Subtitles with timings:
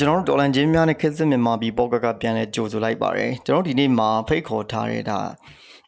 [0.00, 5.18] ကျွန်တော်တို့ဒေါ်လန်ချင်းများနဲ့ခက်စစ်မြန်မာပြည်ပေါ့ကကပြန်လဲကြိုဆိုလိုက်ပါတယ်ကျွန်တော်ဒီနေ့မှာဖိတ်ခေါ်ထားတဲ့ဒါ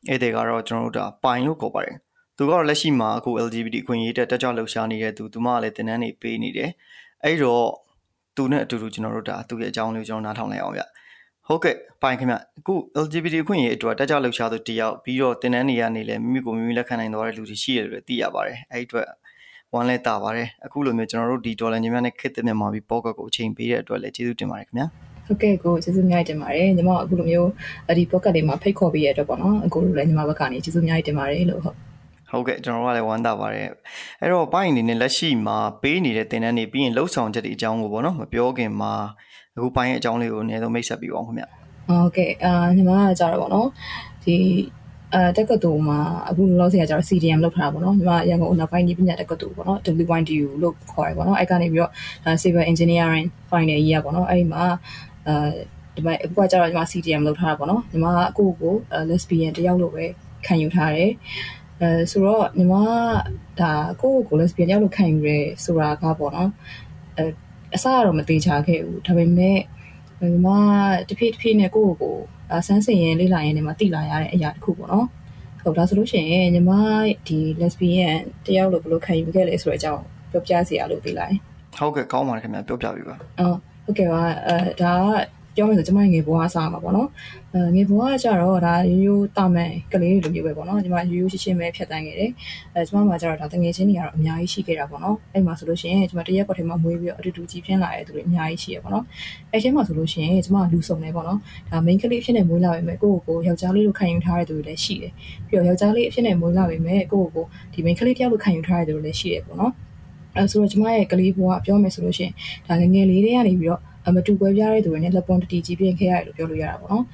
[0.09, 1.97] အဲ့ဒီကတော့ကျွန်တော်တို့ဒါပိုင်လို့ခေါ်ပါတယ်
[2.37, 6.71] သူကတော့လက်ရှိမှာအခု LGBT အခွင့်အရေးတက်တက်ကြွလှုပ်ရှားနေတဲ့သူသူမကလည်းတင်နန်းနေပေးနေတယ်
[7.25, 7.67] အဲ့တော့
[8.37, 10.83] သူနဲ့အတူတူကျွန်တော်တို့ဒါသူ့ရဲ့အကြောင်းလေးကျွန်တော်နားထောင်လိုက်အောင်ဗျ
[11.47, 19.09] ဟုတ်ကဲ့ပိုင်ခင်ဗျအခု LGBT အခွင့်အရေးအတွက်တက်ကြွလှုပ်ရှားသူတယောက်ပြီးတော့တင်နန်းနေရနေလဲမိမိကိုမိမိလက်ခံနိုင်သွားတဲ့လူတွေရှိရတယ်လို့သိရပါတယ်အဲ့အတွက်
[19.75, 24.87] ဝမ်းလဲတာပါတယ်အခုလိုမျိုးကျွန်တော်တို့ဒီဒေါ်လာညီမနဲ့ခစ်တဲ့မြန်မာပြည်ပေါ့ကတ်ကိုအချိန်ပေးတဲ့အတွက်လည်းကျေးဇူးတင်ပါတယ်ခင်ဗျာ
[25.27, 27.51] ဟုတ်ကဲ့ကိုကျေးဇူးများတင်ပါတယ်ညီမအခုလိုမျိုး
[27.99, 31.77] ဒီ podcast လေးမှာဖိတ်ခေါ်ပေးရတဲ့အတွက်ပေါ့နော်အခုလိုလည်းညီမဘက်ကနေကျေးဇူးများတင်ပါတယ်လို့ဟုတ်
[32.31, 33.67] ဟုတ်ကဲ့ကျွန်တော်တို့ကလည်းဝမ်းသာပါတယ်
[34.21, 38.93] အဲ့တော့ပိုင်းအနေနဲ့လက်ရှိမှာပေးနေတဲ့တင်တန်းတွေပြီးရင်လှုပ်ဆောင်ချက်တွေအကြောင်းကိုပေါ့နော်မပြောခင်မှာ
[39.57, 43.69] အခုပိုင်းရဲ့အကြောင်းလေးကိုအနည်းဆုံးမိတ်ဆက်ပြီးအောင်ခင်ဗျဟုတ်ကဲ့အာညီမကကြတော့ပေါ့နော်
[44.25, 44.37] ဒီ
[45.15, 51.93] အဲတက္ကသိုလ်မှာအခုလောလောဆယ်ကကျတော့ CDM လောက်ထားတာပေါ့နော်ညီမရန်ကုန်နောက်ပိုင်းဒီပညာတက္ကသိုလ်ပေါ့နော် WYDU လို့ခေါ်ရပေါ့နော်အဲ့ကနေပြီးတော့
[52.43, 54.65] Civil Engineering Final Year ပေါ့နော်အဲ့ဒီမှာ
[55.27, 55.37] အဲ
[55.95, 58.75] ဒီမှာအခုကကျတော့ညီမ CDM လောက်ထားတာပေါ့နော်ညီမကအခုကို
[59.11, 60.05] lesbian တယောက်လို့ပဲ
[60.47, 61.11] ခံယူထားတယ်
[61.81, 62.75] အဲဆိုတော့ညီမ
[63.61, 63.73] ဒါ
[64.03, 66.51] ကိုကို lesbian တယောက်လို့ခံယူရဲဆိုတာကပေါ့နော်
[67.17, 67.25] အဲ
[67.75, 69.59] အစကတော့မသေးချာခဲ့ဘူးဒါပေမဲ့
[70.21, 70.49] ညီမ
[71.09, 72.17] တဖြည်းတဖြည်းနဲ့ကိုကို
[72.67, 75.07] ဆန်းစင်ရင်လေးလာရင်ဒီမှာတိလာရတဲ့အရာတစ်ခုပေါ့နော်
[75.63, 76.71] ဟုတ်ဒါဆိုလို့ရှိရင်ညီမ
[77.27, 81.35] ဒီ lesbian တယောက်လို့ဘယ်လိုခံယူခဲ့လဲဆိုတဲ့အကြောင်းပြောပြစီရလို့ပြီးလိုက်
[81.79, 87.09] ဟုတ်ကဲ့ကောင်းပါတယ်ခင်ဗျာပြောပြပေးပါအော်ဟုတ်ကဲ့ပါအဲဒါက ပြောမယ်ဆိုကျမငယ်ဘွားစားမှာပေါ့နော်
[87.55, 92.31] အဲငယ်ဘွားကကြတော့ဒါရိုးရိုးတာမန်ကလေးလိုမျိုးပဲပေါ့နော်ကျမရိုးရိုးရှင်းရှင်းပဲဖြတ်တန်းခဲ့တယ်
[92.75, 99.05] အဲကျမမှာကြတော့ဒါတငယ်ချင်းတွေကတော့အများကြီးရှိခဲ့တာပေါ့နော်အဲ့မှာဆိုလို့ရှိရင်ကျမတရက်ကွက်ထဲမှာမွေးပြီးတော့အတူတူကြီးပြင်းလာတဲ့သူတွေအများကြီးရှိရပေါ့နော်
[99.53, 101.39] အဲ့ထဲမှာဆိုလို့ရှိရင်ကျမလူစုံနေပေါ့နော်
[101.71, 105.13] ဒါ main ကလေးဖြစ်နေမွေးလာပေမဲ့ကိုယ့်ကိုယ်ကိုယောက်ျားလေးလိုခံယူထားတဲ့သူတွေလည်းရှိတယ်
[105.47, 109.73] ပြီးတော့ယောက်ျားလေးအဖြစ်နဲ့မွေးလာပေမဲ့ကိုယ့်ကိုယ်ကိုဒီ main ကလေးတယောက်လိုခံယူထားတဲ့သူတွေလည်းရှိတယ်ပေါ့နော်
[110.37, 112.33] အဲဆိုတော့ကျမရဲ့ကလေးဘွားပြောမယ်ဆိုလို့ရှိရင်
[112.69, 113.81] ဒါငငယ်လေးတွေကနေပြီးတော့
[114.17, 117.05] မတူပွဲပြားတဲ့သူတွေနဲ့လက်ပွန်တတီကြီးပြင်ခဲ့ရတယ်လို့ပြောလို့ရတာပေါ့နော်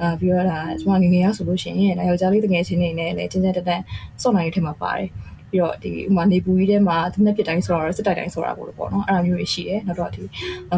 [0.00, 3.80] အာပြီးတော့ဒါကျွန်မငငယ်ရဆိုလို့ရှိရင်ဒါယောက်ျားလေးတငယ်ချင်းတွေနဲ့လည်းချင်းချင်းတက်တက်
[4.22, 5.08] စော့နိုင်ရေးထဲမှာပါတယ်
[5.50, 10.22] ပြီးတော့ဒီဥမာနေပူကြီးထဲမှာသူနဲ့ပြစ်တိုင်းဆိုတော့စစ်တိုက်တိုင်းဆိုတာပေါ့လို့ပေါ့နော်အဲ့လိုမျိုးတွေရှိတယ်နောက်တော့ဒီ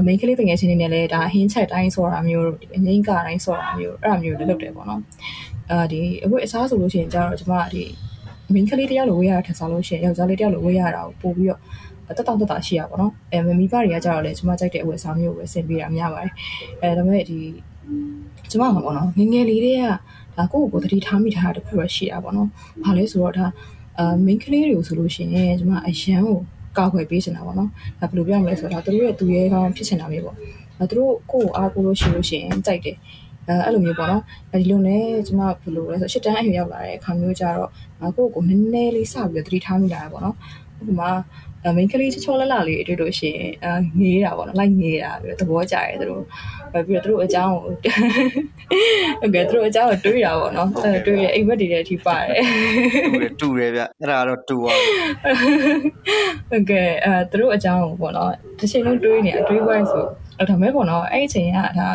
[0.07, 2.47] main ကလေးတငယ်ချင်းတွေနဲ့လည်းဒါဟင်းချက်တိုင်းဆိုတာမျိုး
[2.77, 5.01] အငိမ့်ကတိုင်းဆိုတာမျိုးအဲ့လိုမျိုးတွေလုပ်တယ်ပေါ့နော်
[5.71, 7.85] အာဒီအခုအစားဆိုလို့ရှိရင်ကျတော့ကျွန်မဒီ
[8.55, 11.61] main ကလေးတယောက်လိုဝေးရတာထပ်စားလို့ရှိရင်ယောက်ျားလေးတယောက်လိုဝေးရတာကိုပို့ပြီးတော့
[12.17, 16.33] တက်တောင့်တက်တာရှိရပါတော့အဲမိဘတွေကကြတော့လေကျွန်မကြိုက်တဲ့အဝတ်အစားမျိုးကိုပဲဆင်ပေးတာများပါတယ်
[16.83, 17.39] အဲဒါပေမဲ့ဒီ
[18.51, 19.85] ကျွန်မကပေါ့နော်ငငယ်လေးတွေက
[20.37, 22.49] ဒါကိုယ့်ကိုယ်သတိထားမိထားတာတခုတော့ရှိတာပေါ့နော်
[22.85, 23.47] ဘာလဲဆိုတော့ဒါ
[23.99, 26.39] အာ main ကလေးတွေကိုဆိုလို့ရှိရင်ကျွန်မအရန်ကို
[26.79, 27.71] ကောက်ွယ်ပေးချင်တာပေါ့နော်
[28.01, 30.37] ဒါဘယ်လိုပြောမလဲဆိုတော့သူတို့ရဲ့သူရဲကောင်းဖြစ်ချင်တာမျိုးပေါ့
[30.79, 32.97] အဲသူတို့ကိုယ့်ကိုအားကိုးလို့ရှိလို့ရှိရင်ကြိုက်တယ်
[33.49, 37.71] အဲအဲ့လိုမျိုးပေါ့နော်အဲဒီလိုနဲ့ကျွန်မဘယ်လိုလဲဆိုရှစ်တန်းအရွယ်ရောက်လာတဲ့အခါမျိုးကြတော့
[38.17, 40.37] ကိုယ့်ကိုနည်းနည်းလေးစပြီးတော့သတိထားမိလာတာပေါ့နော်
[40.81, 41.11] ဥပမာ
[41.65, 46.23] အမင်းကလေးချောချောလလလေးတွေ့လို့ရှိရင်အာငေးတာပေါ့နော်လိုက်ငေးတာပြီးတော့သဘောကျရဲသူတို့
[46.87, 47.79] ပြီးတော့သူတို့အကြောင်းကိုဟုတ်
[49.35, 54.73] ကဲ့သူတို့အကြောင်းကိုတွေးတာပေါ့နော်အဲတွေးရအိမ်မက်တွေတဲ့အထိပါတယ်တူတယ်ဗျအဲ့ဒါတော့တူပါ
[56.51, 60.05] ဟုတ်ကဲ့အဲသူတို့အကြောင်းကိုပေါ့နော်တစ်ချိန်လုံးတွေးနေအတွေးပွဲဆို
[60.49, 61.89] ဒါမဲ့ပေါ့နော်အဲ့ဒီအချိန်ကဒါ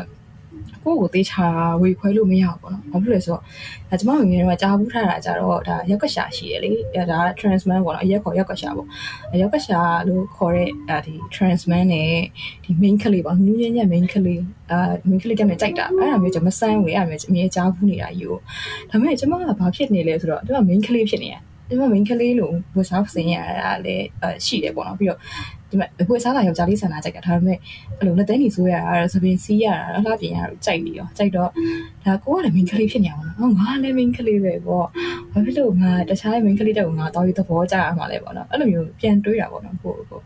[0.88, 1.48] ကိုယ့်ကိုသေချာ
[1.82, 3.42] ဝေခွဲလို့မရဘူးပေါ့နော်။ဘာဖြစ်လဲဆိုတော့
[3.90, 6.72] ဒါကျမငယ်ငယ်တော့ကြားဘူးထားတာကြတော့ဒါရောက်ကရှာရှိရလေ။
[7.12, 8.88] ဒါ transman ပေါ့နော်။အရက်ခေါ်ရောက်ကရှာပေါ့။
[9.42, 12.12] ရောက်ကရှာလို့ခေါ်တဲ့ဒီ transman နဲ့
[12.64, 14.42] ဒီ main ကလေးပေါ့။နူးညံ့ညံ့ main ကလေး
[14.72, 18.30] အာ main ကလေးကလည်းကြိုက်တာ။အဲ့ဒါမျိုးကျမဆန်းဝင်အဲ့ဒါမျိုးအမြဲကြားဘူးနေတာယူ။
[18.90, 21.36] ဒါပေမဲ့ကျမကဘာဖြစ်နေလဲဆိုတော့သူက main ကလေးဖြစ်နေရ။
[21.70, 24.06] ဒီမှာ main ကလေးလို့ဝတ်စားစင်ရတာလည်း
[24.46, 25.20] ရှိတယ်ပေါ့နော်ပြီးတော့
[25.70, 27.58] ဒီမှာအခုစားတာယောက်ျားလေးဆန္ဒကြိုက်ကဒါပေမဲ့
[27.98, 31.50] အဲ့လိုလက်သေးနေဆိုးရတာသပင်စီးရတာလှပြင်ရတာကြိုက်နေရောကြိုက်တော့
[32.06, 34.86] ဒါကိုကလည်း main ကလေးဖြစ်နေအောင်နော်ငါလည်း main ကလေးပဲပေါ့
[35.32, 40.20] ဘာဖြစ်လို့ငါတခြား main ကလေးတက်ကိုငါတောင်းပြီးသဘောကျရမှာလဲပေါ့နော်အဲ့လိုမျိုးပြန်တွေးတာပေါ့နော်ကိုကို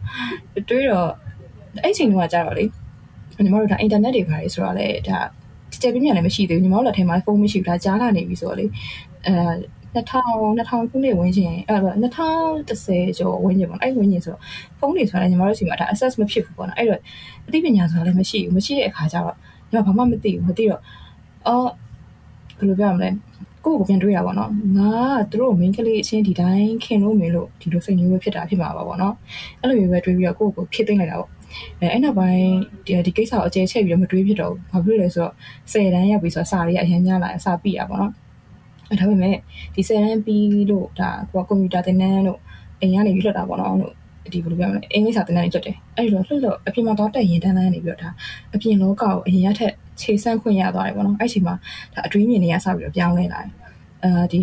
[0.69, 1.09] တွေးတော့
[1.83, 2.65] အဲ့ချိန်ကကြာတော့လေ
[3.43, 5.19] ညီမတို့ဒါ internet တွေခါရေးဆိုတော့လေဒါ
[5.81, 8.65] ကျယ်ပြင်းမြန်လည်းမရှိသေးဘူးညီမတို့လက်ထဲမှာဖုန်းမရှိဘူးဒါကြားလာနေပြီဆိုတော့လေ
[9.27, 9.33] အဲ
[9.95, 10.21] 2000
[10.57, 14.41] 2000ခုနှစ်ဝန်းကျင်အဲ2010ကျော်ဝန်းကျင်ပေါ့အဲ့ဝန်းကျင်ဆိုတော့
[14.79, 16.99] ဖုန်းတွေဆိုတာညီမတို့စီမှာဒါ access မဖြစ်ဘူးပေါ့နော်အဲ့တော့
[17.47, 19.35] အသိပညာဆိုတာလည်းမရှိဘူးမရှိတဲ့အခါကျတော့
[19.71, 20.81] ညီမဘာမှမသိဘူးမသိတော့
[21.47, 21.69] အော်
[22.57, 23.09] ဘယ်လိုပြောရမလဲ
[23.65, 29.13] ကိုယ့်ကိုပြန်တွေးတာပေါ့နော်ငါကသူတို့ main ကလေးအချင်းဒီတိုင်းခင်လို့မင်းလို့ဒီလိုစိတ်မျိုးပဲဖြစ်တာဖြစ်မှာပါပေါ့နော်
[29.59, 31.29] အဲ့လိုမျိုးပဲတွေးပြီးတော့ကိုယ့်ကိုဖြစ်သိမ့်လိုက်တာပေါ့
[31.79, 32.45] အဲအဲ့နောက်ပိုင်း
[32.85, 35.33] ဒီဒီကိစ္စကိုအကျယ်ချက်ပြီးတော့မတွေးဖြစ်တော့ဘူးဘာဖြစ်လို့လဲဆိုတော့
[35.71, 38.30] 10တန်းရောက်ပြီဆိုတော့စာတွေကအရင်ညလာစာပြီးတာပေါ့နော်အဲ
[38.99, 39.35] ဒါပေမဲ့
[39.75, 42.39] ဒီ10တန်းပြီးလို့ဒါကိုကွန်ပျူတာသင်တန်းလို့
[42.81, 43.93] အိမ်ကနေပြီးလွတ်တာပေါ့နော်လို့
[44.33, 48.09] ဒီဘယ်လိုပြောမလဲအင်္ဂလိပ်စာသင်တန်းတွေလွတ်တယ်အဲ့ဒီတော့လွတ်လို့အပြင်မှာတော့တက်ရင်တန်းတန်းနေပြီးတော့ဒါ
[48.53, 51.55] အပြင်လောကကိုအရင်ရထက်ခြေဆန့်ခွင့်ရသွားတယ်ပေါ့နော်အဲ့ချိန်မှာ
[51.93, 53.51] ဒါအတွေးမြင်နေရစပြီးတော့ပြောင်းလဲလာတယ်
[54.03, 54.41] အာဒီ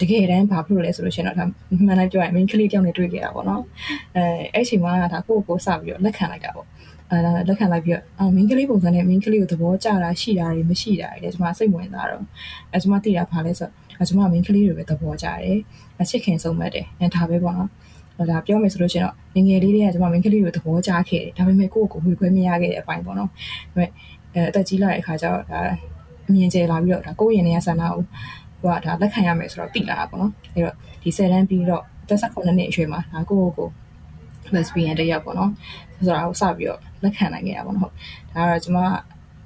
[0.00, 1.44] တကယ်တမ်းဘာဖြစ်လို့လဲဆိုလို့ရှိရင်တော့ဒါ
[1.86, 3.62] မှန်တယ်ပြောရင် main ကလေးတယောက်နဲ့တွေ့ခဲ့တာပေါ့နော်
[4.16, 6.66] အဲအဲ့ချိန်မှာဒါကိုယ့်ကိုယ်စပြီးတော့လက်ခံလိုက်တာပေါ့
[7.10, 12.22] အဲလက်ခံလိုက်ပြီးတော့အော် main ကလေးပုံစံနဲ့ main ကလေးကိုသဘောကျတာရှိတာတွေမရှိတာတွေလည်းကျွန်မစိတ်ဝင်စားတော့
[12.72, 13.72] အဲကျွန်မသိတာဘာလဲဆိုတော့
[14.08, 15.58] ကျွန်မ main ကလေးတွေပဲသဘောကျတယ်
[16.00, 23.90] အချစ်ခင်ဆုံးမှတ်တယ်အဲဒါပဲပေါ့နော်ဒါပြောမယ်ဆိုလို့ရှိရင်တော့ငငယ်လေးတွေကကျွန်မ main ကလေးကိုသဘောကျခဲ့တယ်ဒါပေမဲ့ကိုယ့်ကိုယ်ကိုဝေခွဲမရခဲ့တဲ့အပိုင်းပေါ့နော်ဒါပေမဲ့
[24.34, 25.60] အဲအသက်ကြီးလာတဲ့အခါကျတော့ဒါ
[26.28, 28.02] အမြင်ကျလာပြီးတော့ဒါကိုယ့်ရင်ထဲကဆန္ဒကို
[28.60, 33.72] ဟိုကဒါလက်ခံရမယ်ဆိုတော့သိလာတာပေါ့နော်အဲ့တော့ဒီ10တန်းပြီးတော့18နှစ်အရွယ်မှာဒါကိုယ့်ကိုယ်
[34.44, 35.50] ကို lesbian တယောက်ပေါ့နော်
[36.06, 37.94] ဆိုတာကိုစပြီးတော့လက်ခံနိုင်ခဲ့တာပေါ့နော်ဟုတ်
[38.34, 38.78] ဒါကတော့ကျွန်မ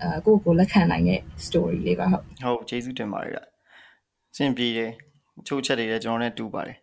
[0.03, 3.54] အဲကိုယ့်ကိုယ်လက်ခံနိုင်တဲ့ story လေးပါဟုတ်ဟုတ်ကျေးဇူးတင်ပါတယ်ဗျ
[4.37, 4.91] စင်ပြေတယ်
[5.47, 6.77] ချိုးချက်တွေလည်းကျွန်တော်နဲ့တူပါတယ်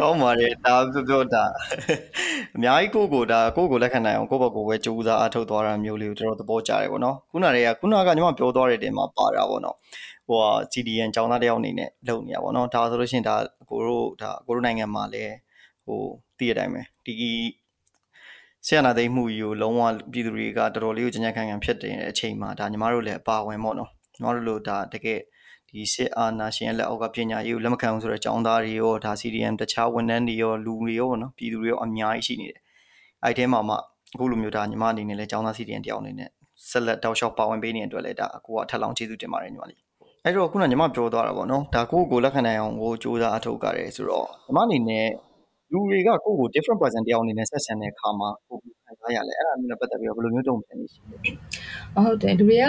[0.00, 1.44] ကောင်းပါတယ်ဒါပြောပြောတာ
[2.56, 9.76] အများကြီးကိုကိုဒါကိုကိုလက်ခံနိုင်အောင်ကိုဘကိုပဲကြိုးစားအထောက်သွားတာမျိုးလေးကိုကျွန်တော်သဘောကျတယ်ပေါ့နော်ခုနတည်းကခုနကညီမပြောသွားတဲ့တင်မှာပါတာပေါ့နော်
[10.26, 13.36] ဟိုဟာ CDN ကျောင်းသားတယောက်အနေနဲ့လုပ်နေရပါတော့ဒါဆိုလို့ရှိရင်ဒါ
[13.68, 15.34] ကိုတို့ဒါကိုတို့နိုင်ငံမှာလည်း
[15.86, 16.00] ဟို
[16.38, 17.14] သိရတိုင်းပဲဒီ
[18.66, 19.82] ဆရာနာသိမှုကြီးကိုလုံးဝ
[20.12, 25.20] ပြည်သူတွေကတော်တော်လေးကိုကြင်ကြခံခံဖြစ်နေတဲ့အချိန်မှာဒါညီမတို့လည်းအပါဝင်ပေါ့နော်ညီမတို့လို့ဒါတကယ်
[25.74, 32.60] ဒီစစ်အာဏာရှင်ရဲ့လက်အောက်ကပညာရေးကိုလက်မခံဘူးဆိုတော့ចောင်းသားတွေရောဒါ CDM တခြားဝန်ထမ်းတွေရောလူတွေရောပေါ့နော်ပြည်သူတွေရောအများကြီးရှိနေတယ်
[33.22, 33.74] အဲ့ဒီထဲမှာမှ
[34.14, 36.28] အခုလိုမျိုးဒါညီမအနေနဲ့လည်းចောင်းသား CDM တယောက်အနေနဲ့
[36.70, 39.80] ဆက်လက်တောက်လျှောက်ပါဝင်ပေးနေတဲ့အတွက်လည်းဒါအကူအထက်လောင်းကျေးဇူးတင်ပါတယ်ညီမလေး
[40.24, 45.08] အဲ့တော့ခုနညီမပြောသွားတာပေါ့နော်ဒါကိုကိုလက်ခံနိုင်အောင်ကိုစူးစမ်းအထောက်ကြတယ်ဆိုတော့ညီမအနေနဲ့
[45.72, 51.16] လူတွေကကိုကို different person တယောက်အနေနဲ့ဆက်ဆံတဲ့အခါမှာကိုခံ စားရလဲအဲ့ဒါမျိုးနဲ့ပတ်သက်ပြီးတော့ဘယ်လိုမျိုးတုံ့ပြန်နေရှိလဲ
[52.06, 52.64] ဟုတ်တယ်လူတွေက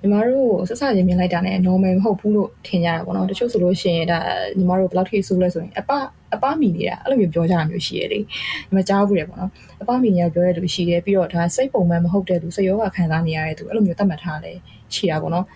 [0.00, 4.18] ညီမတို့ဆက်ဆံရင်မြင်လိုက်တာနဲ့ normal မဟုတ်ဘူးလို့ထင်ကြတာပေါ့နော်တချို့ဆိုလို့ရှိရင်ဒါ
[4.58, 5.90] ညီမတို့ဘယ်လောက်ထိဆိုးလဲဆိုရင်အပ
[6.34, 9.50] အပမီနေတာအဲ့လိုမျိုးပြောကြတာမျိုးရှိရလေဒီမှာကြားဘူးတယ်ပေါ့နော်
[9.82, 14.52] အပမီနေတာပြောရတဲ့လူရှိတယ်ပြီးတော့ဒါစိတ်ပုံမှန်မဟုတ်တဲ့လူစိတ်ရောဂါခံစားနေရတဲ့သူအဲ့လိုမျိုးသတ်မှတ်ထားလဲ
[14.94, 15.46] ရှိတာပေါ့နော်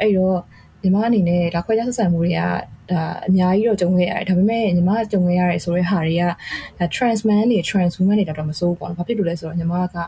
[0.00, 0.36] အဲ့တော့
[0.82, 2.40] ညီမအနေနဲ့ဒါခွဲခြားဆက်ဆံမှုတွေက
[2.92, 6.24] ဒါအများကြီးတော့ကြုံခဲ့ရတယ်ဒါပေမဲ့ညီမကြုံခဲ့ရတဲ့ဆိုတဲ့ဟာတွေက
[6.78, 10.04] ဒါ trans man တွေ trans woman တွေတော့မစိုးဘူးပေါ့နော်ဘာဖြစ်လို့လဲဆိုတော့ညီမကဒါ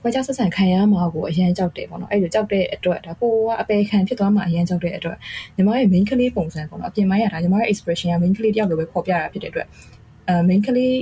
[0.00, 5.16] ခွဲခြားဆက်ဆံခံရမှာကိုအရန်ကြောက်တယ်ပေါ့နော်အဲ့လိုကြောက်တဲ့အတွက်ဒါကိုကအပေခံဖြစ်သွားမှာအရန်ကြောက်တဲ့အတွက်
[5.56, 9.66] ညီမရဲ့ main ကလေးပုံစံပေါ့နော်အပြင်ပိုင်းရတာညီမရဲ့ expression က main ကလေးတယောက်လိုပဲပေါ်ပြတာဖြစ်တဲ့အတွက်
[10.28, 10.94] အဲ main ကလေး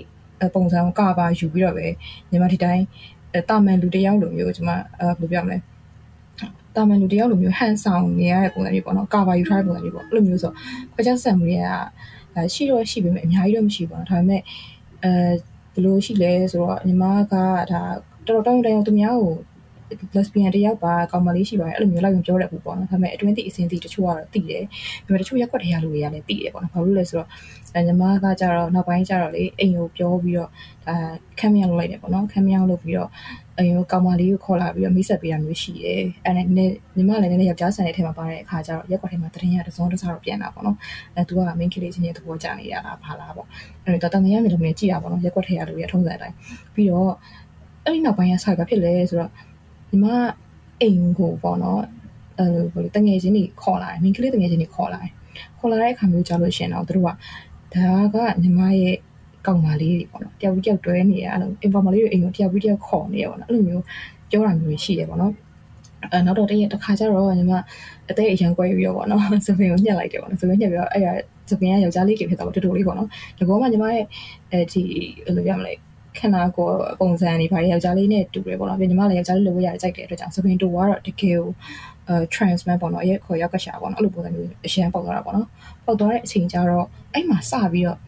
[0.55, 1.87] ပုံစံကိုကပါယူပြီးတော့ပဲ
[2.31, 2.85] ညီမဒီတိုင်း
[3.49, 5.57] တာမန်လူတယောက်လိုမျိုးကျွန်မအဲဘယ်လိုပြောမလဲ
[6.77, 10.53] တာမန်လူတယောက်လိုမျိုးဟန်ဆောင်နေရတဲ့ပုံစံတွေပေါ့နော်ကာဗာယူထားတဲ့ပုံစံတွေပေါ့အဲ့လိုမျိုးဆို
[10.93, 11.67] ခွဲခြားဆက်မှုတွေက
[12.55, 14.43] ရှိတော့ရှိပေမဲ့အများကြီးတော့မရှိပါဘူးဒါပေမဲ့
[15.05, 15.13] အဲ
[15.73, 19.35] ဘယ်လိုရှိလဲဆိုတော့ညီမကဒါတော်တော်တောင်းတအောင်သူများကို
[20.17, 24.63] lesbian တယောက်ပါကောင်မလေးရှိပါတယ်အဲ့လိုမျိုးလိုက်ပြောတဲ့ဘူးပေါ့နော်ဒါပေမဲ့အတွင်းတိအစင်းတိတချို့ကတော့သိတယ်
[25.07, 27.29] ဒါပေမဲ့တချို့ရက်ွက်တရားလူတွေကလည်းသိတယ်ပေါ့နော်ဘာလို့လဲဆိုတော့
[27.87, 30.51] ညီမကကြတော့နောက်ပိုင်းကျတော့လေအိမ်ကိုပြောပြီးတော့
[30.87, 30.97] ဒါ
[31.39, 33.11] ခမ်းမြောင်လုပ်လိုက်တယ်ပေါ့နော်ခမ်းမြောင်လုပ်ပြီးတော့
[33.59, 40.77] အိမ်ကိုကောင်မလေးကိုခေါ်လာပြီးတော့မိတ်ဆက်ပေးတာမျိုးရှိတယ်အဲ့ဒါနဲ့ညီမလည်းနည်းနည်းယောက်ျားဆန်တဲ့ထဲမှာပါတဲ့အခါကျတော့ရက်ွက်ထဲမှာတရင်ရတစုံတစားတော့ပြန်လာပေါ့နော်
[41.15, 43.47] အဲသူက main ကလေးချင်းရဲ့သဘောကျနေရတာဘာလားပေါ့
[43.85, 46.35] အဲ့တော့တန်တန်ရမြေလိုမျိုးကြည့်ရပါတော့ရက်ွက်ထဲရလူရထုံးစံအတိုင်း
[46.75, 47.13] ပြီးတော့
[47.85, 49.31] အဲ့ဒီနောက်ပိုင်းကဆက်ဘာဖြစ်လဲဆိုတော့
[49.91, 50.07] ညီမ
[50.81, 51.83] အိမ်ကိုပေါ့နော်
[52.39, 55.13] အဲဘယ်လိုတငယ်ချင်းတွေခေါ်လာတယ်မင်းကလေးတငယ်ချင်းတွေခေါ်လာတယ်
[55.59, 57.09] ခေါ်လာတဲ့အခါမျိုးကြားလို့ရှင်တော့သူတို့က
[57.75, 58.97] ဒါကညီမရဲ့
[59.47, 63.85] ကောင်မလေးတွေပေါ့နော်တယောက်ပြီးတယောက်တွဲနေရအဲ့လို informal လေးတွေအိမ်ကိုတယောက်ပြီးတယောက်ခေါ်နေရပေါ့နော်အဲ့လိုမျိုး
[64.31, 65.33] ပြောတာမျိုးရှိတယ်ပေါ့နော်
[66.13, 67.53] အဲနောက်တော့တရက်တစ်ခါကျတော့ညီမ
[68.11, 71.07] အသေးအရန်ကွဲပြီးရောပေါ့နော်စပင်ကိုညှက်လိုက်တယ်ပေါ့နော်စပင်ညှက်ပြီးတော့အဲ့ရ
[71.51, 74.05] စပင်ကယောက်ျားလေးကဖြစ်တော့တူတူလေးပေါ့နော်ဒီကောမှညီမရဲ့
[74.53, 74.83] အဲဒီ
[75.25, 75.73] ဘယ်လိုပြမလဲ
[76.21, 81.45] ခန္ဓာကိုယ်ပုံစံတွေဘာတွေယောက်ျားလေးနဲ့တူတယ်ပေါ့နော်ပြီးညီမလည်းယောက်ျားလေးလိုဝရကြိုက်တဲ့အတွက်ကြောင့်စပင်တူကတော့တကယ်ကို
[82.09, 85.47] အဲ trans man ပေါ့နော်ရဲ့ခေါ်ရောက်ကရှာပေါ့နော်အဲ့လိုပုံစံမျိုးအရှမ်းပေါက်သွားတာပေါ့နော်
[85.87, 87.99] ပေါက်သွားတဲ့အချိန်ကျတော့အဲ့မှာစပြီးတော့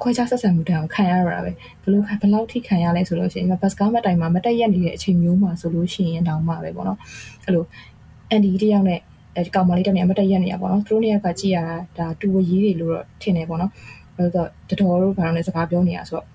[0.00, 1.56] ခွဲခြားဆက်ဆံမှုတောင်ခံရရတာပဲဘယ်
[1.92, 6.98] လိုဘယ်လောက်ထိခံရလဲဆိုလို့ရှိရင်ဘတ်စကားမတိုင်မှာမတက်ရက်နေတဲ့အချိန်မျိုးမှာဆိုလို့ရှိရင်တောင်မှပဲပေါ့နော်
[7.44, 7.64] အဲ့လို
[8.30, 9.00] အန်ဒီတယောက်နဲ့
[9.36, 13.72] အဲကောင်မလေးတောင်နဲ့မတက်ရက်နေရပေါ့နော်သူတို့နှစ်ယောက်ကကြည့်ရတာဒါတူဝရေးတွေလို့တော့ထင်တယ်ပေါ့နော်
[14.16, 16.26] အဲ့တော့တတော်တို့ဘာလို့လဲစကားပြောနေရဆိုတော့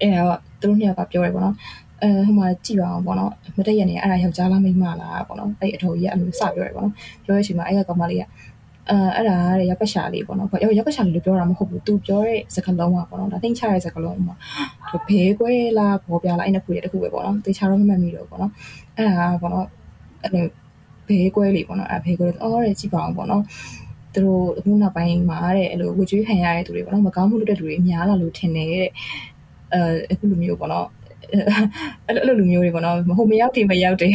[0.00, 1.56] အဲတော့သူတို့နှစ်ယောက်ကပြောတယ်ပေါ့နော်
[2.02, 6.94] အဲဟိုမှာကြည့်ပါအောင်ပေါ့နော်မတက်ရနေအဲ့ဒါယောက်ျားလားမိန်းမလားပေါ့နော်အဲ့အထော်ကြီးကအမျိုးစပြောတယ်ပေါ့နော်
[7.24, 8.24] ပြောရချိန်မှာအဲ့ကကောင်မလေးက
[8.90, 14.34] အဲအဲ့ဒါတဲ့ရောက်ကရှာလေးပေါ့နော်ရောရောက်ကရှာလေးလို့ပြောတာမဟုတ်ဘူးသူပြောတဲ့စကားလုံးကပေါ့နော်ဒါတင်ချတဲ့စကားလုံးမှာ
[14.90, 18.52] သူဘေးကွဲလားဘောပြလားအဲ့နှစ်ခုရဲ့တစ်ခုပဲပေါ့နော်တင်ချတော့မမှတ်မိတော့ပေါ့နော်
[18.96, 19.66] အဲ့ဒါကပေါ့နော်
[20.22, 20.44] အဲ့လို
[21.08, 23.42] ဘေးကွဲလေးပေါ့နော်အဲ့ဘေးကွဲအော်တဲ့ကြည့်ပါအောင်ပေါ့နော်
[24.14, 28.88] သူတို့အခုနောက်ပိုင်းမှာတဲ့အဲ့လိုဝကြွေးခံရတဲ့သူတွေပေါ့နော်မကောင်းမှုလုပ်တဲ့သူတွေအများလာလို့ထင်နေတဲ့
[29.74, 30.88] အဲအခုလိုမျိုးပေါ့နော်
[32.06, 34.12] အဲ့လိုလူမျိုးတွေပေါ့နော်ဟိုမရောက်ဒီမရောက်တယ်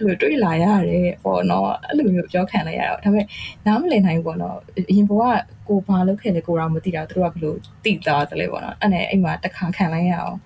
[0.00, 3.26] လို့တွေးလာရတယ်ပေါ့နော်အဲ့လိုမျိုးပြောခံလိုက်ရတော့ဒါပေမဲ့
[3.66, 4.56] နားမလည်နိုင်ဘူးပေါ့နော်
[4.90, 5.22] အရင်ဘက
[5.68, 10.38] ကိုဘာလုပ်ခဲ့လဲကိုတော့မသိတာသူတို့ကဘယ်လိုသိတာတလဲပေါ့နော်အဲ့နဲ့အိမ်မှာတစ်ခါခံလိုက်ရအောင်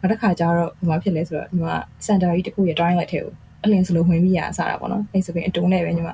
[0.00, 1.74] နောက်တစ်ခါကျတော့ဘာဖြစ်လဲဆိုတော့ဒီမှာ
[2.06, 3.32] စန်တာကြီးတစ်ခုရဲ့ drawing လိုက်ထဲကို
[3.64, 6.08] အလင်းစလိုဝင်ပြီးရအစားတာပေါ့နော်အဲ့ဆိုပြီးအတုံးနဲ့ပဲညီမ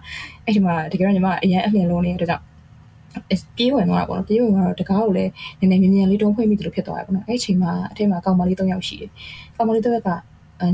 [0.44, 2.44] အဲ့ဒီမှာတကယ်တော့ညီမအရင်အလင်းလုံးနေတဲ့ကြောင့်
[3.56, 9.10] ပြေးဝင်သွားတာပေါ့နော်ပြေးဝင်သွားတော့တကားကိုလည်းနည်းနည်းမြင်မြန်လေးတုံးဖွင့်ပြီးသူတို့ဖြစ်သွားတယ်ပေါ့နော်အဲ့ချိန်မှာအထက်မှာကောင်မလေး၃ယောက်ရှိတယ်
[9.56, 10.10] ကောင်မလေး၃ယောက်က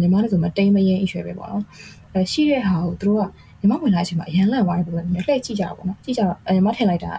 [0.01, 1.65] ညီမလည်းဆိုမှတိမ်မရင်အရွယ်ပဲပေါ့နော်
[2.13, 3.25] အဲရှိတဲ့ဟာကိုသူတို့က
[3.61, 7.13] ညီမဝင်လာချိန်မှာအရန်လန့်သွားတယ်ပုံစံမျိုးလှည့်ကြည့်ကြတာပေါ့နော်ကြည့်ကြတော့ညီမထင်လိုက်တာ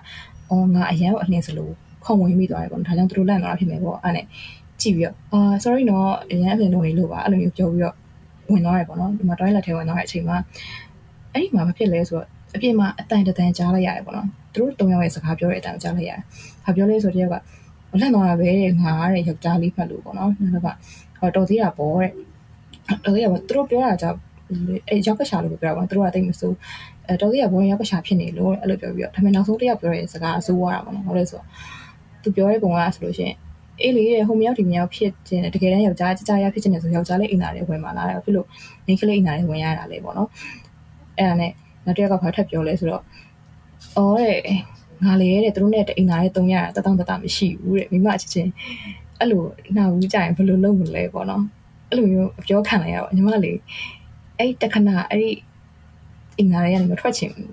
[0.50, 1.70] အော်ငါအရန်ကိုအလင်းစလို
[2.06, 4.25] ခုံဝင်ပြီးသွားတယ်ပေါ့နော်ဒါကြောင့်သူတို့လန့်သွားတာဖြစ်မယ်ပေါ့အဲ့နဲ့
[4.82, 7.96] ကြည့်ပြီးတော့အာ sorry နော်အရန်အလင်းလုံးလေးလို့ပါအဲ့လိုမျိုးပြောပြီးတော့
[8.51, 10.38] ဝင်သွားတယ်ပေါ့နော်ဒီမှာ toilet ထဲဝင်သွားတဲ့အချိန်မှာ
[11.34, 16.20] အဲ့ဒီမှာမဖြစ်လဲဆိုတော့အပြင်မှာအတန်တန်ကြားလိုက်ရတယ်ပေါ့နော် သူတို့တုံးယောက်ရဲ့စကားပြောတဲ့အတန်ကြားလိုက်ရတယ်။
[16.66, 17.36] ဘာပြောလဲဆိုတော့တယောက်က
[18.02, 20.68] လက်သွားတာပဲတဲ့ငါတဲ့ယောက်ျားလေးဖတ်လို့ပေါ့နော်။နောက်က
[21.20, 22.12] ဟောတော်သေးတာပေါ့တဲ့။
[23.04, 24.18] တော်သေးတာပေါ့သူတို့ပြောတာကြောင့်
[24.90, 26.56] အဲရောက်ကရှာလို့ပြောတာပေါ့သူတို့ကတိတ်မစိုး
[27.08, 31.48] အဲတော်သေးတာပေါ့ရောက်ကရှာဖြစ်နေလို့အဲ့လိုပြောပြီးတော့ဒါပေမဲ့နောက်ဆုံးတစ်ယောက်ပြောတဲ့စကားအစိုးရတာပေါ့နော်။ဟုတ်လဲဆိုတော့
[32.24, 33.36] သူပြောတဲ့ပုံကဆိုလို့ရှိရင်
[33.82, 38.48] အေးလေတဲ့ဟိုမြောက်ဒီမြောက်ဖြစ်ခြင်းတကယ်တမ်းယောက်ျားကြကြရဖြစ်ခြင်းနဲ့ဆိုယောက်ျားလေးအိမ်သားလေးဝင်มาလာတယ်ဖြစ်လို့
[38.86, 40.30] မိန်းကလေးအိမ်သားလေးဝင်ရတာလေပေါ့နော်
[41.18, 41.52] အဲ့ဒါနဲ့
[41.86, 43.04] နောက်တစ်ယောက်ကဘာထပ်ပြောလဲဆိုတော့
[43.98, 44.42] အော်တဲ့
[45.06, 48.52] ငါလေတဲ့သူတို့နဲ့အိမ်သားလေးတုံးရတာတတောင်တတမရှိဘူးတဲ့မိမအချင်းချင်း
[49.20, 49.44] အဲ့လို
[49.75, 51.44] နှာဘူးကြရင်ဘယ်လိုလုပ်မလဲပေါ့နော်
[51.90, 53.58] အဲ့လိုမျိုးပြောခံလိုက်ရတော့ညီမလေး
[54.38, 55.30] အဲ့တခဏအဲ့ဒီ
[56.38, 57.48] အိမ်သားလေးကနေမထွက်ချင်ဘူး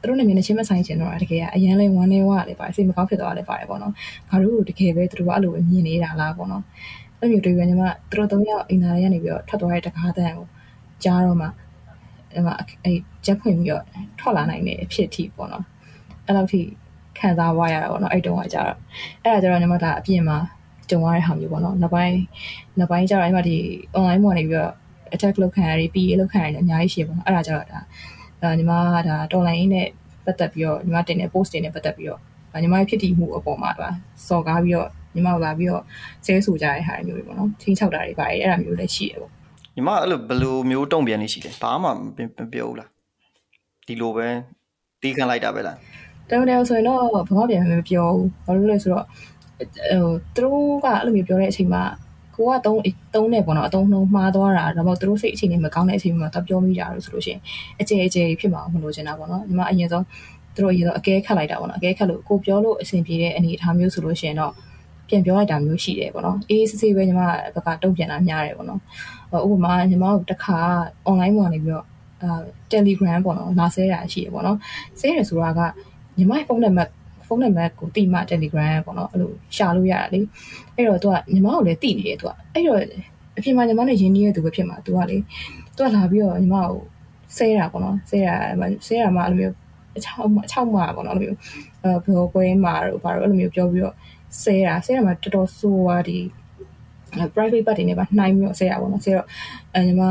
[0.00, 3.92] သူတို့နဲ့မျက်နှာချင်းမဆိုင်ချင်တော့တကယ်ကအရန်လဲဝမ်းနေဝါလည်းပါစိတ်မကောင်းဖြစ်သွားလည်းပါတယ်ပေါ့နော်
[4.28, 6.62] ငါတို့တကယ်ပဲသူတို့ကအဲ့လိုပဲမြင်နေတာလားပေါ့နော်
[7.20, 10.46] အဲ့လိုတွေပဲညီမသူတို့သုံးယောက်အိမ်သားလေးကနေပြီးတော့ထွက်သွားတဲ့တကားတန်းကို
[11.04, 11.46] ကြားတော့မှ
[12.34, 13.84] အဲ့မှာအဲ့ချက်ဖွင့်ပြီးတော့
[14.18, 15.64] ထွက်လာနိုင်တဲ့အဖြစ်အထိပေါ့နော်
[16.26, 16.60] အဲ့လောက်ထိ
[17.18, 18.78] ခံစားသွားရတာပေါ့နော်အဲ့တုန်းကကြာတော့
[19.24, 20.38] အဲ့ဒါကြတော့ညီမဒါအပြင်မှာ
[20.90, 22.16] ကြုံရတဲ့ဟာမျိုးပေါ့နော်နောက်ပိုင်း
[22.78, 23.56] နောက်ပိုင်းကျတော့အဲ့မှာဒီ
[23.96, 24.72] online ပေါ်နေပြီးတော့
[25.14, 27.80] attack လုပ်ခံရပြီး PA လုပ်ခံရတယ်အများကြီးရှိရပေါ့နော်အဲ့ဒါကြတော့ဒါ
[28.40, 28.72] အဲညီမ
[29.08, 29.88] ဒါ online နဲ့
[30.24, 32.20] ပတ်သက်ပြီးတော့ညီမတင်တဲ့ post တွေနဲ့ပတ်သက်ပြီးတော့
[32.62, 33.88] ညီမရဲ့ဖြစ်တည်မှုအပေါ်မှာဒါ
[34.28, 35.82] စော်ကားပြီးတော့ညီမလာပြီးတော့
[36.24, 39.32] ဆဲဆူကြတဲ့ဟာမျိုးတွေပေါ့နော်ချင်းချောက်တာတွေပါတယ်အဲ့ဒါမျိုးလည်းရှိရပေါ့
[39.74, 41.92] ညီမအဲ့လိုဘယ်လိုမျိုးတုံ့ပြန်နေရှိတယ်ဘာမှမ
[42.52, 42.88] ပြောဘူးလား
[43.86, 44.26] ဒီလိုပဲ
[45.02, 45.76] တီးခန့်လိုက်တာပဲလား
[46.30, 51.82] တောင်းတောင်းဆိုရင်တော့ဘာမှပြန်မပြောဘူးဘာလို့လဲဆိုတော့ဟိုသူတို့ကအဲ့လိုမျိုးပြောတဲ့အချိန်မှာ
[52.34, 52.80] ကိုကတုံး
[53.14, 57.40] တုံးနေပေါ့နော်အတုံးနှုံးမှားသွားတာဒါမှမဟုတ်သူတို့စိတ်အခြေအနေမကောင်းတဲ့အချိန်မှာတော့ပြောမိကြလို့ဆိုလို့ရှိရင်
[57.80, 60.04] အကျေအကျေဖြစ်မှာမလို့ချင်တာပေါ့နော်ညီမအရင်ဆုံး
[60.54, 64.52] သူတို့အရင်ဆုံးအကဲခတ်လိုက်တာပေါ့နော်အကဲခတ်လို့ကိုပြောလို့အဆင်ပြေတဲ့အနေအထားမျိုးဆိုလို့ရှိရင်တော့
[65.08, 67.20] ပြန်ပြောလိုက်တာမျိုးရှိတယ်ပေါ့နော်အေးစစ်စစ်ပဲညီမ
[67.54, 68.80] ဘက်ကတုံ့ပြန်တာများတယ်ပေါ့နော်
[69.46, 70.58] ဥပမာညီမတို့တစ်ခါ
[71.08, 71.86] online ပေါ်နေပြီးတော့
[72.22, 72.40] အာ
[72.72, 74.58] Telegram ပေါ့နော်လာဆဲတာရှိရပေါ့နော်
[75.00, 75.60] ဆဲရဆိုတာက
[76.16, 76.90] ညီမဖုန်းနံပါတ်
[77.26, 80.20] ဖုန်းနံပါတ်ကိုတိမှ Telegram ပေါ့နော်အဲ့လိုရှာလို့ရတာလေ
[80.76, 82.78] အဲ့တော့သူကညီမကိုလည်းတိနေတယ်သူကအဲ့တော့
[83.36, 85.16] အပြင်မှာညီမနဲ့ရင်းနှီးရတဲ့သူပဲဖြစ်မှာသူကလေ
[85.76, 86.78] သူကလာပြီးတော့ညီမကို
[87.36, 88.34] ဆဲတာပေါ့နော်ဆဲတာ
[88.86, 89.54] ဆဲတာမှအဲ့လိုမျိုး
[89.96, 91.38] အချောက်အချောက်မှာပေါ့နော်အဲ့လိုမျိုး
[91.82, 93.94] အဲဘောကွဲမှာတော့ဘာလို့အဲ့လိုမျိုးပြောပြီးတော့
[94.42, 96.18] ဆဲတာဆဲတာမှတော်တော်ဆိုးသွားဒီ
[97.34, 99.26] private part တွေနဲ့ပါနှိုင်းပြီးတော့ဆဲတာပေါ့နော်ဆဲတော့
[99.74, 100.02] အဲညီမ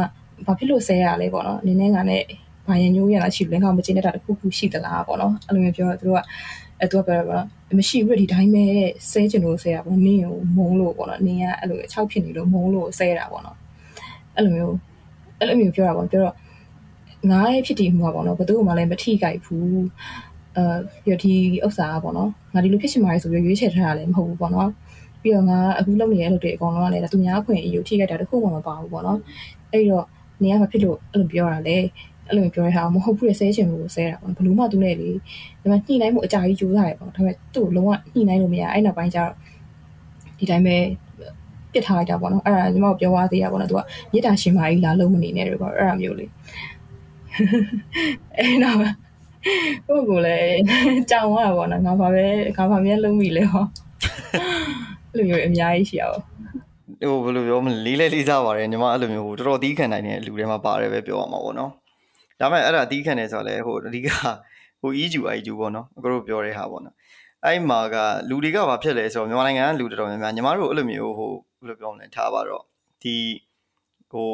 [0.45, 2.23] ဘာဖြစ်လို့ဆဲရလဲပေါ့နော်နင်းနေကနဲ့
[2.67, 6.21] ဘာရင်ညိုးရတာရှိလဲငါမကျင်းတဲ့တာတစ်ခုခုရှိသလားပေါ့နော်အဲ့လိုမျိုးပြောတော့သူတို့က
[6.79, 7.39] အဲသူကပြောတာ
[7.77, 8.65] မရှိဘူးဒီတိုင်းပဲ
[9.11, 13.57] ဆဲချင်လို့ဆဲတာပေါ့နင်းကိုမုံလို့ပေါ့နော်နင်းကအဲ့လိုအချောက်ဖြစ်နေလို့မုံလို့ဆဲတာပေါ့နော်
[14.35, 14.75] အဲ့လိုမျိုး
[15.39, 16.35] အဲ့လိုမျိုးပြောတာပေါ့ပြောတော့
[17.31, 19.83] ငါရဲ့ဖြစ်တည်မှုပေါ့နော်ဘယ်သူမှလည်းမထိကြိုက်ဘူး
[20.57, 20.65] အဲ
[21.03, 21.33] ပြီးတော့ဒီ
[21.65, 24.69] ဥစ္စာပေါ့နော်ငါဒီလိုဖြစ်ချင်ပါတယ်ဆိုပြီးရွေးချယ်ထားတာလည်းမဟုတ်ဘူးပေါ့နော်
[25.23, 29.19] ပြီးတော့ငါအခုလုပ်နေတဲ့အလုပ်တွေအကုန်လုံးကလည်းသူများခွင့်အယူထိခိုက်တာတခုမှမပါဘူးပေါ့နော်
[29.71, 30.05] အဲ့တော့
[30.43, 31.77] နေရမှာဖြစ်လို့အဲ့လိုပြောတာလေ
[32.27, 35.09] အဲ့လိုပြောရတာမဟုတ်ဘူးလေဆဲချင်လို့ဆဲတာပေါ့ဘလို့မှသူနဲ့လေ
[35.61, 39.31] ဒါမှညှိနှိုင်းမှုအကြာကြီးကြိုးစားရပေါ့ဒါပေမဲ့သူ့လုံးဝညှိနှိုင်းလို့မရအဲ့နောက်ပိုင်းကျတော့
[40.39, 40.77] ဒီတိုင်းပဲ
[41.73, 46.25] ပြစ်ထားလိုက်တာပေါ့နော်အဲ့ဒါညီမပြောသွားသေးရပေါ့နော်သူကမြစ်တာရှင်မာကြီးလာလုံးမနေနဲ့တော့ပေါ့အဲ့ဒါမျိုးလေ
[48.37, 48.77] အဲ့တော့
[49.87, 50.55] ကိုကိုလည်း
[51.11, 52.25] ကြောင်သွားတာပေါ့နော်ငါဘာပဲ
[52.57, 53.65] ငါဘာမြဲလုံးပြီလေဟော
[55.13, 56.19] အဲ့လိုမျိုးအများကြီးရှိရပါ
[57.01, 61.71] ဟိုဘယ်လိုပြောမလဲလေးလေးလေးစားပါတယ်ညီမအဲ့လိုမျိုးဟိုတော်တော်တီးခံနိုင်တဲ့လူတွေမှာပါတယ်ပဲပြောရမှာပေါ့နော်
[62.39, 64.07] ဒါပေမဲ့အဲ့ဒါတီးခံတယ်ဆိုတော့လေဟိုအဓိက
[64.81, 66.95] ဟို EQ IQ ပေါ့နော်အကတို့ပြောတဲ့ဟာပေါ့နော်
[67.45, 67.95] အဲ့မှာက
[68.29, 72.63] လူတွေကဘာဖြစ်လဲဆိုတော့မြန်မာနိုင်ငံကလူတော်တော်များများညီမတို့အဲ့လိုမျိုးဟိုဘယ်လိုပြောမလဲထားပါတော့
[73.03, 73.15] ဒီ
[74.11, 74.29] ဟို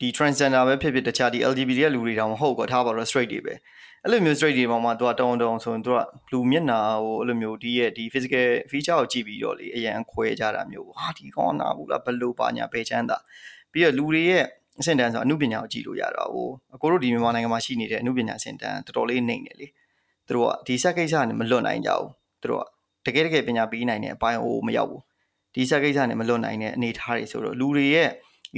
[0.00, 3.54] ဒီ transgender ပဲဖြစ်ဖြစ်တခြားဒီ LGBT ရဲ့လူတွေတောင်မဟုတ်ကောထားပါတော့ straight တွေပဲ
[4.06, 5.98] အဲ့လိုမျိုး straight တွေပေါ်မှာသူကတောင်းတောင်းဆိုရင်သူက
[6.32, 13.16] လူမျက်နှာဟိုအဲ့လိုမျိုးဒီရဲ့ဒီ physical feature ကိုကြည့်ပြီးတော့လေအရန်ခွဲကြတာမျိုးဟာဒီကောင်နာဘူးလားဘလို့ပါညာပဲချမ်းသာ
[13.72, 14.44] ပြီးတော့လူတွေရဲ့
[14.80, 19.66] အဆင့်တန်းဆိုအမှုပညာကိုကြည့်လို့ရတာဟိုအကိုတို့ဒီမြန်မာနိုင်ငံမှာရှိနေတဲ့အမှုပညာအဆင့်တန်းတော်တော်လေးနှိမ့်နေလေ
[20.26, 22.08] သူတို့ကဒီဆက်ကိစ္စနဲ့မလွတ်နိုင်ကြဘူး
[22.42, 22.64] သူတို့
[23.04, 25.02] ကတကယ်တကယ်ပညာပေးနိုင်တဲ့အပိုင်းဟိုမရောက်ဘူး
[25.54, 28.10] ဒီဆက်ကိစ္စနဲ့မလွတ်နိုင်တဲ့အနေအထားတွေဆိုတော့လူတွေရဲ့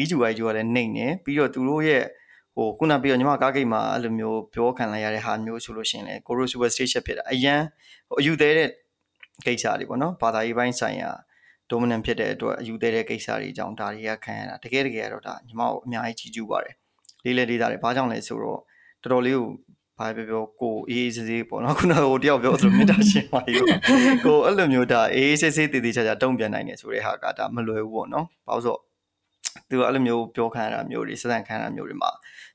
[0.02, 2.02] EGY ကလည်းနှိမ့်နေပြီးတော့သူတို့ရဲ့
[2.56, 7.60] ဟိုခုနပြီးတော့ညီမကားဂိတ်မှာအဲ့လိုမျိုးပြောခံလိုက်ရတဲ့ဟာမျိုးဆိုလို့ရှိရင်လေကိုရို super station ဖြစ်တာအရန်
[8.08, 8.68] ဟိုအယူသေးတဲ့
[9.46, 11.10] ကိစ္စတွေပေါ့နော်ဘာသာရေးပိုင်းဆိုင်ရာ
[11.70, 16.74] dominant ဖြစ်တဲ့အတွက်အယူသေးတဲ့ကိစ္စတွေအကြောင်းဒါတွေကခံရတာတကယ်တကယ်တော့ဒါညီမကိုအများကြီးကြီးကျူးပါတယ်
[17.24, 18.60] လေးလေလေးတာတွေဘာကြောင့်လဲဆိုတော့
[19.02, 19.46] တော်တော်လေးကို
[19.98, 23.62] ဘာပဲပြောကိုအေးအေးဆေးဆေးပေါ့နော်ခုနကဟိုတယောက်ပြောဆိုမေတ္တာရှင်ပါယူ
[24.24, 28.76] ကိုအဲ့လိုမျိုးဒါအေးအေးဆေးဆေးတည်တည်ချာချာတုံ့ပြန်နိုင်တယ်ဆိုတဲ့ဟာကဒါမလွယ်ဘူးပေါ့နော်ဘာလို့ဆို
[29.70, 32.10] သူအဲ့လိုမျိုးပြောခံရတာမျိုးတွေစစံခံရတာမျိုးတွေမှာ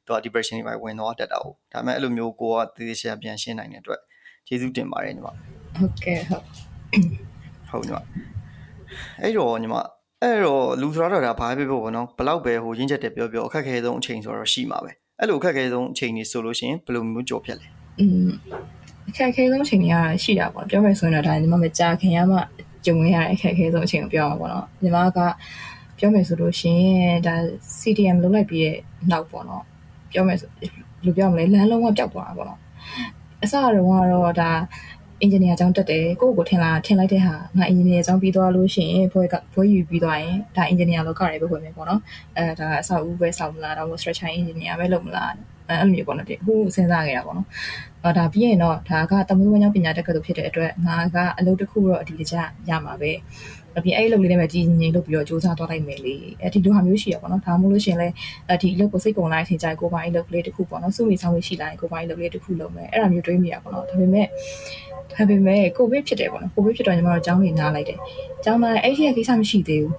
[0.05, 4.01] သူက depression တွေပဲဝင်သွားတတ်တာဟုတ်ဒါပေမဲ့အဲ့လိုမျိုးကိုကတည်တည်ချာပြန်ရှင်းနိုင်တဲ့အတွက်
[4.47, 6.43] ကျေးဇူးတင်ပါတယ်ညီမဟုတ်ကဲ့ဟုတ်
[7.69, 7.97] ဟုတ်ညီမ
[9.21, 9.75] အဲ့တော့ညီမ
[10.21, 17.67] အဲ့တော့လူဆိုတော့ဒါဘာပဲပြောပေါ့နော်ဘလောက်ပဲဟိုရင်းချက်တယ်ပြောပြောအခက်ခဲဆုံးအချိန်ဆိုတော့ရှိမှာပဲအဲ့လိုအခက်ခဲဆုံးအချိန်ကြီးဆိုလို့ရှိရင်ဘယ်လိုမျိုးကြော်ဖြတ်လဲ
[17.99, 18.29] อืม
[19.09, 22.37] အခက်ခဲဆုံးအချိန်ကြီးကရှိတာပေါ့ပြောမယ်ဆိုရင်တော့ဒါညီမမကြာခင်ရမှ
[22.85, 25.19] ကြုံရတဲ့အခက်ခဲဆုံးအချိန်ကိုပြောအောင်ပေါ့နော်ညီမက
[26.01, 27.35] ပြောမယ်ဆိုလို့ရှိရင်ဒါ
[27.79, 28.77] CDM လုပ်လိုက်ပြီးတဲ့
[29.11, 29.63] နောက်ပေါ့နော်
[30.11, 30.49] ပြောမယ်ဆို
[31.05, 32.59] လူပြောမလဲလမ်းလုံးဝပျောက်သွားတာပေါ့နော်
[33.43, 34.51] အစတော့ကတော့ဒါ
[35.21, 42.01] အင်ဂျင်နီယာကျောင်းတက်တယ်ကိုယ့်ကိုထင်လာထင်လိုက်တဲ့ဟာငါအင်ဂျင်နီယာကျောင်းပြီးသွားလို့ရှိရင်ဘွဲကဘွဲယူပြီးသွားရင်ဒါအင်ဂျင်နီယာလောကတွေပဲဝင်မယ်ပေါ့နော်
[42.37, 45.31] အဲဒါအဆောက်အဦပဲဆောက်မလားတော့ structure engineer ပဲလုပ်မလား
[45.67, 47.47] အဲ့လိုမျိုးပေါ့နော်ဒီအခုစဉ်းစားခဲ့တာပေါ့နော်
[48.03, 52.35] အော်ဒါပြီးရင်တော့ဒါကတမွေးဝမ်းကြောင်းပညာတက္ကသိုလ်ဖြစ်တဲ့အတွက်ငါကအလုပ်တစ်ခုတော့အဒီတကျ
[52.69, 53.11] ရမှာပဲ
[53.77, 58.07] အပြင်အဲ့အလုပ်လေးနဲ့ပဲကြည်ငြိမ်လုပ်ပြီးတော့စူးစမ်းသွားလိုက်မယ်လေအဲ့ဒီလိုဟာမျိုးရှိရပေါ့နော်ဒါမှမဟုတ်လို့ရှင်လဲ
[58.61, 64.27] ဒီအလုပ်ကိုစိတ်ကုန်လိုက်ထင်ကြကိုပိုင်းအလုပ်လေးတစ်ခုပေါ့နော်စုမိဆောင်မိရှိလာရင်ကိုပိုင်းအလုပ်လေးတစ်ခုလုပ်မယ်အဲ့ဒါမျိုးတွေးမိရပေါ့နော်ဒါပေမဲ့
[65.13, 67.99] ဒါပေမဲ့ကိုဗစ်ဖြစ်တယ်ပေါ့နော်ကိုဗစ်ဖြစ်တော့ညီမတို့အကြောင်းတွေနားလိုက်တယ်
[68.39, 69.93] အကြောင်းမှာအဲ့ဒီကိစ္စမရှိသေးဘူး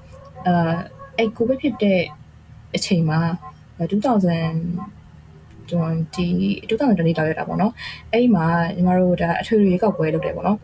[0.46, 0.74] အာ
[1.18, 2.00] အဲ့ကိုဗစ်ဖြစ်တဲ့
[2.76, 3.20] အချိန်မှာ
[3.78, 3.92] 2000
[5.72, 6.70] 20 2020
[7.18, 7.72] တောက်ရတာပေါ့နော်
[8.12, 10.58] အဲ့ဒီမှာညီမတို့ဒါအထွေထွေကောက်ပွဲလုပ်တယ်ပေါ့နော်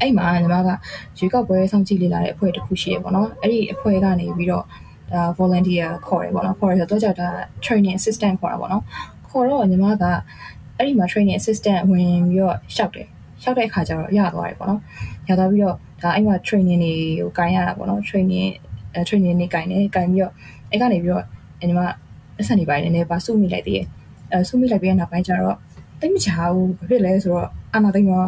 [0.00, 0.70] အဲ့မှာညီမက
[1.18, 4.64] ရွေးကောက်ပွဲစောင့်ကြည့်လေ့လာတဲ့အဖွဲ့တစ်ခုရှိရပေါ့နော်အဲ့ဒီအဖွဲ့ကနေပြီးတော့
[5.12, 7.28] ဒါ volunteer ခေါ်တယ်ပေါ့နော်ခေါ်ရဆိုတော့ကြောက်တာ
[7.64, 8.82] training assistant ခေါ်တာပေါ့နော်
[9.28, 10.04] ခေါ်တော့ညီမက
[10.76, 13.06] အဲ့ဒီမှာ training assistant ဝင်ပြီးတော့ရှောက်တယ်
[13.42, 14.80] ရှောက်တဲ့အခါကျတော့ရသွားတယ်ပေါ့နော်
[15.28, 18.48] ရသွားပြီးတော့ဒါအဲ့မှာ training တွေကိုဂိုင်းရတာပေါ့နော် training
[19.08, 20.32] training တွေဂိုင်းတယ်ဂိုင်းပြီးတော့
[20.70, 21.24] အဲ့ကနေပြီးတော့
[21.60, 21.80] ညီမ
[22.40, 23.86] အဆက်နေပိုင်းနည်းနည်းပါစုမိလိုက်သေးတယ်
[24.32, 25.56] အဲစုမိလိုက်ပြီးတဲ့နောက်ပိုင်းကျတော့
[26.00, 28.24] တိတ်မချဘူးဘာဖြစ်လဲဆိုတော့ အာနာသိမ်းရော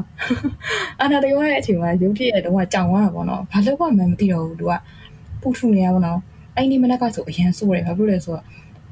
[1.00, 4.72] အာနာသိမ်းရဲ့အချိန်မှာရုပ်ဖြစ်ရတော့ကြောင်သွားတာပေါ့နော်ဘာလို့မှမသိတော့ဘူးသူက
[5.40, 6.18] ပူထူနေရပါတော့
[6.56, 8.44] အဲ့ဒီမနက်ကဆိုအရန်ဆိုးတယ်ဘာဖြစ်လဲဆိုတော့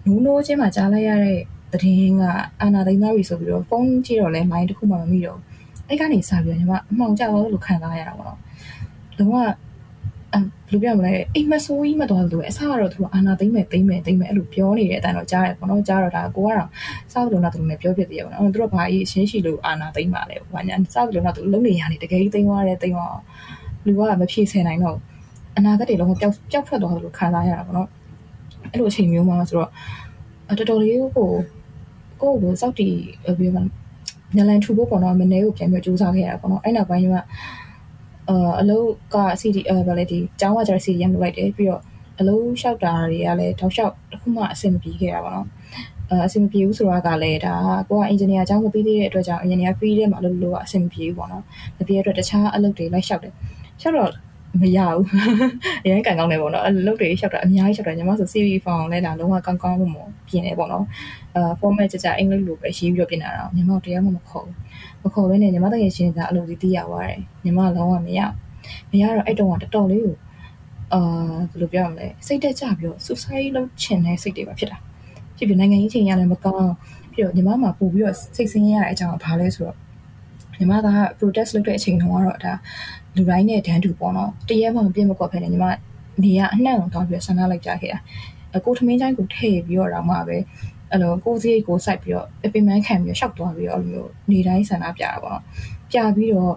[0.07, 1.39] နိုးနိုးချင်းမှကြားလိုက်ရတဲ့
[1.73, 2.23] သတင်းက
[2.61, 5.39] အာနာသိမ်းသားပြီဆိုပြီးတော့ဖုန်းကြည့်တော့လဲမိုင်းတစ်ခုမှမမိတော့
[5.89, 8.39] အဲ့ကနေစပြီးတော့ညီမအမှောင်ကြောက်လို့ခံစားရတာပေါ့နော်
[9.19, 9.37] လုံးဝ
[10.69, 16.69] ဘယ်လိုပြောမလဲအိမ်မဆိုးကြီးမတော်လို့အစားကတော့သူကအာနာသိမ့်မယ်သိမ့်မယ်သိမ့်မယ်အဲ့လိုပြောနေတဲ့အတိုင်းတော့ကြားရတယ်ပေါ့နော်ကြားတော့ဒါကိုကတော့
[17.13, 23.19] စားလို့တော့သူလည်းပြောပြသေးရပါတော့သူတို့ဘာကြီးအရှင်းရှိလို့အာနာသိမ့်ပါလဲဘာညာစားလို့တော့သူလုံးနေရနေတကယ်သိမ့်သွားတယ်သိမ့်သွား
[23.87, 24.97] လူကမဖြည့်ဆယ်နိုင်တော့
[25.57, 27.89] အနာဂတ်တွေလုံးဝပျောက်ပျောက်ထွက်သွားလို့ခံစားရတာပေါ့နော်
[28.71, 29.71] အဲ့လိုအချိန်မျိုးမှာဆိုတော့
[30.59, 31.31] တော်တော်လေးကိုကို
[32.21, 32.89] ကိုကိုစောက်တီ
[33.25, 33.63] ပြောမှာ
[34.37, 37.07] နလန်ထူဖို့ပေါ့နော်မနေကိုပြန်ပြီးစူးစမ်းခဲ့ရတာပေါ့နော်အဲ့နောက်ပိုင်းက
[38.29, 41.83] အာအလုပ်က CD အဲဗာလေဒီကျောင်းကကျတော့ CDM လုပ်လိုက်တယ်ပြီးတော့
[42.21, 45.47] အလုပ်လျှောက်တာတွေကလည်းတောက်လျှောက်တစ်ခုမှအဆင်မပြေခဲ့တာပေါ့နော်
[46.11, 47.55] အဲအဆင်မပြေဘူးဆိုတာကလည်းဒါ
[47.89, 51.43] ကိုကအင်ဂျင်နီယာအကြောင်းမပြီးသေးတဲ့အတွက်ကြောင့်အင်ဂျင်နီယာပြီးတဲ့မှာအလုပ်လုပ်ကအဆင်မပြေဘူးပေါ့နော်
[51.79, 53.33] မပြေတဲ့အတွက်တခြားအလုပ်တွေလိုက်လျှောက်တယ်
[53.81, 54.11] လျှောက်တော့
[54.63, 55.07] မရဘူး
[55.85, 59.97] အရင်ကန်ကောင်းတယ်ပေါ့နော်အလုပ်တွေလျှောက်တာအများကြီးလျှောက်တာညီမဆို CV form လဲဒါလုံးဝကောင်းကောင်းလို့မ
[60.29, 60.85] ပြင်နေပေါ့နော်
[61.26, 61.26] အဲ
[61.61, 64.57] format ကြကြအင်္ဂလိပ်လိုပဲရေးပြီးတော့ပြင်လာတာညီမတို့တရားမှမခေါ်ဘူး
[65.03, 68.21] မခေါ်ဘဲနဲ့ညီမတကယ်ရှင်းတာအလုပ်ကြီးသိရပါတယ်ညီမလုံးဝမရ
[68.91, 70.15] မရတော့အဲ့တုန်းကတော်တော်လေးကို
[70.93, 71.01] အာ
[71.51, 74.79] ဘယ်လိုပြောရမလဲစိတ်တက်ကြပြီးတော့ suicide လုပ်ချင်တဲ့စိတ်တွေပါဖြစ်တာ
[75.37, 76.73] ဖြစ်ပြီးနိုင်ငံရေးချိန်ရလည်းမကောင်း
[77.13, 79.77] ပြီးတော့ညီမမှာပို့ပြီးတော့စိတ်ဆင်းရဲရတဲ့အကြောင်းကဘာလဲဆိုတော့
[80.59, 80.79] ညီမက
[81.19, 82.53] protest လုပ်တဲ့အချိန်တုန်းကတော့ဒါ
[83.17, 85.67] လူတိုင်းနဲ့တန်းတူပေါ့နော်တရက်မှမပြတ်မကွက်ဖက်နေညီမ
[86.23, 87.99] နေရအနှံ့ကိုတောင်းပြီးဆန္ဒလိုက်ကြခဲ့တာ
[88.57, 90.37] အကိုထမင်းချိုင်းကိုထည့်ပြီးတော့တော့မှပဲ
[90.91, 95.43] အဲ့လိုကိုစီးကိုစိုက်ပြီးတော့အပင်မန်းခံပြီးတော့ရှောက်သွားပြီးတော့အဲ့လိုနေတိုင်းဆန္ဒပြတာပေါ့နော်
[95.91, 96.53] ပြပြီးတော့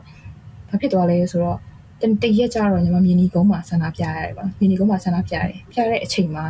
[0.70, 1.58] ဘာဖြစ်သွားလဲဆိုတော့
[2.22, 6.46] တရက်ကြတော့ညီမမြင်းနီကုန်းမှာဆန္ဒပြရတယ်ပေါ့မြင်းနီကုန်းမှာဆန္ဒပြရတယ်ပြတဲ့အချိန်မှာ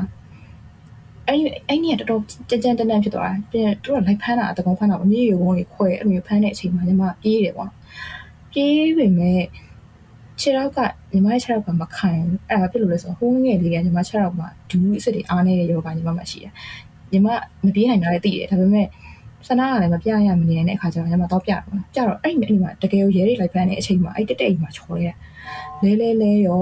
[1.27, 7.71] အဲ့အဲ့นี่တော်တော်ကြမ်းကြမ်းတန်းတန်းဖြစ်သွားတယ်ပြီးရင်သူတို့လိုက်ဖမ်းတာတကုံဖမ်းတာအမြင့်ရုံတွေခွဲအဲ့လိုမျိုးဖမ်းတဲ့အချိန်မှာညီမပြေးတယ်ပေါ့
[8.51, 9.41] ပြေးပေမဲ့
[10.41, 10.79] ခြေထောက်က
[11.11, 16.53] ညီမရဲ့ခြေထောက်ကမခိုင်ဘူးအဲ့ဒါဖြစ်လို့လဲဆိုတော့ဟိုးငယ်လေးကညီမခြေထောက်မှာဒူးအစ်စ်တွေအားနေတဲ့ယောဂညီမမှာရှိတယ်
[17.11, 17.27] ညီမ
[17.65, 18.87] မပြေးနိုင်တာလည်းသိတယ်ဒါပေမဲ့
[19.47, 25.11] ဆန္ဒကလည်းမပြရမနေနဲ့အခါကျတော့ညီမတော့ပြတော့ပြတော့အဲ့အဲ့မှာတကယ်ကိုရဲတွေလိုက်ဖမ်းတဲ့အချိန်မှာအဲ့တက်တက်အိမ်မှာချော်ရဲ
[25.83, 26.61] လဲလဲလဲရော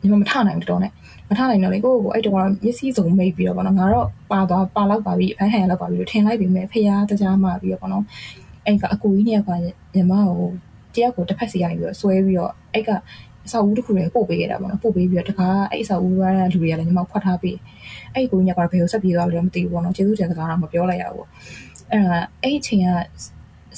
[0.00, 0.92] ညီမမထနိုင်တော့နဲ့
[1.28, 8.04] မထနိုင်တော့လေကိုကိုအဲ့တုန်းကတော့မျက်စိစုံမိတ်ပြီးတော့ပေါ့နော်ငါတော့ပါသွားပါလောက်ပါပြီအဖမ်းဟန်လောက်ပါပြီလို့ထင်လိုက်ပြီမဲ့ဖះတကြားမှပြီးတော့ပေါ့နော်
[8.66, 9.50] အဲ့ကအကူကြီးနဲ့က
[9.94, 10.48] ညီမကို
[10.94, 12.90] တယောက်ကိုတစ်ဖက်စီရိုက်ပြီးတော့ဆွဲပြီးတော့အဲ့က
[13.46, 17.60] အဆောက်အဦတစ်ခုလည်းပို့ပေးခဲ့တာပေါ့နော်ပို့ပေးပြီးတော့တခါအဲ့အဆောက်အဦကလူတွေကလည်းညီမဖွက်ထားပေးတယ်
[18.14, 21.26] အဲ့ကိုကြီးကဘယ်ကိုဆက်ပြေးသွားလို့လဲမသိဘူးပေါ့နော်ကျေးဇူးတင်စကားတော့မပြောလိုက်ရဘူး
[21.90, 22.86] အဲ့ဒါအဲ့အချိန်က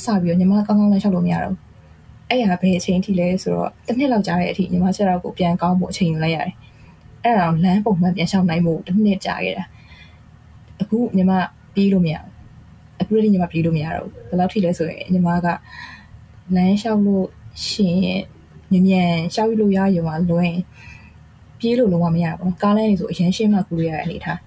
[0.05, 1.57] စပြီးတော့ညီမကောင်းကောင်းလမ်းလျှောက်လို့မရတော့
[2.31, 6.55] အဲ့ရဘယ်အချိန်ထိလဲဆိုတော့တစ်နှစ်လောက်ကြာတဲ့အထိညီမချက်တော့ကိုပြန်ကောင်းဖို့အချိန်ယူလိုက်ရတယ်
[7.25, 9.65] အဲ့ဒါလမ်းပုံမှန်ပြန်လျှောက်နိုင်ဖို့တစ်နှစ်ကြာခဲ့တာ
[10.81, 11.33] အခုညီမ
[11.75, 12.31] ပြေးလို့မရဘူး
[13.01, 15.47] အခုလည်းညီမပြေးလို့မရတော့ဘူးဘယ်လောက်ထိလဲဆိုရင်ညီမက
[16.55, 17.27] လမ်းလျှောက်လို့
[17.69, 17.99] ရှင်
[18.71, 20.55] မြန်မြန်လျှောက်လို့ရရုံကလွင်
[21.65, 24.39] ပြေးလို့လုံးဝမရဘူးပေါ့နော်ကားလမ်းနေဆိုအရင်ရှင်းမှကူရတဲ့အနေထား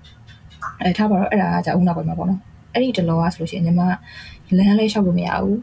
[0.81, 2.39] အဲထားပါတော့အဲ့ဒါကじゃအုံနောက်ပိုင်းမှာပေါ့နော်
[2.73, 3.81] အဲ့ဒီတလောကဆိုလို့ရှိရင်ညီမ
[4.57, 5.57] လမ်းလေးရှောက်လို့မရဘူး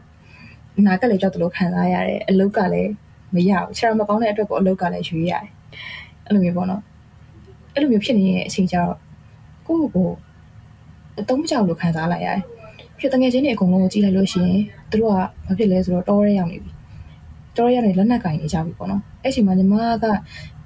[0.85, 2.91] နာကလည်းကြောက်တယ်လို့ခံစားရတယ်အလုတ်ကလည်း
[3.35, 5.45] မရဘူးခြေတော်မကောင်းတဲ့အတွက်ကိုအလုတ်ကလည်းရွေးရတယ်
[6.25, 6.81] အဲ့လိုမျိုးပေါ့နော်
[7.73, 8.95] အဲ့လိုမျိုးဖြစ်နေတဲ့အချိန်ကျတော့
[9.67, 10.09] ကိုယ့်ကို
[11.19, 12.41] အတုံးကြောက်လို့ခံစားလိုက်ရတယ်
[12.99, 15.23] ဖြစ်တငယ်ချင်းတွေအကုန်လုံးကိုကြည့်လိုက်လို့ရှိရင်သူတို့ကဘာ
[15.57, 16.71] ဖြစ်လဲဆိုတော့တောရဲရောက်နေပြီ
[17.57, 20.05] တော်ရရလက်နက်ကင်နေကြပြီပေါ့နော်အဲ့ချိန်မှာညီမက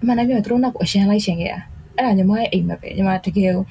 [0.02, 1.60] အမှန်တမ်းပြောရင်သူတို့နောက်ကိုအရန်လိုက်ရှင်ခဲ့တာ
[1.98, 3.64] အဲ့ဒါညီမရဲ့အိမ်မက်ပဲညီမတကယ်ကို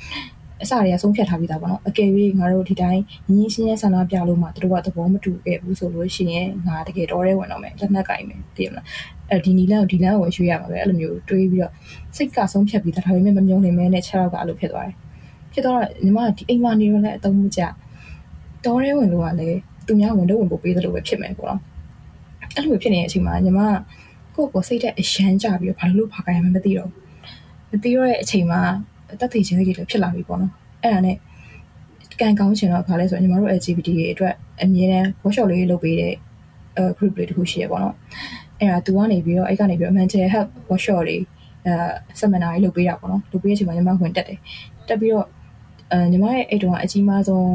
[0.62, 8.87] အစတွေကဆုံးဖြတ်ထားပြီးသားပေါ့နော်အကယ်၍ငါတို့ဒီတိုင်းညင်းရှင်းရဆန္ဒပြလို့မှသူတို့ကသဘောမတူခဲ့ဘူးဆိုလို့ရှိရင်ငါတကယ်တော်ရဲဝင်တော့မယ်လက်နက်ကင်မယ်သိရမလား
[9.31, 11.73] အဲဒီနီလန်းကိုဒီလန်းကိုရွှေ့ရမှာပဲအဲ့လိုမျိုးတွေးပြီးတော့
[12.17, 14.95] စိတ်ကဆုံးဖြတ်ပြီးသားဒါပေမဲ့မမြုံနေမဲနဲ့6ရောက်ကအဲ့လိုဖြစ်သွားတယ်
[15.53, 17.61] ဖြစ်တော့ညီမကဒီအိမ်မှာနေရလဲအသုံးမကျ
[18.64, 21.61] တော်ရဲဝင်လို့ကလည်းသူများဝင်တော့ဝင်ပို့ပေးသလိုပဲဖြစ်မယ်ပေါ့နော်
[22.55, 23.73] အဲ့လိုဖြစ်နေတဲ့အချိန်မှာညီမကို
[24.44, 26.90] ယ့်ကိုစိတ်တဲ့အရန်ကြပြီးတော့ဘာလို့ဘာကြရမှမသိတော့
[27.70, 28.61] မသိတော့တဲ့အချိန်မှာ
[29.20, 31.16] တက်သေးခြင်းတွေလည်းဖြစ်လာပြီပေါ့နော်အဲ့ဒါနဲ့
[32.20, 36.12] ကံကောင်းချင်တော့ဘာလဲဆိုတော့ညီမတို့ LGBT တွေအတွက်အမြဲတမ်း workshop လေးလုပ်ပေးတဲ့
[36.77, 37.94] အဲ group လေးတခုရှိရပေါ့နော်
[38.61, 41.22] အဲ့ဒါသူကနေပြီးတော့အဲ့ကနေပြီးတော့ mental health workshop လေး
[41.66, 41.74] အဲ
[42.20, 44.38] seminar လေးလုပ်ပေးတာပေါ့နော်လုပ်ပေးတဲ့အချိန်မှာညီမဝင်တက်တယ်
[44.88, 45.27] တက်ပြီးတော့
[45.92, 47.48] အဲညီမရဲ့အဲ့တုန်းကအကြီးမားဆုံး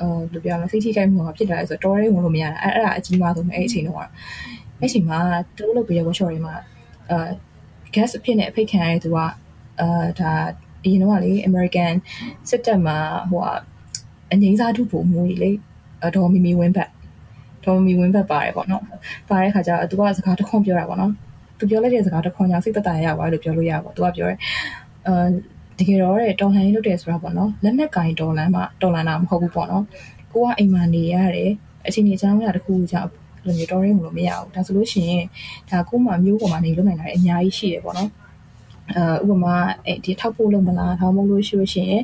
[0.00, 4.00] အဲဘယ်လိုပြောမလဲစိတ်ထိခိုက်မှုကဖြစ်လာလဲဆိုတော့တော်ရဲဝင်လို့မရတာအဲ့အဲ့ဒါအကြီးမားဆုံးပဲအဲ့အချိန်တုန်းက
[4.80, 5.18] အဲ့အချိန်မှာ
[5.56, 6.54] သူတို့လုပ်ပေးတဲ့ workshop တွေမှာ
[7.10, 7.18] အဲ
[7.94, 9.18] guest အဖြစ်နဲ့အဖိတ်ခံရတဲ့သူက
[9.80, 10.32] အာဒါ
[10.84, 11.94] အရင်တော့လေ American
[12.48, 12.96] စစ်တပ်မှာ
[13.30, 13.42] ဟို
[14.32, 15.50] အငိမ့်စားထုပုံမှုကြီးလေ
[16.16, 16.90] ဒေါ်မီမီဝင်းဘတ်
[17.64, 18.82] ဒေါ်မီဝင်းဘတ်ပါတယ်ပေါ့နော်
[19.28, 21.12] ပါတဲ့ခါကျတော့သူကစကားတစ်ခွန်းပြောတာပေါ့နော်
[21.58, 24.38] သူပြောလိုက်တဲ့စကားတစ်ခွန်းကြောင့်စိတ်သက်သာရပါလို့ပြောလို့ရပါဘူးသူကပြောတယ်
[25.06, 25.26] အာ
[25.78, 29.84] တကယ်တော့တဲ့တော်လှန်ရေးလုပ်တယ်ဆိုတာပေါ့နော်လက်နက်ကင်တော်လန်မှာတော်လန်တာမဟုတ်ဘူးပေါ့နော်
[30.32, 31.50] ကိုကအိမ်မှာနေရတယ်
[31.86, 33.10] အချိန်ကြီးအကြောင်းအရာတစ်ခုကြောင့်
[33.46, 35.24] လိုမျိုးတော်ရင်းမလို့မရဘူးဒါဆိုလို့ရှိရင်
[35.70, 38.10] ဒါကိုမှမျိုးပေါ်မှာနေလို့နိုင်တာအများကြီးရှိတယ်ပေါ့နော်
[38.94, 39.54] အဲဥပမာ
[39.86, 42.02] အဲဒီထောက်ဖို့လုပ်မလားထောက်မလို့ရှိလို့ရှိရင်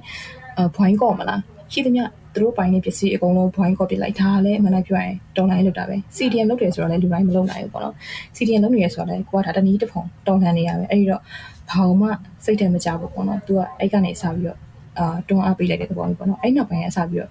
[0.59, 1.41] အဘွိုင်းကော့မလား
[1.73, 7.95] ရှိသမျှသူတို့ပိုင်းနေပစ္စည်းအကုန်လုံးဘွိုင်းကော့ပြလိုက်တာလည်းအမှန်လိုက်ပြောရင်တော်လိုင်းလုပ်တာပဲ CDM လုပ်တယ်ဆိုတော့လည်းလူတိုင်းမလုပ်နိုင်ဘူးပေါ့နော်
[8.37, 11.23] CDM လုပ်နေရဆိုတော့လည်းကိုကဒါတနည်းတစ်ဖုံတော်လှန်နေရပဲအဲ့ဒီတော့
[11.71, 12.09] ဘာမှ
[12.45, 14.59] စိတ်ထဲမကြဘူးပေါ့နော်သူကအဲ့ကနေစပြီးတော့
[14.99, 17.31] အာတွန်းအားပေးလိုက်တဲ့သဘောမျိုးပေါ့နော်အဲ့နောက်ပိုင်းကစပြီးတော့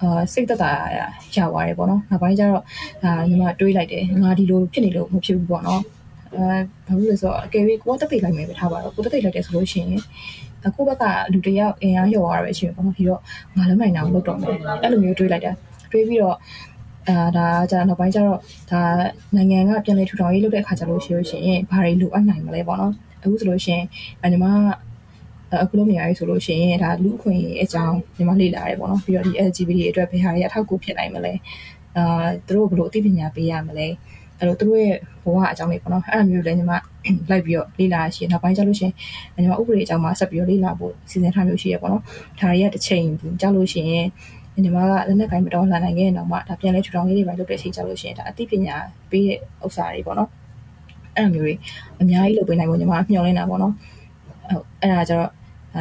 [0.00, 0.70] အာစိတ်သက်သာ
[1.36, 2.62] ရသွားတယ်ပေါ့နော်နောက်ပိုင်းကျတော့
[3.04, 5.82] ဒါညီမတွေးလိုက်တယ်ငါဒီလိုဖြစ်နေလို့မဖြစ်ဘူးပေါ့နော်
[6.34, 6.42] အဲ
[6.86, 10.02] ဘာလို့လဲဆိုတော့အကယ်၍ကိုယ်တက်သိလိုက်မယ်ပဲထားပါတော့ကိုယ်တက်သိလိုက်တယ်ဆိုလို့ရှိရင်
[10.66, 13.20] အခုဘက်ကလူတယောက်အင်အားရော်ရတာပဲရှိတယ်ပေါ့နော်ပြီးတော့
[13.56, 14.48] ငါလုံးနိုင်တာမလုပ်တော့မယ်
[14.82, 15.52] အဲ့လိုမျိုးတွေးလိုက်တာ
[15.92, 16.36] တွေးပြီးတော့
[17.08, 18.38] အာဒါじゃနောက်ပိုင်းကျတော့
[18.70, 18.82] ဒါ
[19.36, 23.84] နိုင်ငံကပြန်လည်ထူထောင်ရေးလုပ်တဲ့အခါကျလို့ရှိလို့ရှိရင်ဘာတွေလိုအပ်နိုင်မလဲပေါ့နော်အခုဆိုလို့ရှိရင်
[24.32, 24.46] ညီမ
[25.62, 31.32] အခုလုံးနေရပြီဆိုလို့ရှိရင်ဒါလူခွင့်အကြောင်းညီမလေ့လာရတယ်ပေါ့နော်ပြီးတော့ဒီ LGBT အတွက်ဘယ်ဟာတွေအထောက်အကူဖြစ်နိုင်မလဲ
[31.96, 33.86] အာသူတို့ဘယ်လိုအသိပညာပေးရမလဲ
[34.38, 36.72] အဲ့လိုသူတို့ရဲ့ဘဝအကြောင်းတွေပေါ့နော်အဲ့လိုမျိုးလည်းညီမ
[37.30, 38.94] လိုက်ပြီးတော့လေ့လာရှိရင်နောက်ပိုင်းကျလို့ရှိရင်
[39.42, 42.02] ညီမဥပဒေအကြောင်းမှာဆက်ပြီးတော့လေ့လာဖို့စီစဉ်ထားမျိုးရှိရပေါ့နော်
[42.38, 43.04] ဒါတွေကတစ်ချိန်
[43.40, 44.06] ကြာလို့ရှိရင်
[44.64, 48.76] ညီမကလက်နက်ကိုင်မတော်လှန်နိုင်ခဲ့ရင်တော့မှဒါပြန်လဲထူထောင်ရေးတွေပဲလုပ်တဲ့အချိန်ကြာလို့ရှိရင်ဒါအသိပညာ
[49.10, 50.28] ပေးတဲ့ဥစ္စာတွေပေါ့နော်
[51.16, 51.54] အဲ့လိုမျိုးတွေ
[52.00, 53.74] အများကြီးလုပ်ပေးနိုင်ဖို့ညီမမျှော်လင့်တာပေါ့နော်
[54.50, 55.30] ဟုတ်အဲ့ဒါကျတော့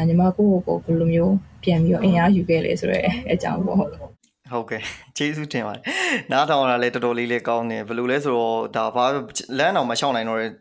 [0.08, 3.92] ညီမကိုကိုကိုဘယ်လိုမျိုးပြန်ပြီးတော့အင်အားယူခဲ့လဲဆိုတော့အကြောင်းပေါ့ဟုတ်
[4.52, 4.82] ဟုတ်ကဲ့
[5.18, 5.84] ကျေးဇူးတင်ပါတယ်
[6.32, 9.06] နားထောင်ရတာလည်းတော်တော်လေးလေးကောင်းတယ်ဘယ်လိုလဲဆိုတော့ဒါဘာ
[9.58, 10.52] လမ်းအောင်မရှောင်နိုင်တော့တဲ့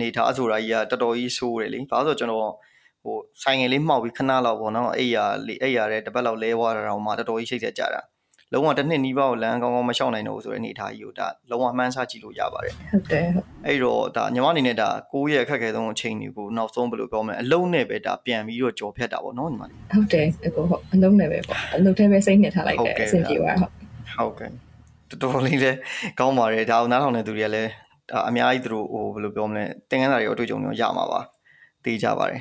[0.00, 2.42] နေထားဆိုတာကြီးကတော်တော်ကြီးဆိုးတယ်လေဘာလို့ဆိုကျွန်တော်
[3.04, 8.00] ဟိုဆိုင်ငယ်လေးမှောက်ပြီးခဏလောက်ပေါ့နော်အဲ့ရလေးအဲ့ရတဲ့တပတ်လောက်လဲသွားတာတော့မှတော်တော်ကြီးရှိတ်ဆက်ကြတာ
[8.52, 23.72] လုံးဝတစ်နှစ်နီးပါးကိုလမ်းကောင်းကောင်းမလျှောက်နိုင်တော့ဘူးဆိုတဲ့အနေအထားကြီးကိုဒါလုံးဝမှန်းဆကြည့်လို့ရပါတယ်ဟုတ်တယ်ဟုတ်အဲ့တော့ဒါညီမအနေနဲ့ဒါကိုယ့်ရဲ့အခက်အခဲဆုံးအချိန်တွေကိုနောက်ဆုံးဘယ်လိုပြောမလဲအလုံးနဲ့ပဲဒါပြန်ပြီးတော့ကြော်ဖြတ်တာပေါ့နော်ညီမဟုတ်တယ်အကိုဟုတ်အလုံးနဲ့ပဲပေါ့အလုံးထဲပဲစိတ်နဲ့ထားလိုက်တယ်အဆင်ပြေပါဟုတ်
[24.16, 24.50] ဟုတ်ကဲ့
[25.10, 25.72] တော်တော်လေးလဲ
[26.20, 27.70] ကောင်းပါတယ်ဒါအောင်နားထောင်နေသူတွေကလည်း
[28.10, 31.20] ဒါအများကြီးသူတို့ဟိုဘယ်လိုပြောမလဲသင်ခန်းစာတွေအတွေ့အကြုံတွေရမှာပါ
[31.84, 32.40] သိကြပါတယ်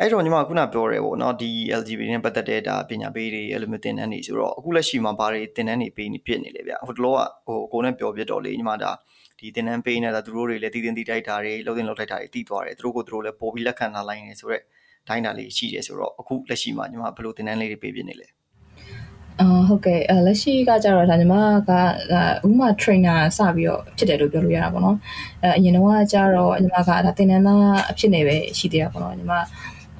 [0.00, 8.90] အဲ့တော့ညီမခုနပြောရဲပေါ့နော်ဒီ LGBT နဲ့ပတ်သက်တဲ့ဒါပညာပေးတွေအဲ့လိုမျိုးသင်တန်းတွေဆိုတော့အခုလက်ရှိမှာဘာတွေသင်တန်းတွေပေးနေပြစ်နေလဲဗျဟိုတလောကဟိုကိုနဲ့ပြောပြတော့လေညီမဒါ
[9.38, 14.62] ဒီသင်တန်းပေးနေတာသူတို့တွေလည်းတည်တင်တည်တိုက်တာတွေလှုပ်တင်လှုပ်တိုက်တာတွေတည်သွားတယ်သူတို့ကိုသူတို့လည်းပို့ပြီးလက်ခံထားလိုက်နေဆိုတော့
[15.08, 18.28] တိုင်းတာလေးရှိတယ်ဆိုတော့အခုလက်ရှိမှာညီမဘယ်လိုသင်တန်းလေးတွေပေးပြနေလဲ
[19.40, 21.34] အာဟုတ်ကဲ့အဲလက်ရှိကကြတော့ဒါညီမ
[21.68, 21.70] က
[22.48, 24.96] ဥမာ trainer စပြီးတော့ဖြစ်တယ်လို့ပြောလို့ရတာပေါ့နော်
[25.42, 29.32] အဲအရင်တော့ကကြတော့ညီမကဒါသင်တန်းသားအဖြစ်နေပဲရှိသေးတာပေါ့နော်ညီမ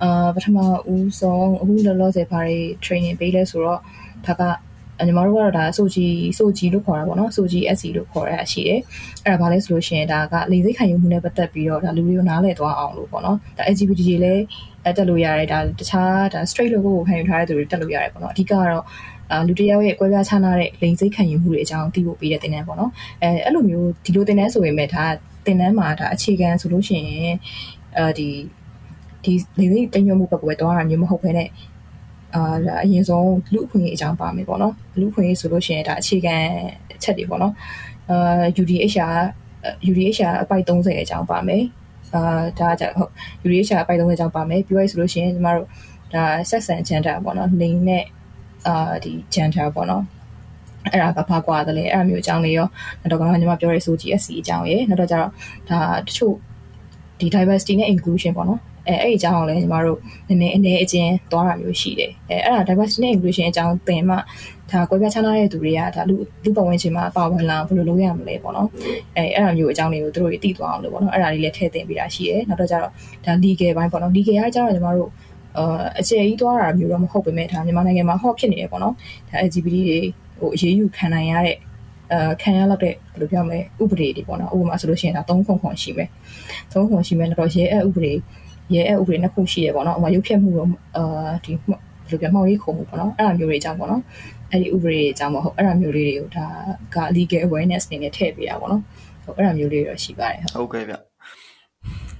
[0.02, 0.58] အာပထမ
[0.92, 3.80] ဦးဆုံးအခုလောလောဆယ်ဘာတွေ training ပေးလဲဆိုတော့
[4.26, 4.42] ဒါက
[5.06, 8.80] ညီမတို့ကတော့ဒါဆိုကြည်ဆိုကြည်လို့ခေါ်တာပေါ့နော်ဆိုကြည် SC လို့ခေါ်ရတာရှိတယ်
[9.24, 14.42] အဲ့ဒါဘာလဲဆိုလို့ရှိရင်ဒါကလေစိတ်ခံယူမှုနဲ့ပတ်သက်ပြီးတော့ဒါလူတွေကိုနားလည်သွားအောင်လို့ပေါ့နော်ဒါ LGBT တွေလည်း
[14.96, 18.84] တက်လို့ရတယ်ဒါတခြားဒါ straight လို့ကိုခံယူထားတဲ့သူတွေတက်လို့ရတယ်ပေါ့နော်အဓိကကတော့
[19.30, 22.90] အာလူတယောက်ရဲ့ကွဲပြားခြားနားတဲ့လိင်စိတ်ခံယူမှုတွေအကြောင်းသိဖို့ပေးတဲ့သင်တန်းပေါ့နော်
[23.22, 25.04] အဲအဲ့လိုမျိုးဒီလိုသင်တန်းဆိုရင်မဲ့ဒါ
[25.46, 27.36] သင်တန်းမှာဒါအခြေခံဆိုလို့ရှိရင်
[27.96, 28.28] အဲဒီ
[29.24, 31.48] ဒီလိင်စိတ်တင်ညွှန်မှုဘက်ကိုပဲတွားတာမျိုးမဟုတ်ဘဲနဲ့
[32.34, 32.54] အာ
[32.84, 36.36] အရင်ဆုံးလူအခွင့်အရေးအကြောင်းပါမယ်ပေါ့နော်လူအခွင့်အရေးဆိုလို့ရှိရင်ဒါအခြေခံ
[36.96, 37.52] အချက်တွေပေါ့နော်
[38.10, 39.18] အာ UDHR
[39.90, 41.64] UDHR အပိုက်30အကြောင်းပါမယ်
[42.14, 42.22] အာ
[42.58, 43.10] ဒါကြဟုတ်
[43.46, 45.66] UDHR အပိုက်30အကြောင်းပါမယ်ပြောရဆိုလို့ရှိရင်ကျမတို့
[46.14, 48.04] ဒါ sex and gender ပေါ့နော်လိင်နဲ့
[48.66, 50.04] အာဒီ gender ပေါ့နော်
[50.92, 52.66] အဲ့ဒါကဘာကွာတယ်လဲအဲ့အမျိုးအကြောင်းလေးရော
[53.00, 55.30] နောက်တော့ကညီမပြောရဲဆို GSC အကြောင်းရယ်နောက်တော့ကျတော့
[55.70, 56.34] ဒါတချို့
[57.18, 59.98] ဒီ diversity နဲ့ inclusion ပေါ့နော် အဲအဲ့အကြောင်းကိုလည်းညီမတို့
[60.28, 64.16] နည်းနည်းအနေအချင်းသွားတာမျိုးရှိတယ်အဲအဲ့ဒါ diversity နဲ့ inclusion အကြောင်းသင်မှ
[64.70, 68.68] ဒါကွဲပြားခြားနားတဲ့သူတွေကဒါလူလူပတ်ဝန်းကျင်မှာပါဝင်လာဘယ်လိုလုပ်ရမလဲပေါ့နော်
[69.16, 72.92] အဲအဲ့ဒါမျိုးအကြောင်းတွေကိုသူတို့သိသွားအောင်လို့ပေါ့နော်အဲ့ဒါလေးလည်းထည့်သင်ပေးတာရှိတယ်နောက်တော့ကျတော့
[73.24, 75.10] ဒါ legal ဘိုင်းပေါ့နော် legal ကကျတော့ညီမတို့
[75.58, 78.94] အာအခြေကြီးသွားတာမျိုးတော့မဟုတ်ပေမဲ့ဒါမြန်မာနိုင်ငံမှာဟော့ဖြစ်နေတယ်ပေါ့နော်
[79.28, 79.98] ဒါ LGBT တွေ
[80.38, 81.56] ဟိုအရေးယူခံနိုင်ရတဲ့
[82.12, 86.08] အာခံရလောက်တဲ့ဘယ်လိုပြောမလဲဥပဒေတွေပေါ့နော်ဥပမာဆိုလို့ရှိရင်ဒါ3ခုခွန်ရှိမယ်
[86.72, 88.14] 3ခုရှိမယ်တော့ရဲအဥပဒေ
[88.74, 91.78] ရဲအဥပဒေနှစ်ခုရှိရပေါ့နော်ဥပမာရုပ်ဖြတ်မှုတော့အာဒီဘယ်
[92.10, 94.02] လိုပြောမှောက်ရေးခုံမှုပေါ့နော်အဲ့လိုမျိုးတွေအကြောင်းပေါ့နော်
[94.50, 96.46] အဲ့ဒီဥပဒေအကြောင်းမဟုတ်အဲ့လိုမျိုးလေးတွေကိုဒါ
[96.94, 98.82] က legal awareness အနေနဲ့ထည့်ပေးတာပေါ့နော်
[99.24, 100.94] ဟုတ်အဲ့လိုမျိုးလေးတော့ရှိပါတယ်ဟုတ်ကဲ့ဗျ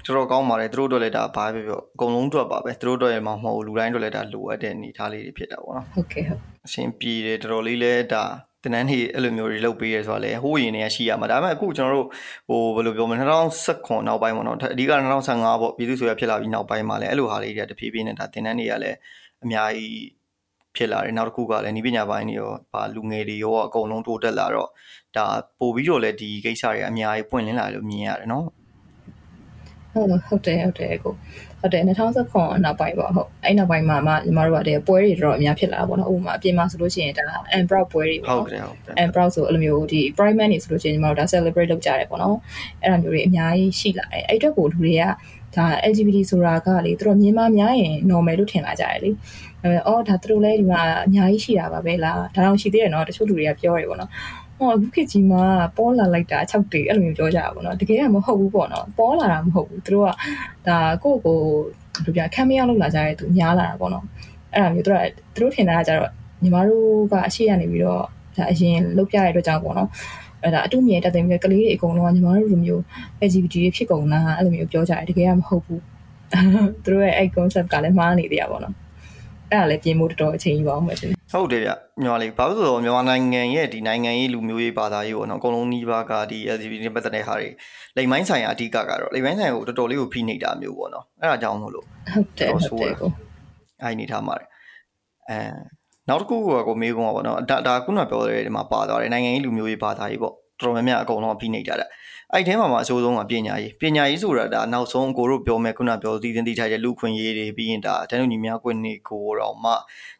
[0.07, 8.25] တော်တော်ကောင်းပါတယ်သူတို့တို့လည်းဒါဘာပဲပြောအကုန်လုံးအတွက်ပါပဲသူတို့တို့ရဲ့မဟုတ်လူတိုင်းတို့လည်းဒါလိုအပ်တဲ့အနေထားလေးတွေဖြစ်တာပေါ့နော်ဟုတ်ကဲ့ဟုတ်အရှင်ပြည်တယ်တော်တော်လေးလည်းဒါ
[8.65, 12.09] တနန်းနေအဲ့လိုမျိုးတွေလုပ်ပေးရဲဆိုတာလေဟိုးရင်တွေကရှိရမှာဒါပေမဲ့အခုကျွန်တော်တို့
[12.49, 13.17] ဟိုဘယ်လိုပြောမလဲ
[13.65, 14.93] 2019နောက်ပိုင်းပေါ့နော်အဓိက
[15.27, 18.97] 2015ပေါ့ပြည်သူ့ဆိုရဖြစ်လာပြီးနောက်ပိုင်းမှာလည်းအဲ့လိုဟာလေးတွေကတဖြည်းဖြည်းနဲ့ဒါတင်တန်းတွေကလည်း
[19.45, 19.97] အများကြီး
[20.77, 24.69] ဖြစ်လာတယ်နောက်တစ်ခုကလည်းဤပညာပိုင်းတွေရောဗာလူငယ်တွေရောအကုန်လုံးတိုးတက်လာတော့
[25.17, 25.27] ဒါ
[25.61, 28.47] ပို့ပြီးတော့လည်းဒီကိစ္စတွေအများကြီးပွင့်လင်းလာလို့မြင်ရတယ်နော်
[29.93, 31.15] ဟုတ်ဟုတ်တယ်ဟုတ်တယ်ကို
[31.61, 37.25] ဟုတ်တယ်2019နောက်ပိုင်းပေါ့ဟုတ်အဲ့နောက်ပိုင်းမှာမှညီမတို့ကတည်းပွဲတွေတော့အများဖြစ်လာတာပေါ့နော်ဥပမာအပြင်မှာဆိုလို့ရှိရင်ဒါ
[37.57, 42.37] and proud ပွဲတွေပေါ့ဟုတ်တယ်ဟုတ်တယ် and proud ဆိုအဲ့လိုမျိုးဒီ pride month နေဆိုလို့ရှိရင်ညီမတို့ဒါ celebrate လုပ်ကြတယ်ပေါ့နော်
[42.83, 45.03] အဲ့လိုမျိုးတွေအများကြီးရှိလာတယ်အဲ့အတွက်ကိုလူတွေက
[45.57, 49.11] ဒါ LGBT ဆိုတာကလေသူတို့မြင်မှများရင် normal လို့ထင်လာကြတယ်လေ
[49.65, 54.11] အဲအော်ဒါသူတို့လည်းဒီမှာအများကြီးရှိတာပါပဲလားဒါတော့ရှိသေးတယ်နော်တချို့လူတွေကပြောရပေါ့နော်
[54.59, 55.43] ဟောအခုခေတ်ကြီးမှာ
[55.77, 60.11] ပေါ်လာလိုက်တာ6တေအဲ့လိုမျိုးပြောကြတာပေါ့နော်တကယ်ကမဟုတ်ဘူးပေါ့နော်ပေါ်လာတာမဟုတ်ဘူးသူတို့က
[60.69, 61.39] ဒါကိုယ့်ကို
[61.95, 64.05] ဘယ်လိုပြခံမရလို့လာကြတဲ့သူများလာတာပေါ့နော်
[64.55, 66.11] အဲ့ဒါမျိုးသူတို့ကသူတို့ထင်တာကကြတော့
[66.43, 68.03] ညီမတို့ကအရှိရနေပြီးတော့
[68.37, 69.89] ဒါအရင်လုပ်ပြရတဲ့အတွက်ကြောင့်ပေါ့နော်
[70.43, 72.83] အဲ့ဒါအတူမြင်တက်တယ်မျိုးကလေးတွေအကုန်လုံးကညီမတို့လိုမျိုး
[73.27, 75.83] LGBT တွေဖြစ်ကုန်လားအဲ့လိုမျိုးပြောကြတယ်တကယ်ကမဟုတ်ဘူး
[76.85, 78.75] သူတို့ရဲ့အဲ့ concept ကလည်းမှားနေသေးတာပေါ့နော်
[79.51, 81.71] အဲ့ဒါလည်းပြင်ဖို့တော်တော်အချိန်ယူအောင်ပဲရှင် ဟုတ်တယ်ဗျ
[82.03, 87.49] မြန်မာလေးဘာလို့ဆိုတော့မြန်မာနိုင်ငံရဲ့ဒီနိုင်ငံရေးလူမျိုးရေးဘာသာရေးပေါ့နော်အကုန်လုံးနှီးပါးကဒီ LGBT နဲ့ပတ်သက်တဲ့ဟာတွေ
[87.97, 93.11] လိမ်မိုင်းဆိုင်ရာအဓိကကတော့လိမ်မိုင်းဆိုင်ကိုတော်တော်လေးကိုဖိနှိပ်တာမျိုးပေါ့နော်အဲ့ဒါကြောင့်မို့လို့ဟုတ်တယ်ဟုတ်တယ်ကို
[93.83, 94.35] အဲ့နေထားမှာ
[95.31, 95.39] အဲ
[96.09, 101.87] နောက်တစ်ခုကကိုမေးခွန်းပါပေါ့နော်ဒါဒါခုနပြောတဲ့ဒီမှာပါသွားတယ်နိုင်ငံရေးလူမျိုးရေးဘာသာရေးပေါ့ တော်တော်များများအကုန်လုံးဖိနှိပ်ကြတာ
[102.33, 109.73] အဲ့ထဲမှာမှာအဆိုးဆုံးကပညာရေးပညာရေးဆိုတာဒါနောက်ဆုံးကိုတို့ပြောမယ်ခုနပြောသီးသင်းတိထိုက်တဲ့လူခွင့်ရေးတွေပြီးရင်ဒါတန်းလူညီများကွင်းနေကိုတော့မှ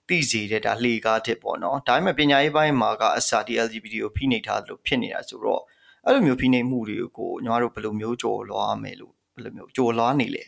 [0.09, 5.63] သိစေတဲ့ဒါလှေကားတစ်ပေါ့နော်ဒါပေမဲ့ပညာရေးပိုင်းမှာကအစာဒီ LGBT ကိုဖိနှိပ်ထားသလိုဖြစ်နေတာဆိုတော့
[6.05, 10.45] အဲ့လိုမျိုးဖိနှိပ်မှုတွေကိုညီမတို့ဘယ်လိုမျိုးကြော်လွှားမယ်လို့ဘယ်လိုမျိုးကြော်လွှားနေလဲ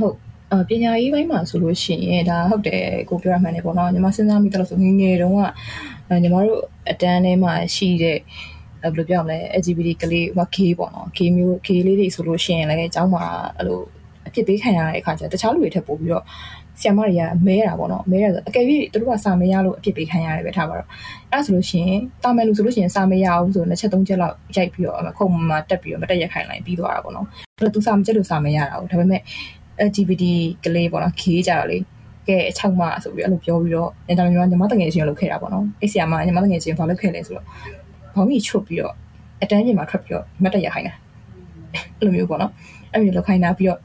[0.00, 0.16] ဟုတ်
[0.52, 5.40] အပညာရေးပိုင်းမှာဆိုလို့ရှိရင်ဒါဟုတ်တယ်ကိုပြောရမှန်းနေပေါ့နော်ညီမစဉ်းစားမိတယ်လို့ဆိုငငယ်တုန်းက
[6.22, 8.18] ညီမတို့အတန်းထဲမှာရှိတဲ့
[8.83, 13.23] ဘယ်လိုပြောမလဲ LGBT ကလေးဟို K ပေါ့နော် K မျိုး K လေးတွေဆိုလို့ရှိရင်လည်းအเจ้าမှာ
[13.57, 13.79] အဲ့လို
[14.27, 16.23] အဖြစ်ပေးခံရတဲ့အခါကျတခြားလူတွေထက်ပိုပြီးတော့
[16.79, 20.87] ဆီယမတွေကမဲတာပေါ့နော်မဲရဆိုအကယ်၍သူတို့ကစာမရလို့အဖြစ်ပေးခံရတယ်ပဲထားပါတော့
[21.31, 27.25] အဲ့ဆိုလို့ရှိရင်တာမယ်လူဆိုလို့ရှိရင်စာမရအောင်ဆိုနှစ်ချက်သုံးချက်လောက်ရိုက်ပြီးတော့ခုံမှာတက်ပြီးတော့မတက်ရက်ခိုင်လိုက်ပြီးသွားတာပေါ့နော်
[27.57, 29.21] အဲ့တော့သူစာမချက်လို့စာမရတာဘူးဒါပေမဲ့
[29.87, 30.23] LGBT
[30.65, 31.77] ကလေးပေါ့နော် K ကြတော့လေ
[32.27, 37.45] ကဲအချောက်မဆိုပြီးအဲ့လိုပြောပြီးတော့အင်တာနက်မှာညီမတငယ်ချင်းလုပ်ခဲ့တာပေါ့နော်အဲ့ဆီယမညီမတငယ်ချင်းဘာလုပ်ခဲ့လဲဆိုတော့
[38.14, 38.94] ဘောင်းကြီးချွတ်ပြီးတော့
[39.42, 40.94] အတန်းပြင်မှာထွက်ပြီးတော့မတ်တက်ရခိုင်းတာ
[41.98, 42.52] အဲ့လိုမျိုးပေါ့နော်
[42.92, 43.78] အဲ့လိုလောက်ခိုင်းတာပြီးတော့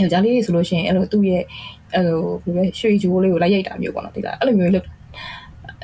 [0.00, 1.42] ယောက်ျားလေးတွေဆိုလို့ရှိရင်အဲ့လိုသူ့ရဲ့
[1.94, 4.84] အဲ့လိုဘယ်လိုလဲရွှေကြိုးလေးကိုလိုက်ရိုက်တာမျိုးပေါ့နော်တိလားအဲ့လိုမျိုးလုပ်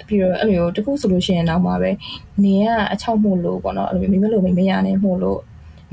[0.08, 1.90] ပြီးတော့အဲ့လိုတခုဆိုလို့ရှိရင်နောက်မှာပဲ
[2.44, 5.40] နေကအချောက်မှုလို့ပေါ့နော်အဲ့လိုမျိုးမိမလို့မိမရနဲ့မှုလို့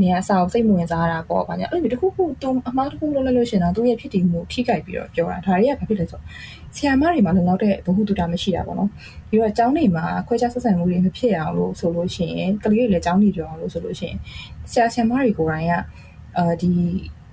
[0.02, 6.20] နေရအစာကိုစိတ်ဝင်စားတာပေါ့ဗျာအဲ့လိုမျိုးတခုခုတုံအမားတခုလုံးလိုက်လို့ရှိရင်တော့သူ့ရဲ့ဖြစ်တည်မှုထိကြိုက်ပြီးတော့ပြောတာဒါတွေကဘာဖြစ်လဲဆို
[6.76, 8.90] ဆီယာမတွေမှာလုံလောက်တဲ့ဘ ഹു တုတာမရှိတာပေါ့နော်
[9.30, 14.18] ပြီးတော့အကြောင်းတွေမှာခွဲခြားဆက်ဆံမှုတွေမဖြစ်အောင်လို့ဆိုလို့ရှိရင်ကလေးတွေလည်းအကြောင်းတွေပြောအောင်လို့ဆိုလို့ရှိရင်
[14.72, 15.74] ဆရာဆရာမတွေကိုယ်တိုင်က
[16.38, 16.70] အာဒီ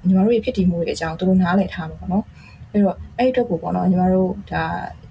[0.06, 2.24] ညီမတို့ရဲ့ဖြစ်တည်မှုတွေအကြောင်းသူတို့နားလည်ထားမှာပေါ့နော်
[2.72, 4.62] အဲ့တော့အဲ့အတွက်ကိုပေါ့နော်ညီမတို့ဒါ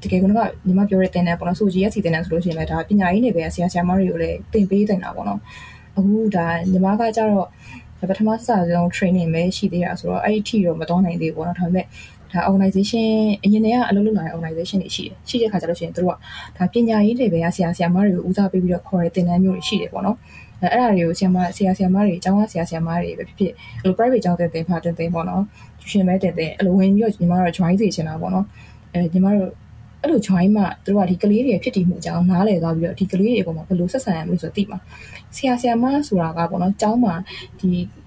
[0.02, 5.40] တကယ်ကတော့ညီမပြောတဲ့တင်တဲ့ပေါ့နော်ဆိုကြီးရစီတင်တဲ့ဆိုလို့ရှိရင်လည်းဒါပညာရေးနယ်ပယ်ဆရာဆရာမတွေကိုလည်းသင်ပေးတင်တာပေါ့နော်
[5.98, 7.48] အခုဒါညီမကကြတော့
[8.10, 11.86] ပထမစဆုံး training ပဲရှိသေးတာဆိုတော့အဲ့ဒီထိတော့မတော်နိုင်သေးဘူးပေါ့နော်ဒါပေမဲ့
[12.34, 13.08] ဒါ organization
[13.44, 16.12] အရင်တည်းကအလုပ်လုပ်လာတဲ့ organization တွေရှိတယ်ရှိတဲ့ခါကျလို့ရှိရင်တို့က
[16.58, 20.18] ဒါပညာရေးတွေပဲဆရာဆရာမတွေကိုဦးစားပေးပြီးတော့ခေါ်တဲ့သင်တန်းမျိုးတွေရှိတယ်ပေါ့နော်
[20.62, 25.44] အဲအဲ့ဒါတွေကိုဆရာမဆရာဆရာမတွေအကြောင်းကဆရာဆရာမတွေပဲဖြစ်ဖြစ်အဲ့လို private ကျောင်းတင်တင်ဖာတင်တင်ပေါ့နော်
[25.80, 28.46] tuition ပဲတင်တင်အဲ့လိုဝင်ပြီးတော့ညီမတို့ join စီချင်တာပေါ့နော်
[28.94, 29.50] အဲညီမတို့
[30.02, 34.78] အဲ့လို join မှတို့ကဒီကလေးတွေဖြစ်တည်မှုအကြောင်းနားလည်သွားပြီးတော့ဒီကလေးတွေအပေါ်မှာဘယ်လိုဆက်ဆံရမလဲဆိုတော့သိမှာ
[35.36, 37.14] ဆရာဆရာမဆိုတာကပေါ့နော်ကျောင်းမှာ
[37.60, 38.07] ဒီအ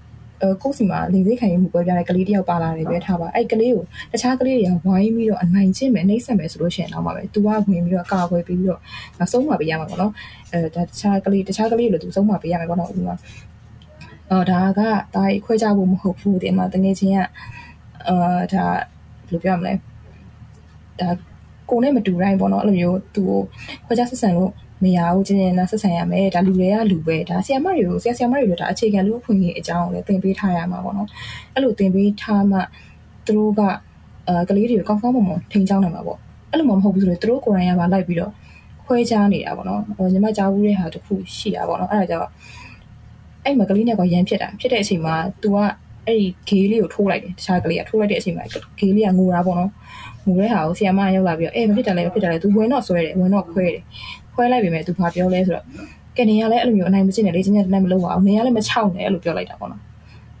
[0.61, 8.81] ကိုယ့်စီမှာလင်စိတ်ခံရမှုပွဲပြတဲ့ကလေးတယောက်ပါလာတယ်ပဲထားပါအဲ့ကလေးကိုတခြားကလေးတွေကဝိုင်းပြီးတော့အနိုင်ကျင့်မယ်နှိမ့်ဆက်မယ်ဆိုလို့ရှိရင်တော့မှာပဲ तू ကဝင်ပြီးတော့ကာကွယ်ပြီးပြီးတော့
[9.31, 10.11] ဆုံးမပေးရမှာပေါ့နော်
[10.51, 13.15] အဲဒါတခြားကလေးတခြားကလေးလို့ तू ဆုံးမပေးရမှာပေါ့နော်ဥပမာ
[14.31, 14.81] အော်ဒါက
[15.15, 17.19] ဒါခွဲခြားဖို့မဟုတ်ဘူးဒီမှာတငယ်ချင်းက
[18.07, 18.65] အာဒါ
[19.29, 19.73] ဘယ်လိုပြောမလဲ
[20.99, 21.09] ဒါ
[21.69, 23.39] ကိုနဲ့မတူတိုင်းပေါ့နော်အဲ့လိုမျိုးသူ့ကို
[23.85, 24.51] ခွဲခြားဆက်ဆံလို့
[24.83, 31.07] မရဘူးချင်းချင်းနာဆက်ဆံရမယ်ဒါလူတွေကလူပဲဒါဆီယမတွေကိုဆီယဆီယမတွေကိုဒါအခြေခံလူအခွင့်အရေးအကြောင်းကိုလည်းသင်ပေးထားရမှာပေါ့နော်
[31.53, 32.57] အဲ့လိုသင်ပေးထားမှ
[33.27, 33.61] သူတို့က
[34.27, 36.19] အဲကလေးတွေကိုကောင်းကောင်းမွန်မွန်ထိန်းချောင်းနိုင်မှာပေါ့
[36.51, 38.31] အဲ့လိုမှမဟုတ်ဘူးဆိုတော့သူတို့ကိုယ်တိုင်ကပါလိုက်ပြီးတော့
[38.85, 39.81] ခွဲခြားနေတာပေါ့နော်
[40.13, 42.29] ညီမကြားဘူးတဲ့ဟာတစ်ခုရှိတာပေါ့နော်အဲ့ဒါကြောင့်
[43.43, 45.57] အဲ့မှာကလေးနဲ့ကရမ်းဖြစ်တာဖြစ်တဲ့အချိန်မှာ तू က
[46.07, 48.45] အဲ့ဒီဂေးလေးကိုထိုးလိုက်တယ်တခြားကလေးကထိုးလိုက်တဲ့အချိန်မှာ
[48.79, 49.71] ဂေးလေးကငိုတာပေါ့နော်
[50.25, 53.83] ငိုတဲ့ဟာကိုဆီယမရောက်လာပြီးတော့အေးမဖြစ်တယ်လေမဖြစ်တယ်လေ तू ဝင်တော့ဆွဲတယ်ဝင်တော့ခွဲတယ်
[54.33, 55.65] ခွဲလိုက်ပြီမဲ့သူဘာပြောလဲဆိုတော့
[56.17, 59.81] ကနေရလဲအဲ့လိုမျိုးအနိုင်မကျင့်နဲ့လေချင်းချင်းတနိုင်မလုပ်ပါဘူးနေရလဲမချောက်နဲ့အဲ့လိုပြောလိုက်တာပေါ့နော်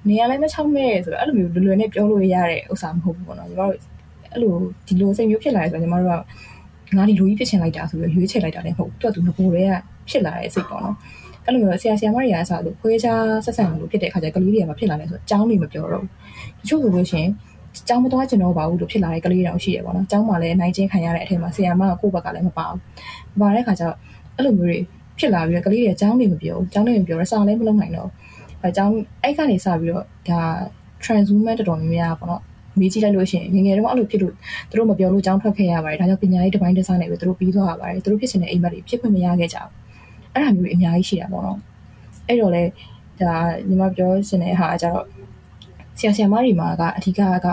[0.07, 3.71] နေရလဲမချောက်နဲ့ဆိုတော့အဲ့လိုမျိုးလွယ်လွယ်နဲ့ပြောလို့ရတဲ့ဥစ္စာမဟုတ်ဘူးပေါ့နော်ညီမတို့
[4.31, 4.53] အဲ့လို
[4.87, 9.73] ဒီလိုစိတ်မျိုးဖြစ်လာတယ်ဆိုတော့ညီမတို့ကငါဒီလူကြီးဖြစ်ချင်လိုက်တာဆိုပြီးရွေးချယ်လိုက်တာလည်းမဟုတ်သူကသူငကိုယ်တည်းက
[10.09, 10.95] ဖြစ်လာတဲ့စိတ်ပေါ့နော်
[11.45, 16.09] အဲ့လိုမျိုးဆရာဆရာမတွေကအစားလို့ခွဲခြားဆက်ဆံလို့ဖြစ်တဲ့အခါကျကလေးတွေကမဖြစ်လာလဲဆိုတော့အကြောင်းတွေမပြောတော့ဘူး
[16.61, 17.31] တချို့ဆိုလို့ရှိရင်
[17.87, 22.77] ကျောင်းမသွားကျင်တော့ပါဘူးလို့ဖြစ်လာတဲ့ကလေးတောင်ရှိရပေါ့နော်ကျောင်းမှာလည်းနိုင်ချင်းခံရတဲ့အထက်မှာဆရာမကကိုယ့်ဘက်ကလည်းမပါဘူး
[23.20, 23.95] မ ပါတဲ့အခါကျတော့
[24.35, 24.79] အဲ့လိုမျိုးတွေ
[25.19, 28.09] ဖြစ်လာပြီးတော့ကလေးတွေအကြောင်းတွေမပြောဘူးအကြောင်းတွေမပြောရစာလည်းမလုပ်နိုင်တော့
[28.61, 30.41] အဲအကြောင်းအဲ့ကနေစပြီးတော့ဒါ
[31.03, 32.41] transwoman တော်တော်များများပေါ့နော်
[32.79, 34.33] မေးကြည့်လိုက်လို့ရှိရင်ငငယ်တုန်းကအဲ့လိုဖြစ်လို့
[34.69, 39.71] သူတို့မပြောလို့အကြောင်းထွက်ခဲ့ရပါတယ်ဒါကြောင့်ပညာရေးတစ်ပိုင်းတစ်စားနေပဲသူတို့ပြီးသွားရပါတယ်သူတို့ဖြစ်ချင်တဲ့အိမ်မက်တွေဖြစ်ခွင့်မရခဲ့ကြဘူး
[40.33, 41.59] အဲ့ဒါမျိုးတွေအများကြီးရှိတာပေါ့နော်
[42.27, 42.63] အဲ့တော့လေ
[43.21, 43.33] ဒါ
[43.67, 45.05] ညီမပြောချင်တဲ့ဟာကျတော့
[45.97, 47.47] ဆရာဆရာမတွေမှာကအဓိကက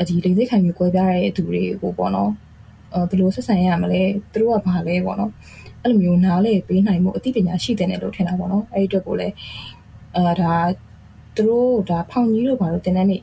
[0.00, 2.45] အဒီလိမ့်စိတ်ခံမျိုးကွဲပြားတဲ့သူတွေကိုပေါ့နော်အဲ
[3.10, 5.32] ဘယ်လိုဆက်ဆံရမလဲသူတို့ကဘာလဲပေါ့နော်
[5.82, 9.34] အဲ့လိုမျိုးနားလေပေးနိုင်မှုအသိပညာရှိတဲ့လို့ထင်တာပေါ့နော်အဲ့ဒီအတွက်ကိုလည်း
[10.16, 10.54] အာဒါ
[11.36, 13.20] သူတို့ဒါဖောင်ကြီးတို့ဘာလို့တင်တဲ့နေ့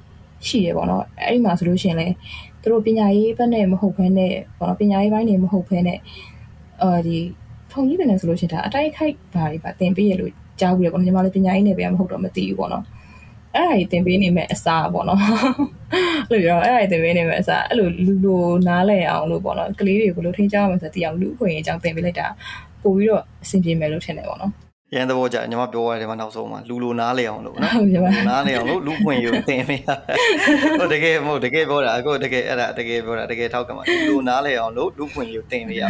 [0.48, 2.14] ရှိတယ်ပေါ့နော်အဲ့ဒီမှာဆိုလို့ရှိရင်လည်း
[2.62, 6.00] သူတို့ပညာရေးဘက်နဲ့မဟုတ်ဘဲနဲ့ပေါ့နော်ပညာရေးပိုင်းနေမဟုတ်ဘဲနဲ့
[6.82, 7.18] အာဒီ
[7.72, 12.84] ဖောင်ကြီးတယ်ဆိုလို့ရှိရင်ဒါအတိုက်ခိုက်ဘာတွေပါတင်ပေးရလို့ကြားဘူးရပေါ့နော်ညီမလည်းပညာရေးနယ်ပဲမဟုတ်တော့မသိဘူးပေါ့နော်
[13.56, 22.28] အဲ့ဒါကြီးတင်ပေးနေမဲ့အစားပေါ့နော်အဲ့လိုပြောအဲ့ဒါကြီးတင်ပေးနေမဲ့အစားအဲ့လိုလူလိုနားလဲအောင်လို့ပေါ့နော်ကလေးတွေကိုဘယ်လိုထိန်းချောင်းအောင်ဆိုတည်အောင်လူအခွင့်အရေးအကြောင်းတင်ပေးလိုက်တာ
[22.84, 24.52] ပို့ပြီးတော့အဆင်ပြေမယ်လို့ထင်တယ်ပေါ့နော်
[24.96, 29.88] ရန်သဘောကြညီမပြောရတယ်မနောက်ဆုံးမှာလူလိုနားလေအောင်လို့နော်ဟုတ်ပါဘူးနားလေအောင်လို့လူခွင့်ယူသင်ပေးရ
[30.80, 35.84] ဟုတ်တကယ်မဟုတ်တကယ်ပြောတာအခုတကယ်အဲ့ဒါတကယ်ပြောတာတကယ်ထောက်ကမှာလူလိုနားလေအောင်လို့လူခွင့်ယူသင်ပေးရ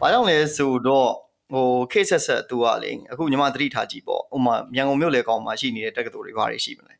[0.00, 1.10] ဘာကြောင့်လဲဆိုတော့
[1.52, 6.94] ဟိုခေတ်ဆက်ဆက်သူကလေအခုညီမသတိထားကြည့်ပေါ့ဥမာမြန်ကုန်မြို့လေကောင်မှာရှိနေတဲ့တက္ကသိုလ်တွေဘာတွေရှိမလဲ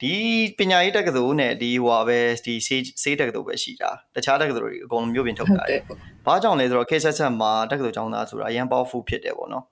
[0.00, 0.14] ဒီ
[0.58, 5.80] ပညာရေးတက္ကသိုလ်နဲ့ဒီဟိုပဲဒီစေးစေးတက္ကသိုလ်ပဲရှိတာတခြားတက္ကသိုလ်တွေအကုန်လုံးမြို့ပြင်ထုတ်တာတယ်
[6.26, 9.64] ဘာကြောင့်လဲဆိုတော့ခေတ်ဆက်ဆက်မှာတက္ကသိုလ်ကျောင်းသားဆိုတာအရန် powerful ဖြစ်တယ်ပေါ့နော်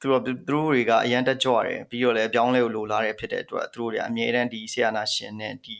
[0.00, 5.78] သူတို့သူတို့တွေကအရန်တက်ကြွတယ်ပြီးတော့လည်းအပြောင်းလဲကိုလိုလားတဲ့ဖြစ်တဲ့အတွက်သူတို့တွေအမြဲတမ်းဒီဆရာနာရှင်နဲ့ဒီ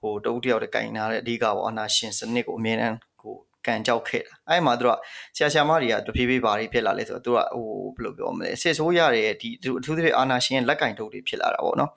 [0.00, 2.96] ဟိုတုတ်တယောက်တကင်နာတဲ့အဓိကပေါ့အနာရှင်စနစ်ကိုအမြဲတမ်း
[3.66, 4.98] ကိုကန်ကြောက်ခဲ့တာအဲ့မှာသူတို့က
[5.36, 11.90] ဆရာဆရာမတွေကတဖြည်းဖြည်းဘာတွေဖြစ်လာလဲဆိုတော့သူကဟိုဘယ်လိုပြောမလဲစစ်ဆိုးရတဲ့ဒီအထူးသဖြင့်အာနာရှင်ရဲ့လက်ကင်တုတ်တွေဖြစ်လာတာပေါ့နော်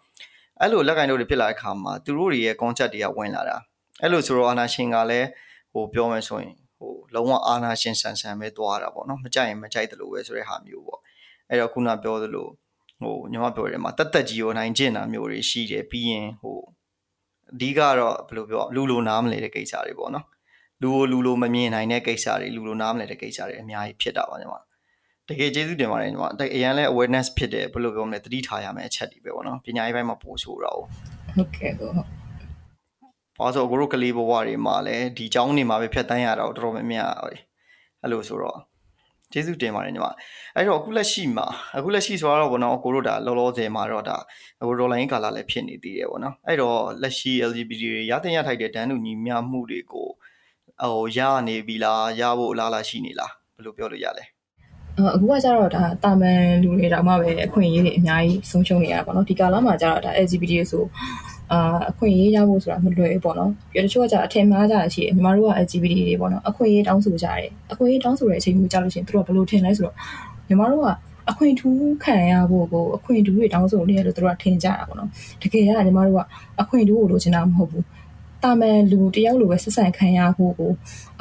[0.61, 3.57] အဲ့လိုလက်ကင်တုတ်တွေဖြစ်လာတဲ့အခါမှာသူတို့တွေရဲ့ concept တွေကဝင်လာတာ
[4.01, 5.27] အဲ့လိုဆိုတော့အာနာရှင်ကလည်း
[5.73, 10.99] ဟိုပြောမယ်ဆိုရင်ဟိုလုံးဝအာနာရှင်ဆန်ဆန်ပဲသွားတာပေါ့နော်မကြိုက်ရင်မကြိုက်တယ်လို့ပဲဆိုတဲ့ဟာမျိုးပေါ့
[11.49, 12.47] အဲ့တော့ခုနပြောသလို
[13.01, 16.57] ဟိုညီမပြောတယ်မှာတက်တက်ကြီးကိုနိုင်ကျင့်တာမျိုးတွေရှိတယ်ပြီးရင်ဟို
[17.53, 20.25] အဓိကတော့ဘယ်လိုပြောလူလိုနားမလဲတဲ့ကိစ္စတွေပေါ့နော်
[20.82, 24.54] လူကိုလူလိုမမြင်နိုင်တဲ့ကိစ္စတွေလူလိုနားမလဲတဲ့ကိစ္စတွေအများကြီးဖြစ်တာပါညီမ
[25.28, 26.24] တကယ်ကျေးဇူးတင်ပါတယ်ညီမ
[26.56, 30.80] အရန်လဲ awareness ဖြစ်တယ်ဘယ်လိုပြောမလဲသတိထားရမယ်အချက်တွေပဲပေါ့နော်ပညာရေးဘက်မှာပို့ဆိုတော့
[31.36, 32.02] ဟုတ်ကဲ့ဟုတ်ဘာ
[33.40, 38.58] လို့ဆိုကိုတို့ကလေးဘဝတွေမှာလည်းဒီเจ้าနေမှာပဲဖြတ်တန်းရတာတော့တော်တော်များများအဲ့လိုဆိုတော့
[39.32, 40.06] ကျေးဇူးတင်ပါတယ်ညီမ
[40.56, 44.16] အဲ့တော့အခုလက်ရှိမှာအခုလက်ရှိဆိုတော့ဘောနော်ကိုတို့ဒါလောလောဆယ်မှာတော့ဒါ
[44.68, 50.08] ဟိုဒေါ်လာရင်းကာလာလည်းဖြစ်နေသေးတယ်ပေါ့နော်အဲ့တော့လက်ရှိ LGBT တွေရတဲ့ရထိုက်တဲ့တန်းတူညီမျှမှုတွေကို
[50.81, 54.23] ဟိုရနေပြီလားရဖို့အလားအလာရှိနေလားဘယ်လိုပြောလို့ရလဲ
[54.97, 60.83] အခုကကျတော့ဒါတာမန်လူတွေတောင်မှပဲအခွင့်အရေးတွေအများကြီးဆုံးရှုံးနေရတာပေါ့နော်ဒီကာလမှာကျတော့ဒါ LGBT ဆို
[61.51, 69.95] အာအခွင့်အရေးရဖို့ဆိုတာမလွယ်ဘူးပေါ့နော်ပြီးတော့တချို့ကကြာအထင်မှားကြတာရှိတယ်ညီမတို့က LGBT တွေပေါ့နော်အခွင့်အရေးတောင်းဆိုကြတယ်အခွင့်အရေးတောင်းဆိုတဲ့အချိန်မျိုးကြာလို့ရှိရင်သူတို့ကဘယ်လိုထင်လဲဆိုတော့
[70.47, 70.89] ညီမတို့က
[71.29, 75.09] အခွင့်ထူးခံရဖို့ကိုအခွင့်ထူးတွေတောင်းဆိုနေရလို့သူတို့ကထင်ကြတာပေါ့နော်
[75.41, 76.19] တကယ်ကညီမတို့က
[76.61, 77.83] အခွင့်ထူးကိုလိုချင်တာမဟုတ်ဘူး
[78.45, 80.71] တာမန်လူတယောက်လိုပဲဆက်ဆံခံရဖို့ကို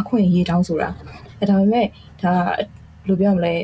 [0.00, 0.90] အခွင့်အရေးတောင်းဆိုတာ
[1.40, 1.86] အဲဒါပေမဲ့
[2.22, 2.66] ဒါဘယ်
[3.08, 3.54] လိုပြောမလဲ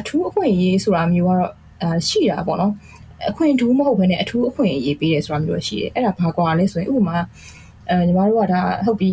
[0.00, 1.52] အထူးအခွင့်အရေးဆိုတာမျိုးကတော့
[1.82, 2.72] အာရှိတာပေါ့နော်
[3.30, 7.16] အခွင့်ထူးမဟုတ်ဘဲနဲ့အထူးအခွင့်အရေးပေးတယ်ဆိုတာမျိုးရှိတယ်အဲ့ဒါဘာကွာလဲဆိုရင်ဥပမာ
[7.88, 9.10] အဲညီမတို့ကဒါဟုတ်ပြီ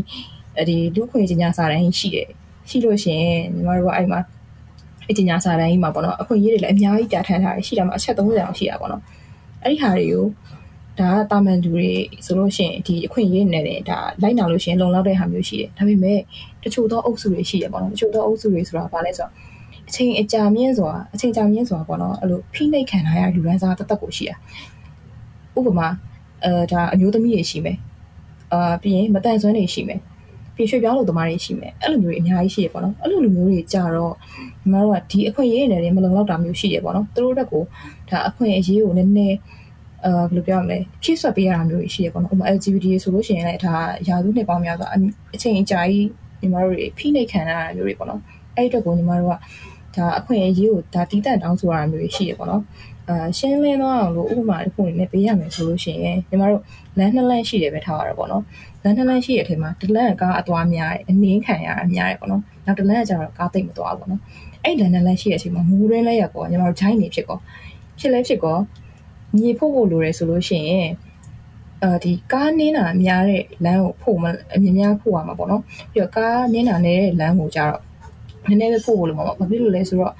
[0.70, 2.30] ဒီလူခွင့်ကြီးညာစာတန်းရှိတယ်
[2.70, 4.20] ရှိလို့ရှိရင်ညီမတို့ကအဲ့မှာ
[5.10, 9.02] အကြီးညာစာတန်းကြီးမှာပေါ့နော်အခွင့်အရေးတွေလည်းအများကြီးပြဋ္ဌာန်းထားတယ်ရှိတာမှအချက်30အောင်ရှိတာပေါ့နော်
[9.64, 10.26] အဲ့ဒီဟာတွေကို
[11.00, 11.90] ဒါကတာမန်လူတွေ
[12.26, 16.20] ဆိုလို့ရှိရင်ဒီအခွင့်အရေးနဲ့ဒါလိုက်နာလို့ရှိရင်လုံလောက်တဲ့ဟာမျိုးရှိတယ်ဒါပေမဲ့
[16.64, 19.32] တချို့သောအုပ်စုတွေရှိတယ်ပေါ့နော်တချို့သောအုပ်စုတွေဆိုတာဘာလဲဆိုတော့
[19.88, 24.36] အချိန်အကြာမြင့်စွာအချိန်ကြာမြင့်စွာပေါ့နော်အဲ့လိုဖိနှိပ်ခံထားရလူရန်စားတသက်ကိုရှိတာ
[25.58, 25.88] ဥပမာ
[26.46, 27.78] အဲဒါအမျိုးသမီးတွေရှိမယ်
[28.54, 30.00] အာပြီးရင်မတန်ဆွမ်းတွေရှိမယ်
[30.56, 34.14] ပြီးရွှေပြောင်းလို့သမားတွေရှိမယ်အဲ့လိုမျိုးတွေအများကြီးရှိရပေါ့နော်အဲ့လိုလူမျိုးတွေကြတော့
[34.62, 37.64] ညီမတို့ကဒီအခွင့်အရေးတွေနဲ့မလုံလောက်တာမျိုးရှိတယ်ပေါ့နော်သူတို့တက်ကို
[38.10, 39.38] ဒါအခွင့်အရေးကိုနည်းနည်း
[40.06, 43.76] အာဘယ်လိုပြောရမလဲဖြည့်ဆွတ်ပေးရတာမျိုးရှိရပေါ့နော်ဥပမာ LGBT ဆိုလို့ရှိရင်လည်းဒါ
[44.08, 44.88] ယာသူနှစ်ပေါင်းများစွာ
[45.36, 46.08] အချိန်အကြာကြီး
[46.42, 48.22] ညီမတို့တွေဖိနှိပ်ခံရတာမျိုးတွေပေါ့နော်
[48.56, 49.34] အဲ့အတွက်ကိုညီမတို့က
[49.96, 52.64] ဒါအခွင့်အရေးကိုဒါတီးတန့်တောင်းဆိုတာမျိုးရှိရပေါ့နော်
[53.10, 56.62] အာရှင်းလင်းတော့အောင်လို့ဥပမာတစ်ခုအနေနဲ့ပေးရမယ်ဆိုလို့ရှိရင်ညီမတို့
[56.98, 58.44] လမ်းနှစ်လမ်းရှိတယ်ပဲထားရတာပေါ့နော်
[58.84, 64.22] လမ်းနှစ်လမ်းရှိတဲ့အချိန်မှာတစ်လမ်းကကားအသွားများတယ်အနည်းခံရတာများတယ်ပေါ့နော်နောက်တစ်လမ်းကကျတော့ကားသိမ့်မသွားဘူးပေါ့နော်
[64.64, 67.38] အဲ့လမ်းနှစ်လမ်းရှိတဲ့အချိန်မှာမူရင်းလဲရကောညီမတို့ဂျိုင်းနေဖြစ်ကော
[68.00, 68.58] ဖြစ်လဲဖြစ်ကော
[69.38, 70.90] မြေဖို့ဖို့လိုတယ်ဆိုလို့ရှိရင်
[71.84, 75.62] အာဒီကားနင်းတာများတဲ့လမ်းကိုဖို့မအမြင်များဖို့ရမှာပေါ့နော်
[75.92, 77.82] ပြီးတော့ကားနင်းတာနေတဲ့လမ်းကိုကျတော့
[78.48, 80.14] နည်းနည်းပဲပို့ဖို့လို့ပေါ့ဘာဖြစ်လို့လဲဆိုတော့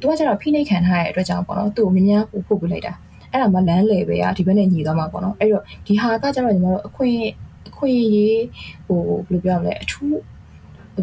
[0.00, 2.92] သူကကျတော့ဖိနှိပ်ခံထားရတဲ့အတွက်ကြောင့်ပေါ့နော်သူ့ကိုများများပို့ဖို့ပြလိုက်တာ
[3.32, 7.20] အဲ့ဒါမှလမ်းလေပဲอ่ะဒီဘက်နဲ့ညီသွားမှာပေါ့နော်အဲ့တော့ဒီဟာကကျတော့ညီမတို့အခွင့်
[7.68, 8.42] အခွင့်ရေး
[8.86, 10.16] ဟိုဘယ်လိုပြောရမလဲအထူး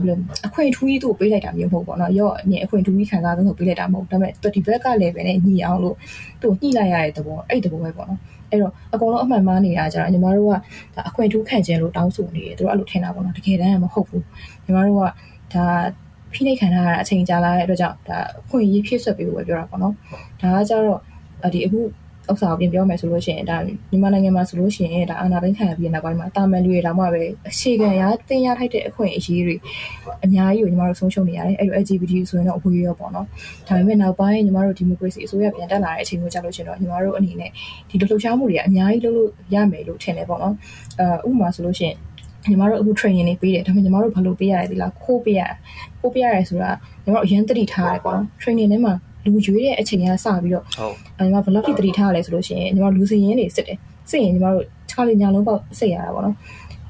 [0.01, 0.17] ဘယ်လို
[0.47, 5.95] အခွင့်အထူးကြီးသူ့ကိုပေးလိုက်တာမျိုးမဟုတ်ပေါ့နော်ရော့အနေအခွင့်အထူးကြီးခံစားလို့ပေးလိုက်တာမဟုတ်ဒါပေမဲ့ဒီဘက်ကလည်းပဲနဲ့ညီအောင်လို့
[6.41, 8.19] သူ့ညှိလိုက်ရတဲ့သဘောအဲ့ဒီသဘောပဲပေါ့နော်
[8.51, 10.51] အဲ့တော့အကုန်လုံးအမှန်မှားနေတာကြတော့ညီမတို့က
[10.95, 14.23] ဒါအခွင့်အထူးခံခြင်းလို့တောင်းဆိုနေတယ်သူတို့အဲ့လိုထင်တာပေါ့နော်တကယ်တမ်းမဟုတ်ဘူး
[14.65, 15.01] ညီမတို့က
[15.53, 15.65] ဒါ
[16.33, 19.93] ဖိနှိပ်ခံထားရတာအချိန်ကြာလာတဲ့အတွက်ကြောင့်ဒါအခွင့်အရေးဖြစ်ဆက်ပေးဖို့ပဲပြောတာပေါ့နော်
[20.41, 20.99] ဒါကကြတော့
[21.53, 21.79] ဒီအခု
[22.31, 23.57] ဥစ္စာကိုပြင်ပြောမယ်ဆိုလို့ရှိရင်ဒါ
[23.91, 29.55] မြန်မာနိုင်ငံမှာဆိုလို့ရှိရင်ဒါအာဏာသိမ်းခံရပြီးနောက်ပိုင်းမှာတာမန်လူတွေတောင်မှပဲအခြေခံရတင်ရထိုက်တဲ့အခွင့်အရေးတွေ
[30.25, 33.25] အများကြီးကိုညီမတို့ဆုံးရှုံးနေရတယ်အဲ့လို LGBT ဆိုရင်တော့အခွင့်အရေးရောပေါ့နော်
[33.67, 37.49] ဒါပေမဲ့နောက်ပိုင်းညီမတို့ democracy အစိုးရပြန်တက်လာတဲ့အချိန်မျိုးကြာလို့ရှိရင်တော့ညီမတို့အနေနဲ့
[37.89, 40.53] ဒီလှုပ်ရှားမှုတွေကအများကြီးလုပ်လို့ရမယ်လို့ထင်တယ်ပေါ့နော်
[40.99, 41.95] အဲဥပမာဆိုလို့ရှိရင်
[42.49, 45.41] ညီမတို့အခု training တွေပေးတယ်ဒါပေမဲ့ညီမတို့ဘယ်လိုပေးရလဲဒီလားခိုးပေးရ
[45.99, 46.69] ခိုးပေးရတယ်ဆိုတာ
[47.03, 48.93] ညီမတို့အရင်တတိထားရတယ်ပေါ့နော် training ထဲမှာ
[49.25, 53.77] လူရွေးတဲ့အချိန်ကစပြီးတော့ဟုတ်ညီမဘယ်လောက်ထိတတိထားရလဲဆိုလို့ရှိရင်ညီမလူစီရင်တွေစစ်တယ်
[54.09, 56.35] စစ်ရင်ညီမတို့ခြားလေးညာလုံးပေါက်စစ်ရတာပေါ့နော်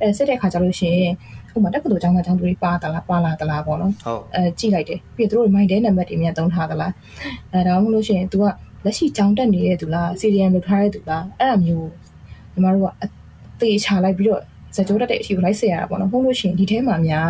[0.02, 1.14] အဲစစ်တဲ့ခါကျလို့ရှိရင်
[1.56, 6.92] ဥပမာတက္ကသိုလ်ကျောင်းသားကျောင်းသူတွေပါတလားပါလာတလားပေါ့နော်ဟုတ်အဲကြည့်လိုက်တယ်ပြီးတော့သူတို့ mind တဲ့နံပါတ်တွေမြန်သုံးထားသလား
[7.54, 8.44] အဲဒါမှမဟုတ်လို့ရှိရင် तू က
[8.86, 11.88] လက်ရှိကျောင်းတက်နေတဲ့သူလား CDM လုပ်ထားတဲ့သူလားအဲ့ဒါမျိုး
[12.54, 13.06] ညီမတို့ကအ
[13.60, 14.42] သေးချလိုက်ပြီးတော့
[14.76, 17.30] ဇကြိုးတက်တဲ့အရှိကိုလိုက်ဆက်ရတာပေါ့နော်ဟုတ်လို့ရှိရင်ဒီထဲမှာများ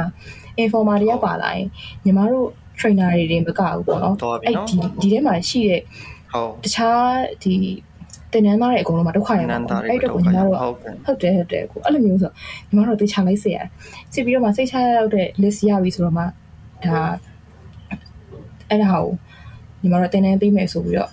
[0.63, 1.67] informer တွေရောက်ပါလာရင်
[2.05, 2.47] ညီမတို့
[2.83, 4.15] trainer တွေတွေမကဘူးပေါ့နော်
[4.45, 5.81] အဲ့ဒီဒီထဲမှာရှိတဲ့
[6.33, 7.07] ဟုတ်တခြား
[7.43, 7.55] ဒီ
[8.33, 10.57] တင်နန်းသားတွေအကုန်လုံးမှာဒုက္ခရောက်ပါဘူးအဲ့တော့ညီမတို့
[11.05, 12.31] ဟုတ်တယ်ဟုတ်တယ်ကိုအဲ့လိုမျိုးဆို
[12.67, 13.67] ညီမတို့တေချာလိုက်စေရတယ်
[14.13, 16.27] စစ်ပြီးတော့မှစိတ်ချရောက်တဲ့ list ရပြီဆိုတော့မှဒါ
[18.69, 19.05] အဲ့ဒါကို
[19.81, 21.11] ညီမတို့တင်နန်းပေးမယ်ဆိုပြီးတော့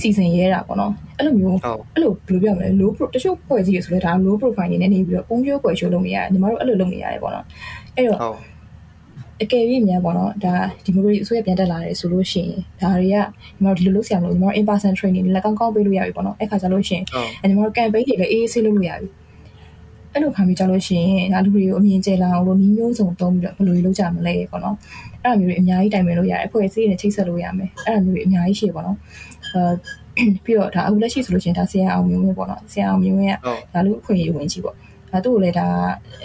[0.00, 1.58] စီစဉ်ရဲတာပေါ့နော်အဲ့လိုမျိုး
[1.94, 7.46] အဲ့လိုဘယ်လိုပြောမလဲ low pro တချို့ဖွဲ့ကြီးရဆိုလဲဒါ low profile နေနေပြီးတော့ပုံကျိုးပွဲရှိုးလုပ်နေရတယ်ညီမတို့အဲ့လိုလုပ်နေရတယ်ပေါ့နော်
[7.96, 8.18] အဲ့တော့
[9.42, 13.22] အကယ်၍များပေါ့နော်ဒါဒီမိုကရေစီအစိုးရပြန်တက်လာတယ်ဆိုလို့ရှိရင်ဒါတွေကညီ
[13.64, 17.04] မတို့ဒီလိုလုပ်ဆရာမလို့ညီမတို့ in person training လက်ကောင်းကောင်းပေးလို့ရပြီပေါ့နော်အဲ့ခါကျလို့ရှိရင်
[17.50, 19.08] ညီမတို့ campaign တွေလည်းအေးအေးဆေးလုပ်လို့ရပြီ
[20.12, 24.76] အဲ့လိုခါမျိုးကြလို့ရှိရင်ဒါလူတွေကိုအမြင်ကျလာအောင်လို့နီးမျိုးစုံသုံးပြီးတော့ဘယ်လိုလုပ်ကြမလဲပေါ့နော်
[25.24, 28.98] အဲ့လိုမျိုးတွေအများကြီးတိုင်ပင်လို့ရတယ်အဖွဲ့အစည်းတွေနဲ့ချိတ်ဆက်လို့ရမယ်အဲ့လိုမျိုးတွေအများကြီးရှိပေါ့နော်
[29.54, 34.76] အဲပြီးတော့ဒါအခုလက်ရှိဆိုလို့ရှိရင်ဒါဆရာအောင်မျိုးမျိုးပေါ့နော်ဆရာအောင်မျိုးမျိုးကဒါလူအခွင့်အရေးဝင်ကြီးပေါ့
[35.12, 35.66] ဒါသူ့ကိုလည်းဒါ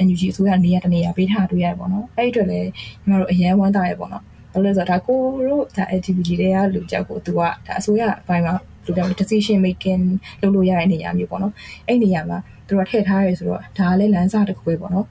[0.06, 2.70] NUG အစိုးရနေရာတနေရာပေးထားတွေ့ရတယ်ပေါ့နော်အဲ့ဒီအတွက်လည်း
[3.06, 4.24] ညီမတို့အရန်ဝမ်းသာရပေါ့နော်
[4.54, 7.48] ဘာလို့လဲဆိုတော့ဒါကိုတို့ဒါ LGBT တွေကလူကြောက်ကိုသူကဒါ
[7.80, 8.54] အစိုးရဘိုင်းမှာ
[8.86, 10.04] လူပြော decision making
[10.42, 11.54] လုပ်လို့ရတဲ့နေရာမျိုးပေါ့နော်
[11.88, 15.06] အဲ့နေရာမှာသူတို့ထည့်ထားရဲဆိုတော့ဒါလည်းလမ်းစာတစ်ခုပဲပေါ့နော်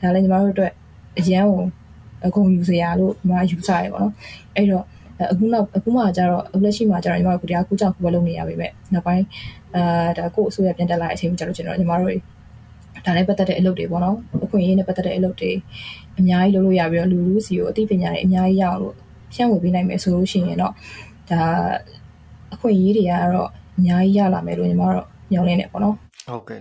[0.00, 0.72] ဒါလည်းညီမတို့အတွက်
[1.18, 1.62] အရန်ကို
[2.26, 4.14] အကုန်ယူစရာလို့ညီမယူဆရပေါ့နော်
[4.56, 4.84] အဲ့တော့
[5.32, 9.24] အခုနောက်အခုမှကျတော့အခုလက်ရှိမှကျတော့ညီမတို့တရားကိုကြောက်ကိုပဲလုပ်နေရပါပဲနောက်ပိုင်း
[9.74, 12.14] အာဒါကိုအစိုးရပြန်တက်လာတဲ့အချိန်မှာကျတော့ကျွန်တော်ညီမတို့
[13.04, 15.52] ဒါနဲ့ပတ်သက်တဲ့အလုပ်တွေပေါ့နော်အခွင့်အရေးနဲ့ပတ်သက်တဲ့အလုပ်တွေ
[16.18, 18.94] အများကြီးလုပ်လို့ရပြီးတော့လူလူစီကိုအသိပညာတွေအများကြီးရအောင်လို့
[19.34, 20.72] ဖြန့်ဝေပေးနိုင်မယ်ဆိုလို့ရှိရင်တော့
[21.30, 21.42] ဒါ
[22.54, 25.94] အခွင့်အရေးတွေကတော့အများကြီးရလာမယ်လို့ညီမတို့ညောင်းနေတယ်ပေါ့နော်
[26.30, 26.60] ဟုတ်ကဲ့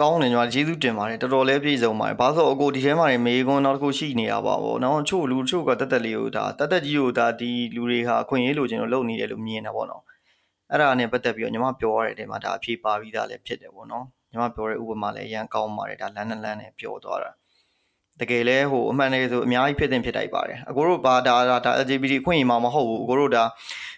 [0.00, 10.02] ကောင်းတယ်ညီမကျေးဇူးတင်ပါတယ်တော်တော်လေးပြည့်စုံပါတယ်ဘာလို့ဆိုအကိုဒီထဲမှာနေမေးခွန်းနောက်တစ်ခုရှိနေတာပါဗောနော်ချို့လူချို့ကတက်တက်လေးကိုဒါတက်တက်ကြီးကိုဒါဒီလူတွေဟာအခွင့်အရေးလိုချင်လို့လုပ်နေတယ်လို့မြင်တာဗောနော်
[10.70, 17.30] အဲ့ဒါနဲ့ပတ်သက်ပြီးတော့ညီမပြောရတဲ့နေရာမှာဒါအဖြေပါပြီးသားလည်းဖြစ်တယ်ဗောနော် ညီမပြောတဲ့ဥပမာလည်းအရန်ကောင်းပါတယ်ဒါလန်းနဲ့လန်းနဲ့ပြောသွားတာ
[18.20, 23.44] တကယ်လဲဟိုအမှန်တကယ်ဆိုအများကြီးဖြစ်တင်ဖြစ်တိုက်ပါတယ်အကိုတို့ဘာဒါဒါ LGBT အခွင့်အရေးမှာမဟုတ်ဘူးအကိုတို့ဒါ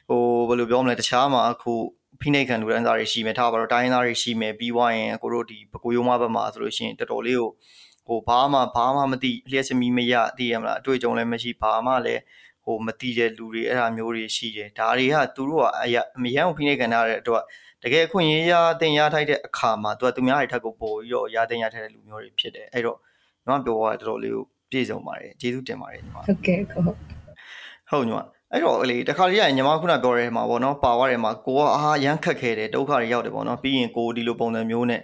[0.09, 1.72] ဟိုဘယ်လိုပြောမလဲတခြားမှာအခု
[2.20, 7.51] ဖိနှိပ်ခံလူဒန်းစားတွေရှိမယ်ထားပါတော့တိုင်းသားတွေရှိမယ်ပြီးွားရင်အကိုတို့ဒီပကိုယုံမဘက်မှာဆိုလို့ရှိရင်တော်တော်လေးကို
[8.07, 12.20] ဟိုဘာမှဘာမှမသိလျှက်စမီမရသိရမလားအတွေ့အကြုံလည်းမရှိဘာမှလည်း
[12.64, 17.43] ဟိုမသိတဲ့လူတွေအဲ့ဒါမျိုးတွေရှိတယ်ဒါတွေကသူတို့ကအရအမြဲဖိနှိပ်ခံရတဲ့အတွက်
[17.85, 22.99] တကယ်အခွင့်အရေးရတင်ရထိုက်တဲ့အခါမှာသူကသူများတွေထက်ကိုပိုပြီးတော့ရတင်ရထိုက်တဲ့လူမျိုးတွေဖြစ်တယ်အဲ့တော့
[23.45, 26.85] ကျွန်တော်ပြောရတော်တော်လေးကိုပြည့်စုံပါတယ်ကျေးဇူးတင်ပါတယ်ညီမဟုတ်ကဲ့ဟုတ်
[27.91, 28.18] ဟုတ်ညီမ
[28.53, 35.01] အဲ့တော့လေတခါလေးရညီမခုနပြောရဲမှာပေါ့နော်ပါသွားတယ်မှာကိုကအာရမ်းခက်ခဲတယ်ဒုက္ခတွေရောက်တယ်ပေါ့နော်ပြီးရင်ကိုဒီလိုပုံစံမျိုးနဲ့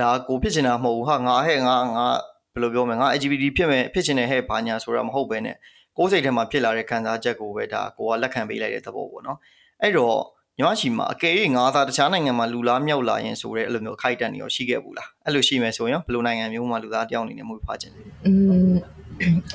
[0.00, 2.06] ဒါကိုဖြစ်ချင်တာမဟုတ်ဘူးဟာငါဟဲ့ငါငါ
[2.52, 5.56] ဘယ်လိုပြောမလဲငါ LGBT ဖြစ်မယ်ဖြစ်ချင်တယ်ဟဲ့ဘာညာဆိုတာမဟုတ်ပဲနဲ့
[5.96, 9.38] ကိုယ်စိတ်ထဲမှာဖြစ်လာတဲ့ခံစားချက်ကိုပဲဒါကိုကလက်ခံပေးလိုက်တဲ့သဘောပေါ့နော်
[9.82, 10.18] အဲ့တော့
[10.58, 18.32] ညီမရှိမှာအကယ်၍ငါသာတခြားနိုင်ငံမှာလူလားမြောက်လာရင်ဆိုတဲ့အဲ့လိုမျိုးခိုက်တန်နေရောရှိခဲ့ဘူးလားအဲ့လိုရှိမယ်ဆိုရင်ဘယ်လိုနိုင်ငံမျိုးမှာလူသားတယောက်အနေနဲ့မွေးဖွားခြင်းလဲอื
[18.70, 18.74] ม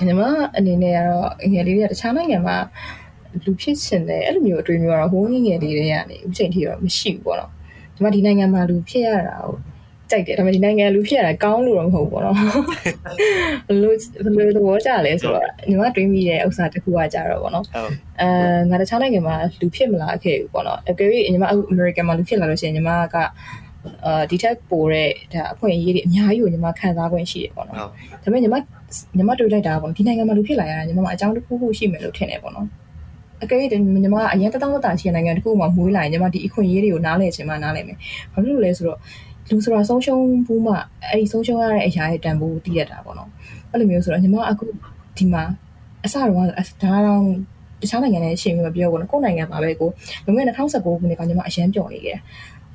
[0.07, 0.21] ညီမ
[0.57, 2.57] အနေနဲ့ကတော့ငယ်လေးတွေကတခြားနိုင်ငံမှာ
[3.43, 7.51] လူဖြစ်ချင်တယ်အဲ့လိုမျိုးအတွေ့အမျိုးကတော့ဟိုးငယ်ငယ်လေးတွေကနေအခုချိန်ထိတော့မရှိဘူးပေါ့နော်
[7.95, 9.53] ဒီမှာဒီနိုင်ငံမှာလူဖြစ်ရတာကို
[10.14, 12.39] ကြိုက်တယ်ဒါပေမဲ့ဒီနိုင်ငံလူဖြစ်ရတာကောင်းလို့တော့မဟုတ်ဘူးပေါ့နော်ဘ
[13.72, 13.93] ယ်လို
[14.36, 17.66] ဘယ်လိုသဘောကျလဲဆိုတော့ညီမတွေးမိတဲ့ဥစ္စာတစ်ခုကကြတော့ပေါ့နော်
[18.22, 18.28] အဲ
[18.70, 23.16] ငါတခြားနိုင်ငံမှာလူဖြစ်မလားခဲ့ဘူးပေါ့နော်အကယ်၍ညီမအခု American မှာလူဖြစ်လာလို့ရှိရင်ညီမက
[24.05, 27.86] အာဒီထက်ပိုတဲ့ဒါအခွင့်အရေးတွေအများကြီးကိုညီမခံစားခွင့်ရှိတယ်ပေါ့နော်ဒါ
[28.24, 28.55] ပေမဲ့ညီမ
[29.18, 32.68] ညီမတွေးလိုက်တာပေါ့ဒီနိုင်ငံမှာလူဖြစ်လာရတာညီမအကြောင်းတစ်ခုခုရှိမယ်လို့ထင်တယ်ပေါ့နော်
[33.43, 33.59] အကယ်၍
[34.03, 37.97] ညီမအရင်တတောင်းတတာရှိတဲ့နိုင်ငံတစ်ခုမှာမွေးလာရင်ညီမဒီအခွင့်အရေးတွေကိုနားလည်ချင်မှနားလည်မယ်
[38.34, 38.99] ဘာဖြစ်လို့လဲဆိုတော့
[39.49, 40.73] လူဆိုတာဆုံးရှုံးဘူးမှ
[41.09, 43.29] အဲ့ဒီဆုံးရှုံးရတဲ့အရာရဲ့တန်ဖိုးသိရတာပေါ့နော်
[43.71, 44.65] အဲ့လိုမျိုးဆိုတော့ညီမအခု
[45.17, 45.43] ဒီမှာ
[46.05, 46.33] အစတော့ဒါ
[47.07, 47.21] တော့
[47.81, 49.89] တခြားနိုင်ငံနဲ့ရှင်းပြီးမပြောဘူးနော်ကိုယ်နိုင်ငံမှာပဲကို
[50.25, 52.17] လွန်ခဲ့တဲ့2019ခုနှစ်ကညီမအရန်ပျော်နေခဲ့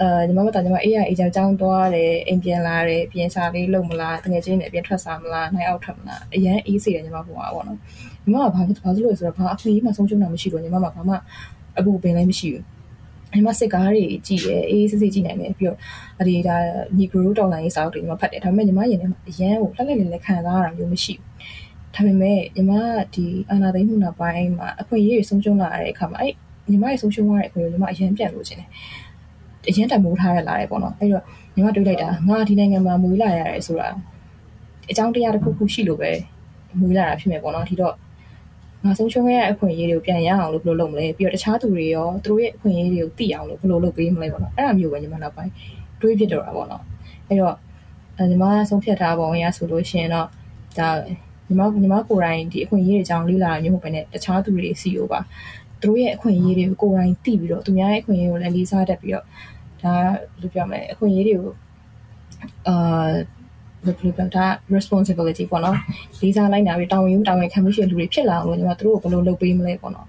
[0.00, 7.78] အဲညီမမတာညီမအေးရအေးချောင်းចောင်းသွားတယ်အိမ်ပြန်လာတယ်ပြင်စာလေးလုပ်မလားတကယ်ချင်းနဲ့ပြင်ထွက်စားမလားနိုင်အောင်ထွက်မလားအရန်အေးစေတယ်ညီမဘုရားပေါ့နော်
[8.24, 8.60] ညီမကဘာဘာ
[8.94, 11.14] လို့လဲဆိုတော့ဘာအဖေးမှဆုံးရှုံးတာမရှိဘူးညီမကဘာမှ
[11.78, 12.64] အပူပင်လည်းမရှိဘူး
[13.34, 15.78] ညီမစစ်ကားတွေကြည့်တယ်အေးစစ်စစ်ကြည့်နိုင်တယ်ပြီးတော့
[16.20, 16.56] အဒီဒါ
[16.96, 21.28] ညီဂရိုးတော်လိုင်းရေးစာအုပ်တွေညီမဖတ်တယ်ဒါပေမဲ့ညီမရင်ထဲမှာအရန်ကိုလှက်လှက်လေးလေးခံစားရတာမျိုးမရှိဘူး
[21.94, 22.72] ဒါပေမဲ့ညီမ
[23.14, 26.32] ဒီအာနာသိမှုနောက်ပိုင်းမှာအခွင့်အရေးတွေဆုံးရှုံးလာတဲ့အခါမှာအဲ့
[26.70, 28.68] ညီမရဲ့ဆုံးရှုံးရတဲ့အခွင့်အရေးညီမအရန်ပြန်လို့ခြင်းတယ်
[29.68, 31.24] အရင်တမိုးထားရလာတယ်ပေါ့နော်အဲ့တော့
[31.54, 33.88] ညီမတွေးလိုက်တာငါဒီနိုင်ငံမှာမွေးလာရတယ်ဆိုတာ
[34.90, 36.10] အကြောင်းတရားတစ်ခုခုရှိလို့ပဲ
[36.80, 37.94] မွေးလာတာဖြစ်မယ်ပေါ့နော်ဒီတော့
[38.84, 45.52] ငါဆုံးရှုံးခဲ့တဲ့အခွင့်အရေးတွေကိုပြန်ရအောင်လို့ဘယ်လိုလုပ်မလဲပြီးတော့တခြားသူတွေရောသူတို့ရဲ့အခွင့်အရေးတွေကိုသိအောင်လို့ဘယ်လိုလုပ်ပေးမလဲပေါ့နော်အဲ့ဒါမျိုးပဲညီမနောက်ပိုင်း
[46.00, 46.82] တွေးဖြစ်တော့တာပေါ့နော်
[47.28, 47.54] အဲ့တော့
[48.30, 50.26] ညီမဆုံးဖြတ်ထားပုံရဆိုလို့ရှိရင်တော့
[50.78, 50.88] ဒါ
[51.48, 55.20] ညီမညီမကိုယ်တိုင်ဒီအခွင့်အရေးတွေအကြောင်းလေ့လာမျိုးမဟုတ်ဘဲနဲ့တခြားသူတွေစီကိုပါ
[55.80, 59.24] သူတို့ရဲ့အခွင့်အရေးတွေကိုကိုယ်တိုင်သိပြီးတော့သူများရဲ့အခွင့်အရေးကိုလည်းလေးစားတတ်ပြီးတော့
[59.82, 59.94] ဒါ
[60.40, 61.52] လူပြောမယ်အခွင့်အရေးတွေကို
[62.68, 63.10] အာ
[63.84, 64.44] ဘယ်လိုပြောတာ
[64.76, 65.76] responsibility ပေါ့နော်
[66.20, 70.06] လေးစားလိုက်တာပြီးတာဝန်ယူတာဝန်ခံမှုရှိတဲ့လူတွေဖြစ်လာအောင်လို့ညီမတို့ကိုဘယ်လိုလုပ်ပေးမလဲပေါ့နော်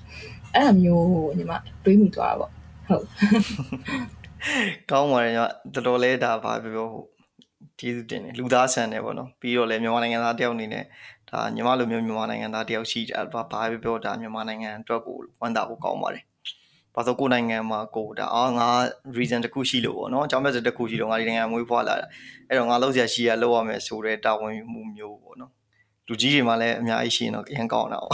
[0.54, 1.06] အဲ့ဒါမျိုး
[1.38, 1.52] ညီမ
[1.84, 2.52] တွေးမိသွားတာပေါ့
[2.88, 3.04] ဟုတ်
[4.92, 7.08] ကောင်းပါတယ်ညီမတော်တော်လေးဒါဘာပြောပြောဟုတ်
[7.80, 10.84] ကျေးဇူးတင်တယ်လူသားဆန်တယ်ပေါ့နော်ပြီးတော့လည်းမြန်မာနိုင်ငံသားတယောက်အနေနဲ့
[11.30, 16.24] ဒါညီမလိုမျိုးမြန်မာနိုင်ငံသားတယောက်ရှိတာဘာပြောပြောဒါမြန်မာနိုင်ငံအတွက်ကိုဝမ်းသာဖို့ကောင်းပါတယ်
[17.00, 18.70] ဘာလို့ကိုနိုင်ငံမှာကိုဒါအာငါ
[19.18, 22.06] reason တစ်ခုရှိလို့ပေါ့နော်အကြောင်းပြချက်တစ်ခုရှိလို့ငါဒီနိုင်ငံမွေးဖွားလာတာ
[22.48, 25.52] အဲ့တော့ငါလောက်ဆရာရှိရလောက်ရမယ်ဆိုတဲ့တာဝန်မှုမျိုးပေါ့နော်
[26.08, 28.08] လူကြီးတွေမှလည်းအများကြီးရှိရင်တော့ရန်ကောင်းတာ哦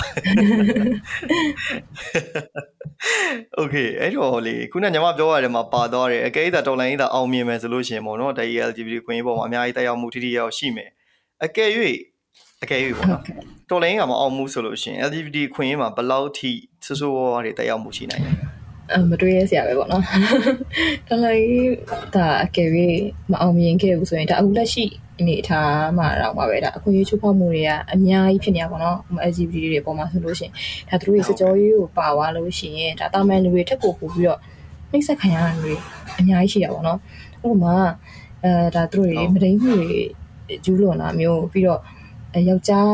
[3.59, 10.89] Okay အဲ့တော့လေခုနကညီမပြောရတယ်မှာပါသွားတယ်အကဲဒါတော်လိုင်းဒါအောင်မြင်မယ်ဆိုလို့ရှင်ပေါ့နော်ဒါ LGBT ခွင့်ရေးပေါ်မှာအများကြီးတက်ရောက်မှုထိထိရောက်ရှိမယ်
[11.43, 11.65] အကဲ၍
[12.63, 13.21] အကဲ၍ပေါ့နော်
[13.69, 16.51] တော်လိုင်းကမအောင်မှုဆိုလို့ရှင် LGBT ခွင့်ရေးမှာဘယ်လောက်ထိ
[16.85, 18.31] ဆိုးဆိုးဝါးဝါးတွေတက်ရောက်မှုရှိနိုင်လဲ
[19.09, 20.03] မတွေးရစရာပဲပေါ့နော်
[21.07, 21.45] တလိုက်
[22.15, 22.69] ဒါအကယ်၍
[23.31, 24.85] မအောင်မြင်ခဲ့ဘူးဆိုရင်ဒါအခုလက်ရှိ
[25.19, 28.97] အနေအထားမှာတော့ပါပဲဒါအခွင့်အရေးချိုးဖောက်မှုတွေကအများကြီးဖြစ်နေရပါတော့
[29.29, 30.53] LGBT တွေပေါ်မှာဆိုလို့ရှိရင်
[30.89, 34.39] ဒါသူတို့ရဲ့စကြောရေးကိုပါသွားလို့ရှိရင်ဒါတာမန်လူတွေထက်ပိုပို့ပြီးတော့
[34.91, 35.73] နှိမ့်ဆက်ခံရတာတွေ
[36.19, 36.99] အများကြီးရှိရပါတော့
[37.45, 37.75] ဥပမာ
[38.43, 39.99] အဲဒါသူတို့တွေမတိမ်မှုတွေ
[40.63, 41.81] ကျူးလွန်တာမျိုးပြီးတော့
[42.49, 42.93] ယောက်ျား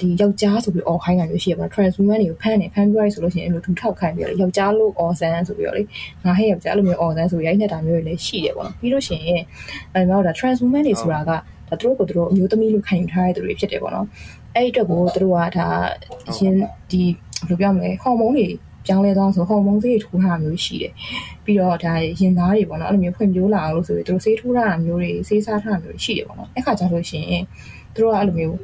[0.00, 5.82] ဒီယောက်ျားဆိုပြီးအော်ခိုင်းတာမျိုးရှိရပါ transwoman တွေကိုဖမ်းနေဖမ်းပြရဆိုလို့ရှိရင်အဲ့လိုထူထောက်ခိုင်းပြီးတော့ယောက်ျားလို့အော်ဆန်းဆိုပြီးတော့လေ
[6.24, 9.42] ငါဟဲ့ယောက်ျားလို့မျိုးအော်ဆန်းဆိုရိုက်နေတာမျိုးတွေလည်းရှိတယ်ပေါ့နော်ပြီးလို့ရှိရင်
[9.94, 11.36] အဲ့တော့ဒါ transwoman တွေဆိုတာကဒါ
[11.80, 14.06] သူတို့ကိုသူတို့အမျိုးသမီးလို့ခံယူထားတဲ့သူတွေဖြစ်တယ်ပေါ့နော်
[14.54, 15.68] အဲ့ဒီအတွက်ကိုသူတို့ကဒါ
[16.36, 16.54] ရင်
[16.90, 17.02] ဒီ
[17.48, 18.48] ဘယ်လိုပြောမလဲဟော်မုန်းတွေ
[18.86, 20.92] ပြောင်းလဲသွားဆိုဟော်မုန်းဆေးထိုးထားမျိုးရှိတယ်
[21.44, 27.44] ပြီးတော့ဒါရင်သားတွေပေါ့နော်အဲ့လိုမျိုးဖွံ့ဖြိုးလာအောင်လို့ဆိုပြီးသူတို့ဆေးထိုးထားတာမျိုးတွေဆေးစားထားတာမျိုးရှိတယ်ပေါ့နော်အဲ့ခါကျလို့ရှိရင်
[27.94, 28.56] သူတို့ကအဲ့လိုမျိုး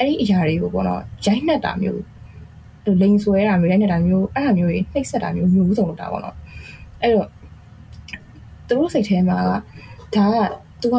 [0.00, 2.02] အဲ့ဒီအရာတွေကိုပေါ့နော်ရိုက်နှက်တာမျိုး
[3.02, 6.36] လိန်ဆွဲတာမျိုးရိုက်နှက်တာမျိုးအဲ့ဒါမျိုးတွေနှိပ်စက်တာမျိုးမျိုးစုံလုပ်တာပေါ့နော်
[7.02, 7.28] အဲ့တော့
[8.66, 10.36] သူတို့စိတ်ထဲမှာကဒါက
[10.82, 10.96] သူက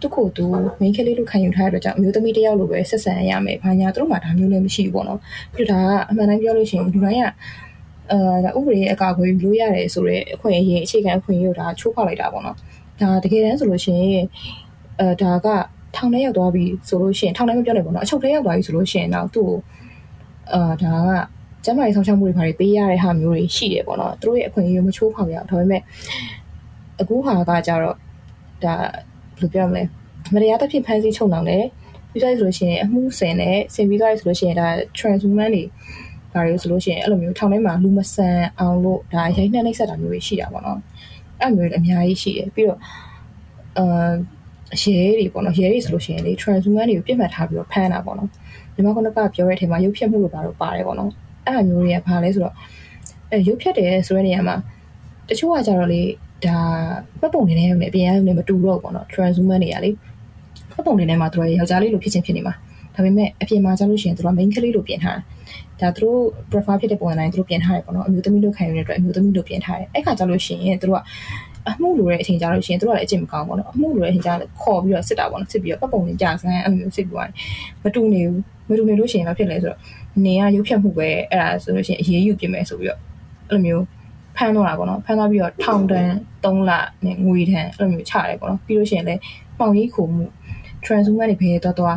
[0.00, 0.44] သူ့ကိုသူ
[0.80, 5.20] main ကလေးလို့ခံယူထားတဲ့အတွက်ကြောင့်အမျိုးသမီးတစ်ယောက်လိုပဲဆက်ဆံရမယ်။ဘာညာသူတို့မှဒါမျိုးလည်းမရှိဘူးပေါ့နော်။
[5.54, 7.24] ပြီးတော့ဒါကအမှန်တမ်းပြောလို့ရှိရင်လူတိုင်းက
[8.10, 12.56] အဲဒါဥပဒေရဲ့အကာအကွယ်ယူလို့ရတယ်ဆိုတော့အခွင့်အရေးအခြေခံအခွင့်အရေးကိုဒါချိုးဖောက်လိုက်တာပေါ့နော်။
[13.00, 14.26] ဒါတကယ်တမ်းဆိုလို့ရှိရင်
[15.00, 15.46] အဲဒါက
[15.95, 19.57] ထောင်ထဲရောက်သွားပြီဆိုလို့ရှိရင်ထောင်ထဲမပြောနိုင်ဘူးเนาะအချုပ်ထဲရောက်သွားပြီဆိုလို့ရှိရင်တော့သူ့ကို
[20.53, 21.11] အာဒါက
[21.65, 25.81] ကျမကြီးဆောင်ရှောက်မှုတွေဘာတွေပေးရတဲ့ဟာမျိုးတွေရှိတယ်ပေါ့နော်သူတို့ရဲ့အခွင့်အရေးကိုမချိုးဖောက်ရအောင်ဒါပေမဲ့
[27.01, 27.95] အခုဟာကကြတော့
[28.63, 29.83] ဒါဘယ်လိုပြောမလဲ
[30.33, 31.63] မတရားတစ်ဖြစ်ဖမ်းဆီးချုပ်နှောင်တယ်
[32.11, 35.63] ပြီးတော့ဆိုလို့ရှိရင်အမှုဆင်နဲ့ဆင်ပြီးသွားပြီဆိုလို့ရှိရင်ဒါ transwoman တွေ
[36.33, 40.79] ဒါတွေဆိုလို့ရှိရင်အဲ့လိုမျိုးထောင်ထဲမှာလူမဆန်အောင်လို့ဒါရိုက်နှက်နှိပ်စက်တာမျိုးတွေရှိတာပေါ့နော်
[41.41, 42.79] အဲ့မျိုးတွေအများကြီးရှိတယ်ပြီးတော့
[43.77, 44.11] အာ
[44.82, 48.28] ရဲတွေပေါ့နော်ရဲတွေဆိုလို့ရှိရင်လေ transwoman တွေကိုပြစ်မှတ်ထားပြီးတော့ဖမ်းတာပေါ့နော်
[48.74, 51.10] ညီမကလည်းပြောတဲ့အထက်မှာရုပ်ဖြတ်မှုတွေပါတော့ပါတယ်ပေါ့နော်
[51.46, 52.54] အဲ့အမျိုးတွေကဘာလဲဆိုတော့
[53.30, 54.56] အဲရုပ်ဖြတ်တယ်ဆိုတဲ့နေရာမှာ
[55.28, 56.02] တချို့ကကြတော့လေ
[56.46, 56.58] ဒါ
[57.20, 59.90] ပတ်ပုံနေနေနဲ့အပြင်ရုံနဲ့မတူတော့ပေါ့နော် transwoman တွေကလေ
[60.72, 62.54] ပတ်ပုံနေနေမှာသူတို့ယောက်ျားလေးလိုဖြစ်ချင်းဖြစ်နေမှာ
[62.94, 65.18] ဒါပေမဲ့အပြင်မှာကျလို့ရှိရင်သူတို့ main ကလေးလိုပြင်ထား
[65.80, 71.02] တာဒါသူတို့ profile ဖြစ်တဲ့ပုံစံတိုင်းသူတို့ပြင်ထားတယ်ပေါ့နော်အမျိုးသမီးလိုခံရတဲ့အတွက်အမျိုးသမီးလိုပြင်ထားတယ်အဲ့ခါကျလို့ရှိရင်သူတို့က
[71.68, 77.34] အမှုလိုတဲ့အချိန်ကြလို့ရှိရင်တို့ကလည်းအကျင့်မကောင်းဘူးပေါ့နော်အမှုလိုတဲ့အချိန်ကြခေါ်ပြီးတော့စစ်တာပေါ့နော်စစ်ပြီးတော့ပတ်ပုံနဲ့ကြာစမ်းအဲ့လိုမျိုးစစ်ပြီးသွားတယ်
[77.84, 79.78] မတူနေဘူးမတူနေလို့ရှိရင်ဘာဖြစ်လဲဆိုတော့
[80.24, 83.00] နေကရုပ်ဖြတ်မှုပဲအဲ့ဒါဆိုလို့ရှိရင်အရေးယူပြင်မယ်ဆိုပြီးတော့
[83.50, 83.84] အဲ့လိုမျိုး
[84.36, 86.12] ဖမ်းတော့တာပေါ့နော်ဖမ်းသွားပြီးတော့ထောင်တန်း
[86.44, 86.70] 3လ
[87.04, 89.20] နဲ့ငွေတန်းအဲ့လိုမျိုးချရတယ်ပေါ့နော်ပြီးလို့ရှိရင်လည်း
[89.58, 90.24] ပေါင်ကြီးခုံမှု
[90.84, 91.96] transformer တွေဘယ်တော့တော့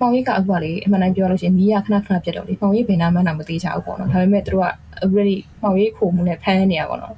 [0.00, 4.68] ပေါင်ကြီးကအခုကလေအမှန်တမ်းပြောလို့ရှိရင်မီးရခဏခဏပြတ်တော့လေပေါင်ကြီးဘယ်နာမှန်းတာမသိချဘူးပေါ့နော်ဒါပေမဲ့သူတို့က
[5.04, 7.14] already ပေါင်ကြီးခုံမှုနဲ့ဖမ်းနေရပါတော့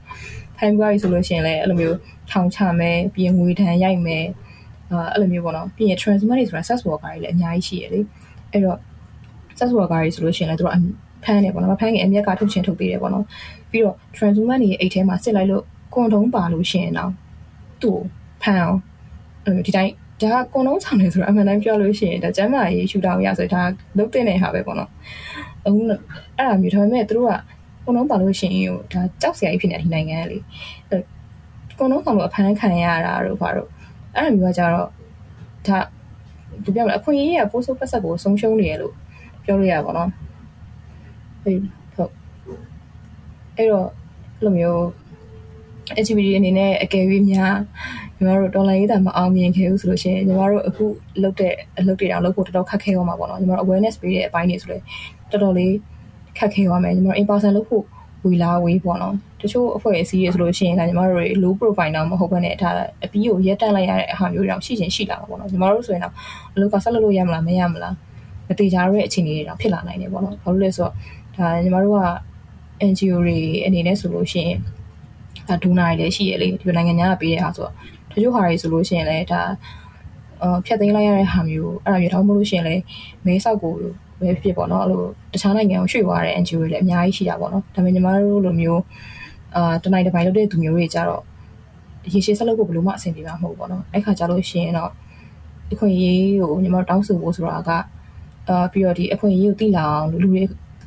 [0.58, 1.98] ဖမ်းပြီးဆိုလို့ရှိရင်လည်းအဲ့လိုမျိုး
[2.30, 4.24] ထောင်ချမယ်ပြီးရင်ငွေထန်ရိုက်မယ်
[4.90, 8.00] အာအဲ့လိုမျိုးပေါ့နော်ပြီးရင် transfer တွေဆိုတာ sex worker တွေလည်းအများကြီးရှိရလေ
[8.52, 8.78] အဲ့တော့
[9.58, 10.74] sex worker တွေဆိုလို့ရှိရင်လည်းတို့က
[11.24, 13.24] ဖမ်းနေပေါ့နော်ဖမ်းငယ်အမြက်ကထုတ်ချင်ထုတ်ပေးတယ်ပေါ့နော်
[13.70, 17.12] ပြီးတော့ transfer တွေအိတ်ထဲမှာစစ်လိုက်လို့ကွန်တုံးပါလို့ရှိရင်တော့
[17.82, 18.00] သူ့
[18.42, 18.78] ဖမ်းအောင်
[19.44, 19.92] အဲ့လိုဒီတိုင်း
[20.22, 23.62] ဒါကကွန်လုံးဆောင်နေဆိုတော့အမှန်တမ်းပြောလို့ရှိရင်ဒါကျမ်းမာရေးရှူတောင်းရဆိုဒါ
[23.98, 24.90] လုတ်တဲ့ဟာပဲပေါ့နော်
[25.66, 27.32] အခုအဲ့ဒါမျိုးဒါပေမဲ့တို့က
[27.88, 30.38] ကွန်လုံးပါလို့ရှိရင်ဒါကြောက်စရာကြီးဖြစ်နေဒီနိုင်ငံကလေ
[31.78, 33.68] ကွန်လုံးဆောင်လို့အဖမ်းခံရတာတို့ဘာတို့
[34.14, 34.88] အဲ့ဒါမျိုးကကြတော့
[35.66, 35.78] ဒါ
[36.64, 38.94] ဒီပြောမလဲအခွင့်အရေးကပိုးဆိုးပတ်ဆက်ကိုဆုံးရှုံးနေရလို့
[39.44, 40.08] ပြောလို့ရပါတော့
[41.42, 41.60] ဟုတ်
[41.96, 42.12] ဟုတ်
[43.56, 43.86] အဲ့တော့
[44.36, 44.82] အဲ့လိုမျိုး
[46.00, 47.56] activity အနေနဲ့အကယ်၍များ
[48.16, 50.84] ညီမတို့ဒေါ်လာရေးတာမအောင်မြင်ခဲ့ဘူးဆိုလို့ရှိရင်ညီမတို့အခု
[51.22, 54.84] လုပ်တဲ့အလုပ်တွေတောင်လုပ်ဖို့တော်တော်ခက်ခဲသွားမှာပေါ့နော်ညီမတို့ awareness ပေးတဲ့အပိုင်းတွေဆိုလည်း
[55.30, 55.74] တော်တော်လေး
[56.38, 57.84] ခက်ခဲသွားမယ်ညီမတို့ in person လုပ်ဖို့
[58.24, 62.70] ဝီလာဝေးပေါ့နော်တချို့အဖွဲ့အစည်းရဆိုလို့ရှိရင်ဒါညီမတို့တွေ low profile တော့မဟုတ်ဘဲနဲ့ဒါ
[63.04, 66.14] အပီးကိုရက်တက်လိုက်ရတဲ့အခါမျိုးတွေတော့ရှိချင်းရှိလာမှာပေါ့နော်ညီမတို့ဆိုရင်တော့
[66.54, 67.94] အလုပ်ကဆက်လုပ်လို့ရမလားမရမလား
[68.48, 70.92] မတေချာတဲ့အခြေအနေတွေတော့ဖြစ်လာနိုင်တယ်ပေါ့နော်ဘာလို့လဲဆိုတော့
[71.36, 72.02] ဒါညီမတို့က
[72.90, 74.58] NGO တွေအနေနဲ့ဆိုလို့ရှိရင်
[75.48, 77.72] ဒါဒူနာတွေလည်းရှိရလေဒီနိုင်ငံညာကပေးတဲ့ဟာဆိုတော့
[78.10, 79.40] တချို့ဟာတွေဆိုလို့ရှိရင်လည်းဒါ
[80.42, 82.82] အာဖြတ်သိမ်းလိုက်ရတဲ့ဟာမျိုးအဲ့ဒါမျိုးတော့မလို့ရှိရင်လည်း
[83.26, 83.74] မဲဆောက်ကို
[84.20, 85.02] ပဲဖြစ်ပေါ့နော်အဲ့လို
[85.32, 88.82] တခြားနိုင်ငံကိုရွှေ့သွားတဲ့ NGO တွေလည်းအများကြီးရှိတာပေါ့နော်ဒါပေမဲ့ညီမတို့လိုမျိုး
[89.56, 91.22] အာတနိုင်တစ်ပိုင်းလုပ်တဲ့သူမျိုးတွေကြတော့
[92.12, 94.90] ရေရှည်ဆက်လုပ်ဖို့ဘယ်လိုမှအဆင်ပြေမှာမဟုတ်ဘူးပေါ့နော်အဲ့ခါကြလို့ရှိရင်တော့
[95.72, 97.70] အခွင့်အရေးကိုညီမတို့တောင်းဆိုဖို့ဆိုတာက
[98.48, 100.42] အာပြီးတော့ဒီအခွင့်အရေးကိုသိလာအောင်လူတွေ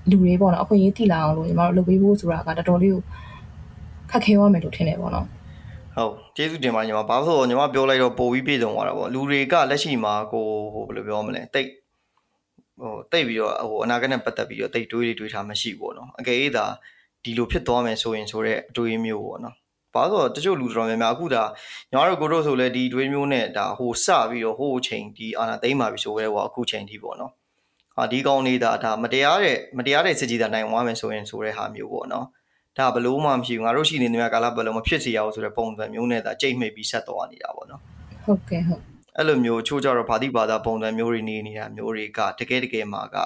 [0.10, 3.02] လူတွေပေါ့နော်အခွင့်အရေးသိလာအောင်လို့ညီမတို့လုပ်ပေးဖို့ဆိုတာကတော်တော်လေးကို
[4.12, 5.28] ခက်ခဲသွားမယ်လို့ထင်တယ်ပေါ့နော်
[5.96, 11.70] ဟုတ်ကျေးဇူးတင်ပါညီမဘာလို့ဆိုတော့ညီမပြောလိုက်တော့ပို့ပြီးပြည်စုံသွားတာပေါ့လူတွေကလက်ရှိမှာကိုဟိုဘယ်လိုပြောမလဲတိတ်
[12.82, 16.66] ဟိုတိတ်ပြီးတော့ဟိုအနာဂတ်နဲ့ပတ်သက်ပြီးတော့တိတ်တွေးတွေတွေးထားမှရှိပေါ့နော်အကယ်၍သာ
[17.24, 19.56] ဒီလိုဖြစ်သွားမယ်ဆိုရင်ဆိုတော့အတွေးမျိုးပေါ့နော်
[19.94, 21.44] ဘာလို့တချို့လူတော်များများအခုဒါ
[21.92, 27.32] ညီမတို့ကိုတို့ဆိုလဲဒီတွေးမျိုးနဲ့ဒါဟိုစပြီးတော့ဟိုအချိန်ဒီအာနာသိမ့်ပါပြီဆိုရဲဟောအခုချိန်ဒီပေါ့နော်
[27.96, 32.26] ဟာဒီကောင်းနေတာဒါမတရားတဲ့မတရားတဲ့စစ်ကြီးတာနိုင်သွားမယ်ဆိုရင်ဆိုတဲ့ဟာမျိုးပေါ့နော်
[32.78, 37.82] ဒါဘလို့မှမရှိဘူးငါတို့ရှိနေနေမြကာလဘလို့မဖြစ်စေရအောင်ဆိုတဲ့ပုံစံမျိုးနဲ့ဒါကြိတ်မိတ်ပြီးဆက်သွားနေတာပေါ့နော်
[38.24, 43.18] ဟုတ်ကဲ့ဟုတ် အဲ့လိုမျိုးချိုးကြတော့ဗာတိဘာသာပုံစံမျိုးတွေနေနေတာမျိုးတွေကတကယ်တကယ်မှာက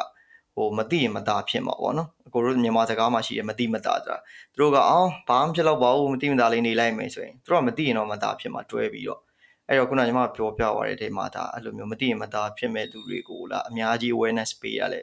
[0.56, 4.18] ဟိုမသိရင်မသာဖြစ်မှာပေါ့နော်အကိုတို့မြန်မာစကားမှာရှိတယ်မသိမသာဆိုတာ
[4.54, 9.22] သူတို့ကအောင်းဘာမှဖြစ်တော့ပါဘူးမသိမသာလေးနေလိုက်မယ်ဆိုရင်သူတို့ကမသိရင်တော့မသာဖြစ်မှာတွဲပြီးတော့
[9.68, 15.02] အဲ့တော့ခုနကညီမပြောပြသွားတဲ့အချိန်မှာဒါအဲ့လိုမျိုးမသိရင်မသာဖြစ်မဲ့သူတွေကိုလာအများကြီး awareness ပေးရလဲ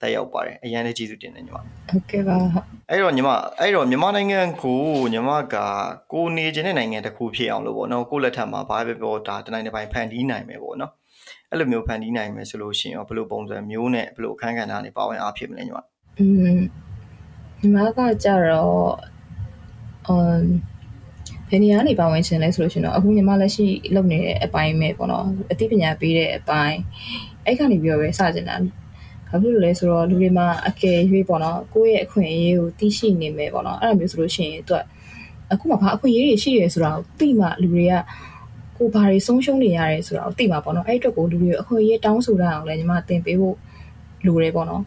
[0.00, 2.36] တက်ရောက်ပါတယ်အရင်လည်းကျေးဇူးတင်တယ်ညီမဟုတ်ကဲ့ပါ
[2.90, 3.28] အဲ့တော့ညီမ
[3.60, 4.80] အဲ့တော့မြန်မာနိုင်ငံကို
[5.12, 5.56] ညီမက
[6.12, 10.92] ကိုနေခြင်းတဲ့နိုင်ငံတစ်ခုဖြစ်အောင်လို့ပေါ့နော်ကိုလက်ထက်မှာဘာပဲပြောဒါတနိုင်တစ်ပိုင်းဖန်တီးနိုင်မယ်ပေါ့နော်
[11.50, 15.78] အဲ့လိုမျိုးဖန်တီးနိုင်မယ်ဆိုလို့ရှိရင်ရောဘယ်လိုပုံစံမျိုးနဲ့ဘယ်လိုအခန်းကဏ္ဍနဲ့ပါဝင်အားဖြစ်မလဲညီမ
[16.18, 16.26] อื
[16.56, 16.58] ม
[17.60, 18.90] ညီမကကြတော့
[20.08, 20.42] အမ်
[21.50, 26.78] ဘယ်နေရာနေပါဝင်ခြင်းလဲဆိုလို့ရှိရင်တော့အခုညီမလက်ရှိလုပ်နေတဲ့အပိုင်းပဲပေါ့နော်အသိပညာပေးတဲ့အပိုင်း
[27.44, 28.56] အဲ့ကနေပြီးတော့ပဲစကြင်တာ
[29.30, 30.98] ဘာဖြစ်လို့လဲဆိုတော့လူတွေမှာအကယ်၍
[31.28, 34.80] ပေါ့နော်ကိုယ့်ရဲ့အခွင့်အရေးကိုသိရှိနေမယ်ပေါ့နော်အဲ့လိုမျိုးဆိုလို့ရှိရင်သူက
[35.52, 37.94] အခုမှဘာအခွင့်အရေးတွေရှိရဆိုတာကိုသိမှလူတွေက
[38.76, 43.56] ကိုဘာတွေဆုံးရှုံးနေရတယ်ဆိုတာကိုသိမှာပေါ့နော်အဲ့အတွက်ကိုလူတွေအခွင့်အရေးတောင်းဆိုတာအောင်လည်းညီမသင်ပေးဖို့
[44.26, 44.82] လိုတယ်ပေါ့နော်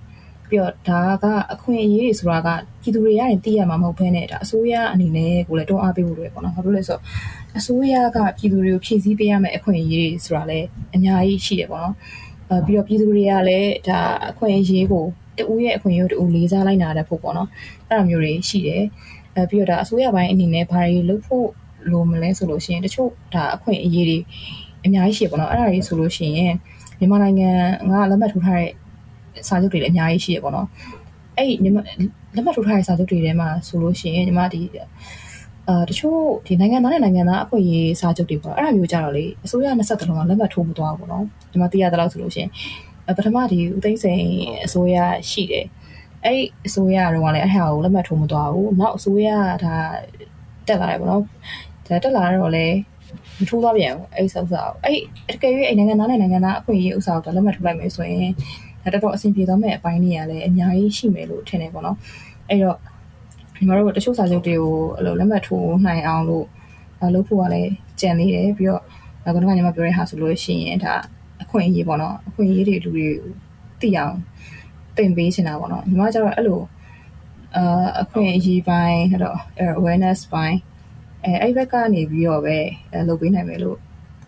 [0.49, 2.49] ပြီးတော့ဒါကအခွင့်အရေးတွေဆိုတာက
[2.81, 7.01] ပြည်သူတွေရရင်သိရမှာမဟုတ်ဘဲနဲ့ဒါအစိုးရအနေနဲ့ကိုလည်းတွန်းအားပေးဖို့လိုတယ်ပေါ့နော်ဘာဖြစ်လို့လဲဆိုတော့
[7.57, 12.20] အစိုးရကပြည်သူတွေကိုဖြည့်ဆည်းပေးရမယ့်အခွင့်အရေးတွေဆိုတာလည်းအများကြီးရှိတယ်ပေါ့နော်အဲ
[12.65, 13.99] ပြီးတော့ပြည်သူတွေကလည်းဒါ
[14.29, 15.05] အခွင့်အရေးကို
[15.37, 17.49] တူရဲ့အခွင့်အရေးကိုတူလေးစားလိုက်နာတဲ့ဖို့ပေါ့နော်
[17.87, 18.83] အဲ့လိုမျိုးတွေရှိတယ်
[19.35, 21.47] အဲပြီးတော့ဒါအစိုးရပိုင်းအနေနဲ့ဘာတွေလုပ်ဖို့
[21.91, 24.17] လိုမလဲဆိုလို့ရှိရင်တချို့ဒါအခွင့်အရေးတွေ
[24.85, 26.53] အများကြီးရှိပေါ့နော်အဲ့ဒါတွေဆိုလို့ရှိရင်
[26.99, 27.49] မြန်မာနိုင်ငံ
[27.89, 28.71] ကလက်မှတ်ထိုးထားတဲ့
[29.47, 30.67] စာချုပ်တွေလည်းအများကြီးရှိရပေါ့နော်
[31.37, 31.79] အဲ့ဒီလက်မှ
[32.49, 34.61] တ်ထိုးထားတဲ့စာချုပ်တွေထဲမှာဆိုလို့ရှိရင်ညီမဒီ
[35.67, 42.49] အာတချို့ဒီနိုင်ငံသားနဲ့နိုင်ငံသားအခွင့်အရေးစာချုပ်တွေပေါ့အဲ့ဒါမျိုးကြတော့လေအစိုးရ20လုံးကလက်မှတ်ထိုးမသွားဘူးပေါ့နော်ညီမသိရတဲ့လောက်ဆိုလို့ရှိရင်
[43.17, 44.23] ပထမဒီဦးသိန်းစိန်
[44.65, 44.97] အစိုးရ
[45.29, 45.65] ရှိတယ်
[46.25, 49.29] အဲ့ဒီအစိုးရတော့လည်းအဲ့ဟာကိုလက်မှတ်ထိုးမသွားဘူးနောက်အစိုးရ
[49.63, 49.75] ဒါ
[50.67, 51.23] တက်လာတယ်ပေါ့နော်
[51.87, 52.67] ဒါတက်လာတော့လေ
[53.39, 54.99] မထိုးသွားပြန်ဘူးအဲ့ဆောက်ဆောက်အဲ့
[55.33, 58.29] တကယ်၍အဲ့နိုင်ငံသားနဲ့နိုင်ငံသားအခွင့်အရေးဥစ္စာကိုလက်မှတ်ထိုးလိုက်မယ်ဆိုရင်
[58.83, 61.97] ဒါတော်တော်အဆင်ပြေသွားမယ့်အပိုင်းတွေကလည်းအများကြီးရှိမယ်လို့ထင်တယ်ပေါ့နော်
[62.49, 62.77] အဲ့တော့
[63.61, 66.45] ညီမတို့တချို့စာချုပ်တွေကိုအဲ့လိုလက်မှတ်ထိုးနိုင်အောင်လို့
[67.13, 68.81] လုပ်ဖို့ကလည်းကြံနေတယ်ပြီးတော့
[69.33, 70.93] ခုနကညီမပြောတဲ့ဟာဆိုလို့ရှိရင်ဒါ
[71.43, 73.07] အခွင့်အရေးပေါ့နော်အခွင့်အရေးတွေလူတွေ
[73.81, 74.15] သိအောင်
[74.97, 76.61] သင်ပေးနေတာပေါ့နော်ညီမကျတော့အဲ့လို
[77.55, 79.37] အာအခွင့်အရေးပိုင်းတော့
[79.79, 80.57] awareness ပိုင်း
[81.23, 82.57] အဲအဲ့ဘက်ကနေပြီးတော့ပဲ
[83.07, 83.77] လုပ်ပေးနိုင်မယ်လို့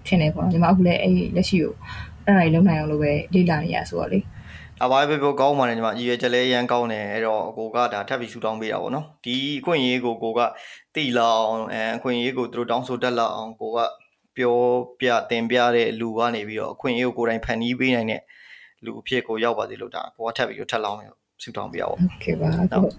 [0.08, 1.74] ထင်တယ်ပေါ့နော်ညီမအခုလည်းအဲ့လက်ရှိကို
[2.26, 4.20] အဲ့ဒါကြီးလုပ်နိုင်အောင်လို့ပဲလေ့လာနေရဆိုတော့လေ
[4.85, 10.41] အဘာပဲပြောကောင်းပါတယ်ညီမရည်ရွယ်ချက်လည်းရမ်းကောင်းတယ်အဲ့တော့ကိုကဒါထပ်ပြီးဆူတောင်းပေးတာပေါ့နော်ဒီအခွင့်အရေးကိုကိုက
[10.95, 13.79] တိလောက်အောင်အဲအခွင့်အရေးကိုသူတို့တောင်းဆိုတတ်လောက်အောင်ကိုက
[14.37, 14.57] ပြော
[15.01, 18.23] ပြတင်ပြတဲ့လူကနေပြီးတော့အခွင့်အရေးကိုကိုယ်တိုင်ဖန်တီးပေးနိုင်တဲ့
[18.85, 20.99] လူအဖြစ်ကိုရောက်ပါသေးလို့ဒါကိုကထပ်ပြီးတော့ထပ်လောင်း
[21.43, 22.93] ဆူတောင်းပေးရပါโอเคပါဟုတ်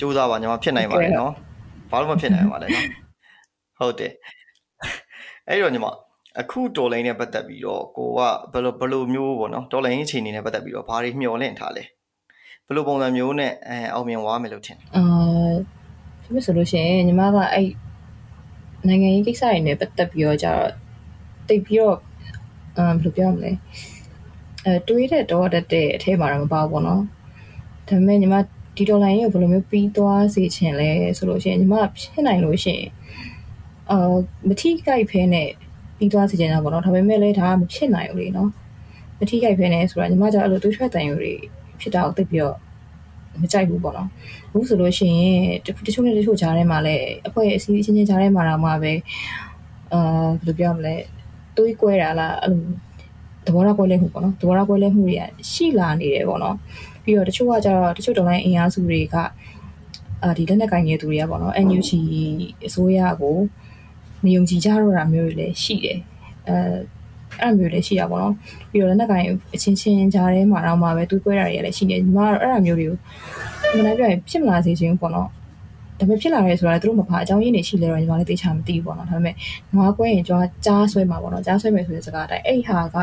[0.00, 1.32] ကြိုးစားပါညီမဖြစ်နိုင်ပါတယ်နော်
[1.90, 2.86] ဘာလို့မဖြစ်နိုင်ပါလဲနော်
[3.78, 4.12] ဟုတ်တယ်
[5.48, 5.86] အဲ့တော့ညီမ
[6.39, 8.19] အခုတော်လိုင်းနဲ့ပတ်သက်ပြီးတော့ကိုက
[8.53, 11.83] ဘယ်လိုဘယ်လိုမျိုးပေါ့နော်တော်လိုင်းအခြေအနေနဲ့ပတ်သက်ပြီးတော့ဘာတွေမျှော်လင့်ထားလဲ
[12.65, 15.03] ဘယ်လိုပုံစံမျိုးနဲ့အဲအောင်မြင်သွားမယ်လို့ထင်အာ
[16.23, 17.67] ဖြစ်ဆိုလို့ရှိရင်ညီမကအဲ့
[18.87, 20.69] နိုင်ငံရေးကိစ္စတွေနဲ့ပတ်သက်ပြီးတော့ကြတော့
[21.47, 21.97] တိတ်ပြီးတော့
[22.77, 23.51] အမ်ဘယ်လိုပြောမလဲ
[24.65, 27.01] အဲတွေးတဲ့တော့တတ်တဲ့အထဲမှာတော့မပါဘူးပေါ့နော်
[27.87, 28.35] ဒါပေမဲ့ညီမ
[28.77, 32.89] ဒီဒေါ်လာရင်းကိုဘယ်လိုမျိုးပြီးသွားစေချင်လဲဆိုလို့ရှိရင်ညီမဖြစ်နိုင်လို့ရှိရင်
[33.91, 34.13] အာ
[34.47, 35.49] မထီးကြိုက်ဖဲနဲ့
[36.01, 38.49] ပြီးသွားစေချင်တာပေါ့နော်ဒါပေမဲ့လည်းဒါကမဖြစ်နိုင်ဘူးလေနော်
[39.19, 41.33] မထီးကြိုက်ဖဲနဲ့ဆိုတာညီမကြောင့်အဲ့လိုတွေးထွက်တန်ယူတွေ
[41.81, 42.55] ဖြစ်တာကိုသိပြီးတော့
[43.41, 44.07] မကြိုက်ဘူးပေါ့နော်
[44.51, 48.93] ဘူးဆိုလို့ရှိရင်တချို့နဲ့တချို့ကြားထဲမှာလည်းအဖွဲ့အစည်းချင်းချင်းကြားထဲမှာတော့မှပဲ
[49.93, 50.95] အာဘယ်လိုပြောမလဲ
[51.57, 52.61] တွေးကွဲတာလားအဲ့လို
[53.45, 56.55] သဘောထားကွဲလဲမှုပေါ့နော်သဘောထားကွဲလဲမှုတွေကရှိလာနေတယ်ပေါ့နော်
[57.03, 59.15] ပြီးတော့တချို့ကကြတော့တချို့ဒေါ်လာအင်အားစုတွေက
[60.23, 61.89] အာဒီလက်နက်ကင်နေတဲ့သူတွေကပေါ့နော် NUG
[62.67, 63.37] အစိုးရကို
[64.23, 65.99] မယုံကြည်ကြတော့တာမျိုးတွေလည်းရှိတယ်
[66.47, 66.55] အဲ
[67.41, 68.33] အဲ့မျိုးလည်းရှိတာပေါ့နော်
[68.71, 69.21] ပြီးတော့လက်နက်ကင်
[69.55, 72.97] အချင်းချင်းကြားထဲမှာတော့မှပဲတွေးကွဲတာတွေလည်းရှိနေညီမကတော့အဲ့အမျိုးတွေကို
[73.77, 75.29] မနိုင်ပြရင်ဖြစ်မလာစေချင်ပေါ့နော်
[75.99, 79.35] ဒါပေမဲ့ဖြစ်လာရဲဆိုတာလည်းသူတို့မဖာအကြောင်းရင်းတွေရှိလဲတော့ညီမလည်းသိချာမသိဘူးပေါ့နော်ဒါပေမဲ့
[79.73, 82.97] နွားကွဲရင်ကြွားကြားဆွဲမှာပေါ့နော်ကြားဆွဲမယ်ဆိုတဲ့စကားတိုင်းအဲ့ဟာက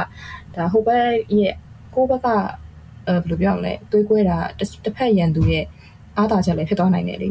[0.57, 1.07] ဒါဟိုဘက်
[1.39, 1.55] ရဲ့
[1.95, 2.29] ကိုဘက်က
[3.07, 5.65] အဲဘယ်လိုပြောမလဲတွေးကွဲတာတစ်ဖက်ရန်သူရဲ့
[6.17, 7.29] အားသာချက်လည်းဖြစ်သွားနိုင်တယ်လေ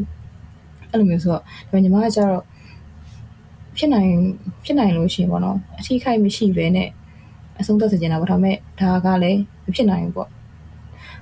[0.91, 2.43] အဲ့လိုမျိုးဆိုတော့ဒါညီမကကျတော့
[3.77, 4.11] ဖြစ်နိုင်
[4.65, 6.89] ဖြစ်နိုင်လို့ရှိရင်ပေါ့နော်အထီးခိုက်မရှိဘဲနဲ့
[7.59, 10.29] အဆုံးသတ်စေချင်တာပေါ့ဒါပေမဲ့ဒါကလည်းမဖြစ်နိုင်ဘူးပေါ့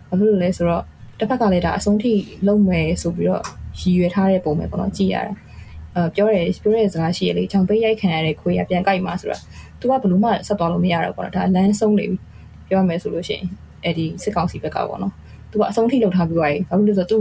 [0.08, 0.84] ဘာဖြစ်လို့လဲဆိုတော့
[1.20, 2.14] တစ်ဖက်ကလည်းဒါအဆုံးထိ
[2.48, 3.44] လုံးမယ်ဆိုပြီးတော့
[3.80, 5.32] ရည်ရွယ်ထားတဲ့ပုံပဲပေါ့နော်ကြည့်ရတာ
[5.96, 9.38] အဲပြောတယ်ပြောတဲ့စကားရှိရလေချောင်ပေးရိုက်ခံရတဲ့ခွေးကပြန်ကြိုက်မှာဆိုတာ
[9.80, 12.18] तू ကဘလို့မှဆက်သွားလို့မရတော့ပေါ့နော်ဒါလမ်းဆုံးနေပြီ
[12.70, 13.46] ပြောမယ်ဆိုလို့ရှိရင်
[13.84, 15.14] အဲ့ဒီစစ်ကောင်စီဘက်ကပေါ့နော်
[15.52, 17.18] သူကအဆုံးထိလောက်ထားပြီးသွားပြီဘာလို့လဲဆိုတော့သူ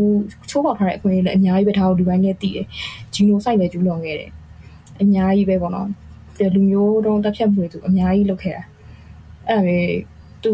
[0.51, 2.66] ချိုးပေါက်ထားတဲ့အခွင့်အရေးလည်းအများကြီးပဲထားလို့ဒီဘိုင်းနဲ့တည်တယ်
[3.14, 4.30] ဂျီနိုဆိုက်လည်းကျူးလွန်ခဲ့တယ်
[5.03, 5.89] အများကြီးပဲပေါ့နော်
[6.37, 8.63] ပြီးလူမျိုးတုံးတက်ဖြတ်မှုတွေသူအများကြီးလုပ်ခဲ့တာ
[9.49, 9.79] အဲ့ဒါပဲ
[10.45, 10.53] သူ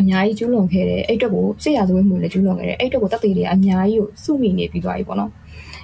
[0.00, 5.30] အများကြီးကျူးလွန်ခဲ့တယ်အဲ့အတွက်ကိုစစ်ရာဇဝတ်မှုလည်းကျူးလွန်ခဲ့တယ်အဲ့အတွက်ကိုတပ်သေးတွေကအများကြီးကိုစုမိနေပြီးသွားပြီပေါ့နော်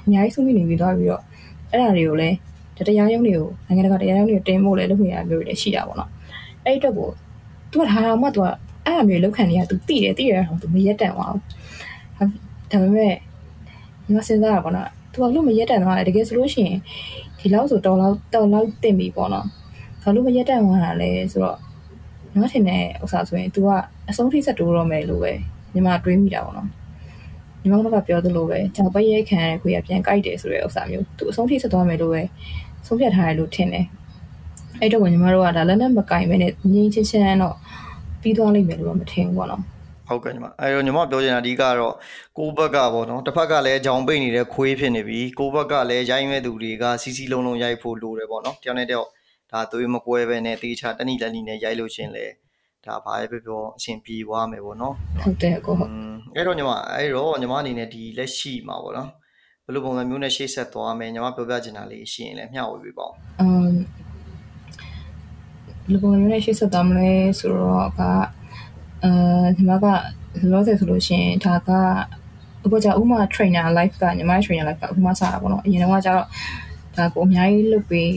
[0.07, 1.23] အများကြီးစုမိနေပြီးသွားပြီးတော့
[1.71, 2.37] အဲ့ဒါတွေကိုလည်း
[2.89, 6.11] တရားရုံးတွေကိုနိုင်ငံတကာတရားရုံးတွေကိုတင်ဖို့လည်းလုပ်နေရမျိုးတွေလည်းရှိတာပေါ့နော်
[6.65, 7.09] အဲ့အတွက်ကို
[7.71, 8.47] သူကဒါတော့မှသူက
[8.85, 11.41] အဲ့အမျိုးလောက်ခံနေရသူတိတယ်တိရအောင်သူမရက်တန်သွားဘူး
[12.71, 13.13] ဒါပေမဲ့
[14.05, 16.79] ညီမစဉ်းစားတာပေါ့နော် သူကလို့မရက်တန်သွားတယ်တကယ်ဆိုလို့ရှိရင်
[17.39, 19.47] ဒီလောက်ဆိုတော်လောက်တော်လောက်တင်ပြီပေါ့နော်
[20.03, 21.57] ဘာလို့မရက်တန်သွားတာလဲဆိုတော့
[22.33, 23.69] ညီမထင်တဲ့ဥစ္စာဆိုရင် तू က
[24.11, 25.33] အဆုံးထိဆက်တိုးတော့မယ်လို့ပဲ
[25.75, 26.69] ညီမတွေးမိတာပေါ့နော်
[27.62, 32.23] ညီမတို့ကပြောသလိုပဲကြောင်ပရိတ်ခံရတဲ့ခွေကပြန်ကြိုက်တယ်ဆိုတဲ့ဥစ္စာမျိုး तू အဆုံးထိဆက်သွားမယ်လို့ပဲ
[32.87, 33.87] ဆုံးဖြတ်ထားတယ်လို့ထင်တယ်
[34.81, 37.57] အဲ့တော့ညီမတို့ကဒါလက်နဲ့မကင်ပဲနဲ့ငြင်းချင်းချင်းတော့
[38.23, 39.62] ပြီးသွားလိမ့်မယ်လို့တော့မထင်ဘူးပေါ့နော်
[40.09, 41.95] ဟုတ်ကဲ့ညီမအဲတော့ညီမပြောချင်တာအဓိကတော့
[42.39, 49.09] ကိုဘက်ကပေါ့နော်တစ်ဖက်ကလည်းကြောင်ပိတ်နေတဲ့ခွေးဖြစ်နေပြီကိုဘက်ကလည်းရိုင်းမဲ့သူတွေကစီစီလုံးလုံးရိုက်ဖို့လိုတယ်ပေါ့နော်တယောက်နဲ့တယောက်
[49.53, 52.27] ဒါသွေးမကွဲပဲနဲ့တေချာတဏိလက်နီနဲ့ရိုက်လို့ရှင်လေ
[52.87, 55.91] ဒါဘာပဲပြောပြောအဆင်ပြေသွားမယ်ပေါ့နော်ဟုတ်တယ်ကိုဟုတ်
[56.37, 59.11] အဲ့တော့ညီမအဲ့တော့ညီမအနေနဲ့ဒီလက်ရှိမှာပေါ့နော်
[59.65, 63.73] ဘယ်လိုပုံစံမျိုးနဲ့ရှေ့ဆက်သွားမယ်ညီမပြောပြချင်တာလေးရှိရင်လည်းမျှဝေပေးပါဦးအမ်
[65.85, 68.01] ဘယ်လိုပုံစံမျိုးနဲ့ရှေ့ဆက်သွားမလဲဆိုတော့က
[69.05, 69.85] အာညီမက
[70.53, 71.71] လောဆယ်ဆိုလို့ရှိရင်ဒါက
[72.65, 76.27] အခုကျဥမာ trainer life ကညီမ trainer life ကဥမာစားတာပေါ့နော်အရင်တော့ကျတော့
[76.97, 78.13] ဒါကိုအများကြီးလုပ်ပေး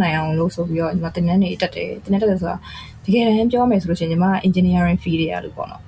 [0.00, 2.56] နိုင်အောင်လို့ဆိုပြီးတော့ညီမတင်နန်းနေတက်တယ်တင်နန်းတက်တယ်ဆိုတာ
[3.04, 5.82] တကယ်တမ်းပြောမယ်ဆိုလို့ရှိရင်ညီမ engineering field တွေရလို့ပေါ့နော်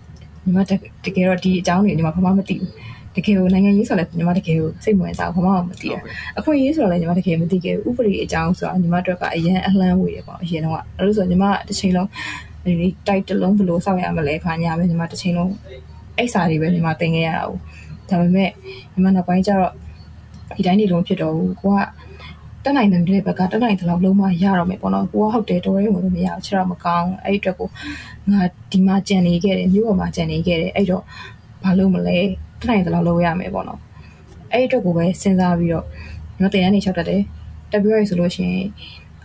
[0.44, 0.58] ညီမ
[1.04, 2.70] တကယ်တော့ဒီအကြောင်းတွေညီမဘာမှမသိဘူး
[3.16, 6.00] တကယ်ကိုနိုင်ငံရေးဆိုလည်းညီမတကယ်ကိုစိတ်ဝင်စားဘာမှမသိဘူး
[6.38, 12.08] အခွင့်အရေးဆိုတော့လည်းညီမတကယ်မသိခဲ့ဘူးဥပဒေအကြောင်းဆိုတာညီမတို့ကအရန်အလှမ်းဝေးတယ်ပေါ့အရင်တော့အဲ့လိုဆိုညီမတစ်ချိန်လုံး
[12.66, 12.74] ဒီ
[13.06, 15.52] တိုက်တလုံးဘယ်လိုစောက်ရမလဲခါညာပဲညီမတစ်ချိန်လုံး
[16.16, 17.60] အဲ့စာတွေပဲညီမသင်ခဲ့ရတာဘူး
[18.10, 18.50] ဒါပေမဲ့
[18.92, 19.72] ညီမနောက်ပိုင်းကျတော့
[20.56, 21.80] ဒီတိုင်းနေလုံးဖြစ်တော့ဘူးကိုက
[22.64, 27.68] တက်နိုင်တဲ့ဘက်ကတက်နိုင်တဲ့လောက်လုံးမရတော့မယ်ပေါ့နော်ကိုကဟုတ်တယ်တော်ရဲဝင်လို့မရဘူးခြေတော့မကောင်းအဲ့အတွက်ကို
[28.30, 28.40] ငါ
[28.72, 31.02] ဒီမှာကြံနေခဲ့တယ်မြို့ပေါ်မှာကြံနေခဲ့တယ်အဲ့တော့
[31.62, 32.18] ဘာလို့မလဲ
[32.60, 33.80] တက်နိုင်တဲ့လောက်လုပ်ရမယ်ပေါ့နော်
[34.52, 35.84] အဲ့အတွက်ကိုပဲစဉ်းစားပြီးတော့
[36.38, 37.22] ကျွန်တော်တင်ရနေလျှောက်တတ်တယ်
[37.70, 38.66] တက်ပြီးရဆိုလို့ရှိရင်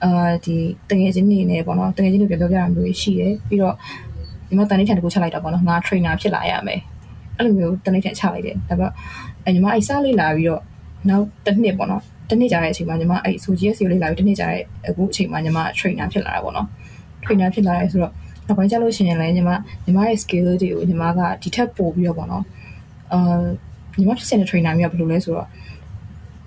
[0.03, 0.55] အာဒီ
[0.89, 3.75] တငယ်ချင်းနေနေပေါ့နော်တငယ်ချင်းတွေပြောပြရမျိုးရှိတယ်ပြီးတော့
[4.49, 6.79] ဒီမှာတန်နေထန်တကူချလိုက်တာပေါ့နော်ငါ trainer ဖြစ်လာရမယ်
[7.37, 8.91] အဲ့လိုမျိုးတန်နေထန်ချလိုက်တယ်ဒါပေမဲ့
[9.45, 10.61] အဲညီမအဲ့စားလေးလာပြီးတော့
[11.09, 16.67] နောက်တစ်နှစ်ပေါ့နော်တစ်နှစ်ကြာတဲ့အချိန်မှာညီမအဲ့ဆိုကြီးရဲ့စီလေးလာပြီးတစ်နှစ်ကြာတဲ့အခုအချိန်မှာညီမ trainer ဖြစ်လာတာပေါ့နော်
[17.23, 18.11] trainer ဖြစ်လာရဲဆိုတော့
[18.47, 19.49] နောက်ပိုင်းကျလို့ရှိရင်လည်းညီမ
[19.85, 22.43] ညီမရဲ့ skill တွေကိုညီမကဒီထက်ပိုပြီးတော့ပေါ့နော်
[23.13, 23.43] အာ
[23.97, 25.47] ညီမဖြစ်စင်တဲ့ trainer မျိုးကဘယ်လိုလဲဆိုတော့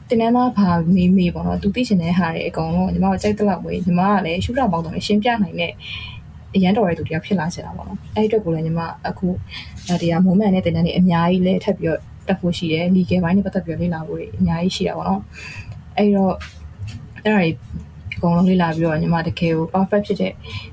[0.09, 5.73] တင်နန်းသားဘာမေးမေးပေါ့နော်သူသိချင်တဲ့ဟာတွေအကုန်လုံးညီမကိုကြိုက်တဲ့လောက်ပဲညီမကလည်းရှုထောင့်ပေါင်းတော့ရှင်းပြနိုင်တဲ့
[6.55, 9.27] အရန်တော်ရသူတယောက်ဖြစ်လာစေတာပေါ့နော်အဲ့ဒီအတွက်ကိုလည်းညီမအခု
[10.01, 15.23] တရား moment နဲ့တင်နန်းတွေအများကြီးလဲထပ်ပြီးတော့တက်ဖို့ရှိတယ် legal ဘိုင်းနဲ့ပတ်သက်ပြီးလေ့လာဖို့အများကြီးရှိတာပေါ့နော်
[15.97, 16.35] အဲ့တော့
[17.25, 17.49] အဲ့ဒါတွေ
[18.17, 20.33] အကုန်လုံးလေ့လာပြီးတော့ညီမတကယ်ကို perfect ဖြစ်တဲ့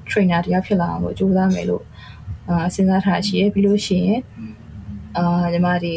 [0.09, 1.83] trainer တယောက်ဖြစ်လာအောင်လို့ကြိုးစားမယ်လို့
[2.49, 4.21] အာစဉ်းစားထားရှိရပြီးလို့ရှိရင်
[5.17, 5.93] အာညီမဒီ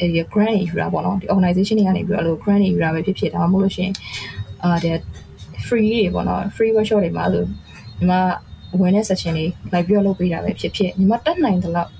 [0.00, 3.94] အဲဒီ grant ယူတာပေါ့နော်ဒီ organization တွေကနေပြီးတော့အဲ့လို grant ယူတာပဲဖြစ်ဖြစ်ဒါမှမဟုတ်လို့ရှိရင်
[4.64, 4.96] အာတဲ့
[5.66, 8.12] free တွေပေါ့နော် free workshop တွေမှာလို့ညီမ
[8.74, 11.90] awareness session တွေလိုက်ပြီးတော့လုပ်ပေးတာပဲဖြစ်ဖြစ်ညီမတက်နိုင်တဲ့လောက်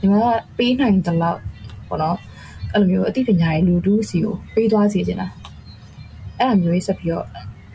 [0.00, 0.14] ညီမ
[0.56, 1.40] ပေးနိုင်တဲ့လောက်
[1.88, 2.16] ပေါ့နော်
[2.72, 5.28] အဲ့လိုမျိုးအသိပညာရေးလူတူးစီကိုပေးသွားစီချင်တာ
[6.40, 7.26] အဲ့လိုမျိုးရေးဆက်ပြီးတော့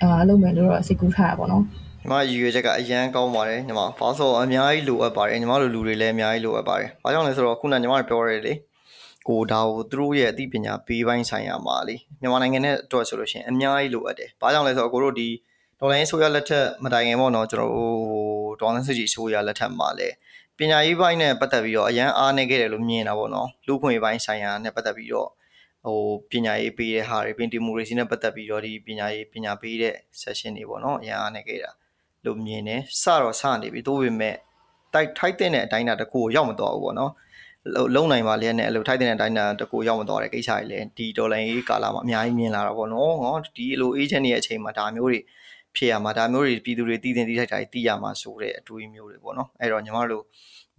[0.01, 8.53] အာလုပ်မယ်လို့တော့စိတ်ကူးထားတာပေါ့နော်ညီမရည်ရွယ်ချက်ကအရန်ကောင်းပါတယ်ညီမဘာလို့အများကြီးလိုအပ်ပါတယ်ညီမတို့လူတွေလည်းအများကြီးလိုအပ်ပါတယ်ဘာကြောင့်လဲဆိုတော့ခုနညီမတို့ပြောရတယ်လေ
[9.28, 15.30] ကိုဒါကိုသူတို့ရဲ့အသိပညာပေးပိုင်းဆိုင်ရာမှာလေမြန်မာနိုင်ငံနဲ့အတွက်ဆိုလို့ရှိရင်အများကြီးလိုအပ်တယ်ဘာကြောင့်လဲဆိုတော့ကိုတို့ဒီ
[15.80, 20.15] ဒေါ်လာရင်းဆိုရလက်ထက်မတိုင်ခင်ပေါ့နော်ကျွန်တော်တို့ဒေါ်လာစစ်ကြီးဆိုရလက်ထက်မှာလည်း
[20.57, 25.30] ပညာရေးပိုင်းနဲ့ပတ်သက်ပြီးတော့အရန်အားနေခဲ့တယ်လို့မြင်တာပေါ့နော်လူခွင့်ပိုင်းဆိုင်ရာနဲ့ပတ်သက်ပြီးတော့
[25.86, 25.99] ဟို
[26.32, 31.72] ပညာရေးပေးတဲ့ဟာတွေပင်ဒီမိုရေစီနဲ့ပတ်သက်ပြီးတော့ဒီပညာရေးပညာပေးတဲ့ session တွေပေါ့နော်အရန်အားနေခဲ့တာ
[32.26, 34.36] လို့မြင်တယ်စတော့စနေပြီတိုးပေမဲ့
[34.93, 37.11] တိုက်ထိုက်တဲ့အတိုင်းတာတကူကိုရောက်မတော့ဘူးပေါ့နော်
[37.95, 45.20] လုံနိုင်ပါလျက်နဲ့အဲ့လိုထိုက်တဲ့အတိုင်းတာတကူရောက်မတော့တဲ့ကိစ္စတွေလည်းဒီဒေါ်လာရေးကာလာမှာအများကြီးမြင်လာတာပေါ့နော်ဟောဒီလို agent တွေရဲ့အချိန်မှာဒါမျိုးတွေ
[45.76, 50.24] ဖြစ်ရမှာဒါမျိုးတွေပြည်သူတွေတည်တင်တည်ထိုက်တာတည်ရမှာဆိုတဲ့အတွေးမျိုးတွေပေါ့နော်အဲ့တော့ညီမတို့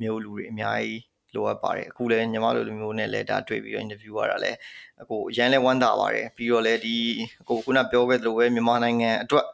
[0.03, 1.03] မျိုးလူတွေအများကြီး
[1.35, 4.57] လိုအပ်ပါတယ်အခုလည်းညီမတို့လူမျိုးနဲ့လည်းဒါတွေ့ပြီးတော့ interview ရတာလည်း
[5.03, 6.97] အခုအရန်လဲဝမ်းသာပါတယ်ပြီးတော့လည်းဒီ
[7.43, 9.47] အခုခုနပြောခဲ့သလိုပဲမြန်မာနိုင်ငံအတွက်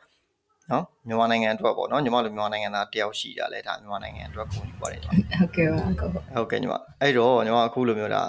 [0.71, 8.23] နော်မြန်မာနိုင်ငံအတွက်ပေါ့နော်ညီမတို့မြန်မာနိုင်ငံသားတယောက်ရှိတာလဲဒါမြန်မာနိုင်ငံအတွက်ကိုယူပါတယ်ညီမဟုတ်ကဲ့ပါကိုဟုတ်ကဲ့ညီမအဲ့တော့ညီမအခုလိုမျိုးဒါ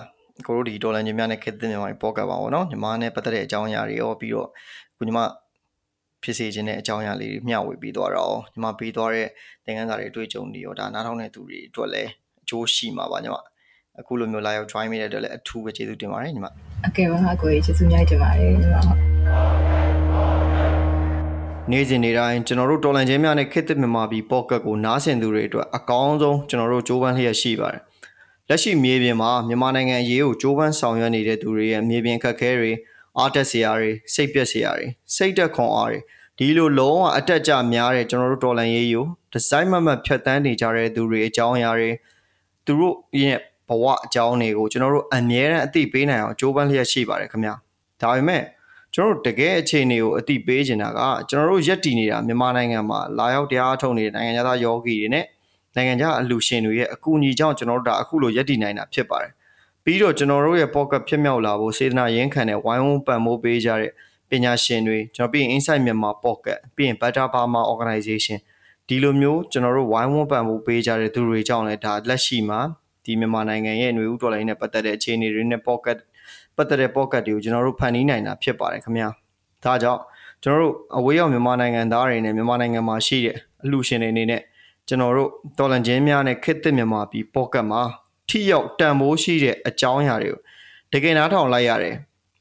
[0.48, 4.48] ကိုတို့ဒီဒေါ်လာညီမနဲ့ခေတ်သစ်မြန်မာပေါ့ကတ်ပါပေါ့နော်ညီမနဲ့ပတ်သက်တဲ့အကြောင်းအရာတွေရောပြီးတော့
[4.98, 5.20] ခုညီမ
[6.24, 9.28] ဖြစ်စေခြင်းတဲ့အကြောင်းအရာလေးတွေမျှဝေပြီးသွားတော့ညီမပေးသွားတဲ့
[9.66, 12.10] သင်ခန်းစာတွေအတွေ့အကြုံတွေရောဒါနားထောင်တဲ့သူတွေအတွက်လည်း
[12.42, 13.36] အကျိုးရှိမှာပါညီမ
[14.00, 16.48] အခုလိုမျိုးလာရောက် join မိတဲ့အတွက်လည်းအထူးပဲကျေးဇူးတင်ပါတယ်ညီမ
[16.88, 19.19] အကယ်ပါကိုကြီးကျေးဇူးများတင်ပါတယ်ညီမဟုတ်
[21.72, 27.82] နေ့စဉ်နေ့တိုင်းကျွန်တော်တို့တော်လန်ချင်းများနဲ့ခေတ်သစ်မြန်မာပြည်ပေါ့ကတ်ကိုနားဆင်သူတွေအတွက်အကောင်းဆုံးကျွန်တော်တို့ကြိုးပမ်းလျက်ရှိပါတယ်
[28.50, 32.72] လက်ရှိမြေပြင်မှာမြန်မာနိုင်ငံအရေးကိုကြိုးပမ်းဆောင်ရွက်နေတဲ့သူတွေရဲ့မြေပြင်ခက်ခဲတွေ
[33.18, 36.00] အားတက်စရာတွေစိတ်ပျက်စရာတွေစိတ်တက်ခွန်အားတွေ
[36.38, 41.90] ဒီလိုလုံးဝအတက်ကြများတဲ့ကျွန်တော်တို့တော်လန်ရေးကိုဒီဇိုင်းမမတ်ဖြတ်တန်းနေကြတဲ့သူတွေအကြောင်းအရာတွေ
[42.66, 47.54] သူတို့ရဲ့ဘဝအကြောင်းတွေကိုကျွန်တော်တို့အမြဲတမ်းအသိပေးနိုင်အောင်ကြိုးပမ်းလျက်ရှိပါတယ်ခင်ဗျာ
[48.02, 48.44] ဒါပေမဲ့
[48.96, 55.26] ကျွန်တော်တို့တကယ်အခြေအနေကိုအသိပေးချင်တာကကျွန်တော်တို့ရက်တည်နေတာမြန်မာနိုင်ငံမှာလာရောက်တရားထုတ်နေတဲ့နိုင်ငံသားယောဂီတွေနဲ့
[55.76, 59.32] နိုင်ငံခြားအလူရှင်တွေရဲ့အကူအညီကြောင့်ကျွန်တော်တို့ဒါအခုလိုရက်တည်နိုင်တာဖြစ်ပါတယ်
[59.84, 63.92] ပြီးတော့ကျွန်တော်တို့ရဲ့ pocket ဖြစ်မြောက်လာဖို့စေတနာရင်းခံတဲ့ဝိုင်းဝန်းပံ့ပိုးပေးကြတဲ့
[64.30, 68.38] ပညာရှင်တွေကျွန်တော်ပြီးရင် Insight Myanmar Pocket ပြီးရင် Better Burma Organization
[68.88, 72.60] ဒီလိုမျိုးကျွန်တော်တို့ဝိုင်းဝန်းပံ့ပိုးပေးကြတဲ့သူတွေကြောင့်လည်းဒါလက်ရှိမှာ
[73.06, 75.98] ဒီမြန်မာနိုင်ငံရဲ့ຫນွေဥတော်လိုင်းနဲ့ပတ်သက်တဲ့အခြေအနေတွေနဲ့ pocket
[76.60, 79.10] ပတ်သက်တဲ့ pocket တွေကိုကျွန်တော်တို့ဖန်တီးနိုင်တာဖြစ်ပါတယ်ခင်ဗျာ
[79.64, 80.02] ဒါကြောင့်
[80.44, 84.42] ကျွန်တော်တို့အဝေးရောက်မြန်မာနိုင်ငံသားတွေနဲ့မြန်မာနိုင်ငံမှာရှိတဲ့အလှူရှင်တွေအနေနဲ့
[84.88, 87.82] ကျွန်တော်တို့တော်လန်ချင်းများနဲ့ခေတ်သစ်မြန်မာပြည် pocket မှာ
[88.30, 90.40] ထိရောက်တန်ဖိုးရှိတဲ့အကြောင်းအရာတွေကို
[90.94, 91.96] တကယ်နားထောင်လိုက်ရတယ်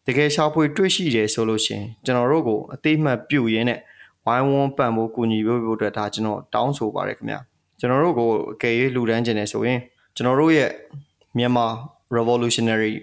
[0.06, 3.80] တကယ်ရှာဖွေတွေ့ရှိတယ်ဆိုလို့ရှိရင်ကျွန်တော်တို့ကိုအသိမှတ်ပြုရင်းနဲ့
[4.24, 7.40] ဝိုင်းဝန်းပံ့ဖို့ကူညီဖို့အတွက်ဒါကျွန်တော်တောင်းဆိုပါတယ်ခင်ဗျာ
[7.78, 9.80] ကျွန်တော်တို့ကိုအကယ်၍လှူဒန်းခြင်းနေဆိုရင်
[10.16, 10.70] ကျွန်တော်တို့ရဲ့
[11.38, 11.66] မြန်မာ
[12.16, 12.94] revolutionary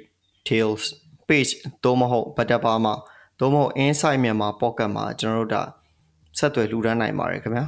[0.47, 0.84] tales
[1.28, 1.51] page
[1.84, 2.93] တော့မဟုတ်ဗတ်တပါမှာ
[3.39, 5.61] တော့မဟုတ် inside မြန်မာ pocket မှာကျွန်တော်တို့ဒါ
[6.38, 7.65] ဆက်သွယ်လှူဒန်းနိုင်ပါတယ်ခင်ဗျာ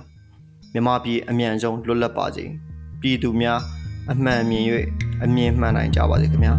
[0.73, 2.45] မြန်မာပြည်အမြန်ဆုံးလွတ်လပ်ပါစေ
[3.01, 3.59] ပြည်သူများ
[4.11, 4.63] အမှန်မြင်၍
[5.23, 6.55] အမြင်မှန်နိုင်ကြပါစေခင်ဗျာ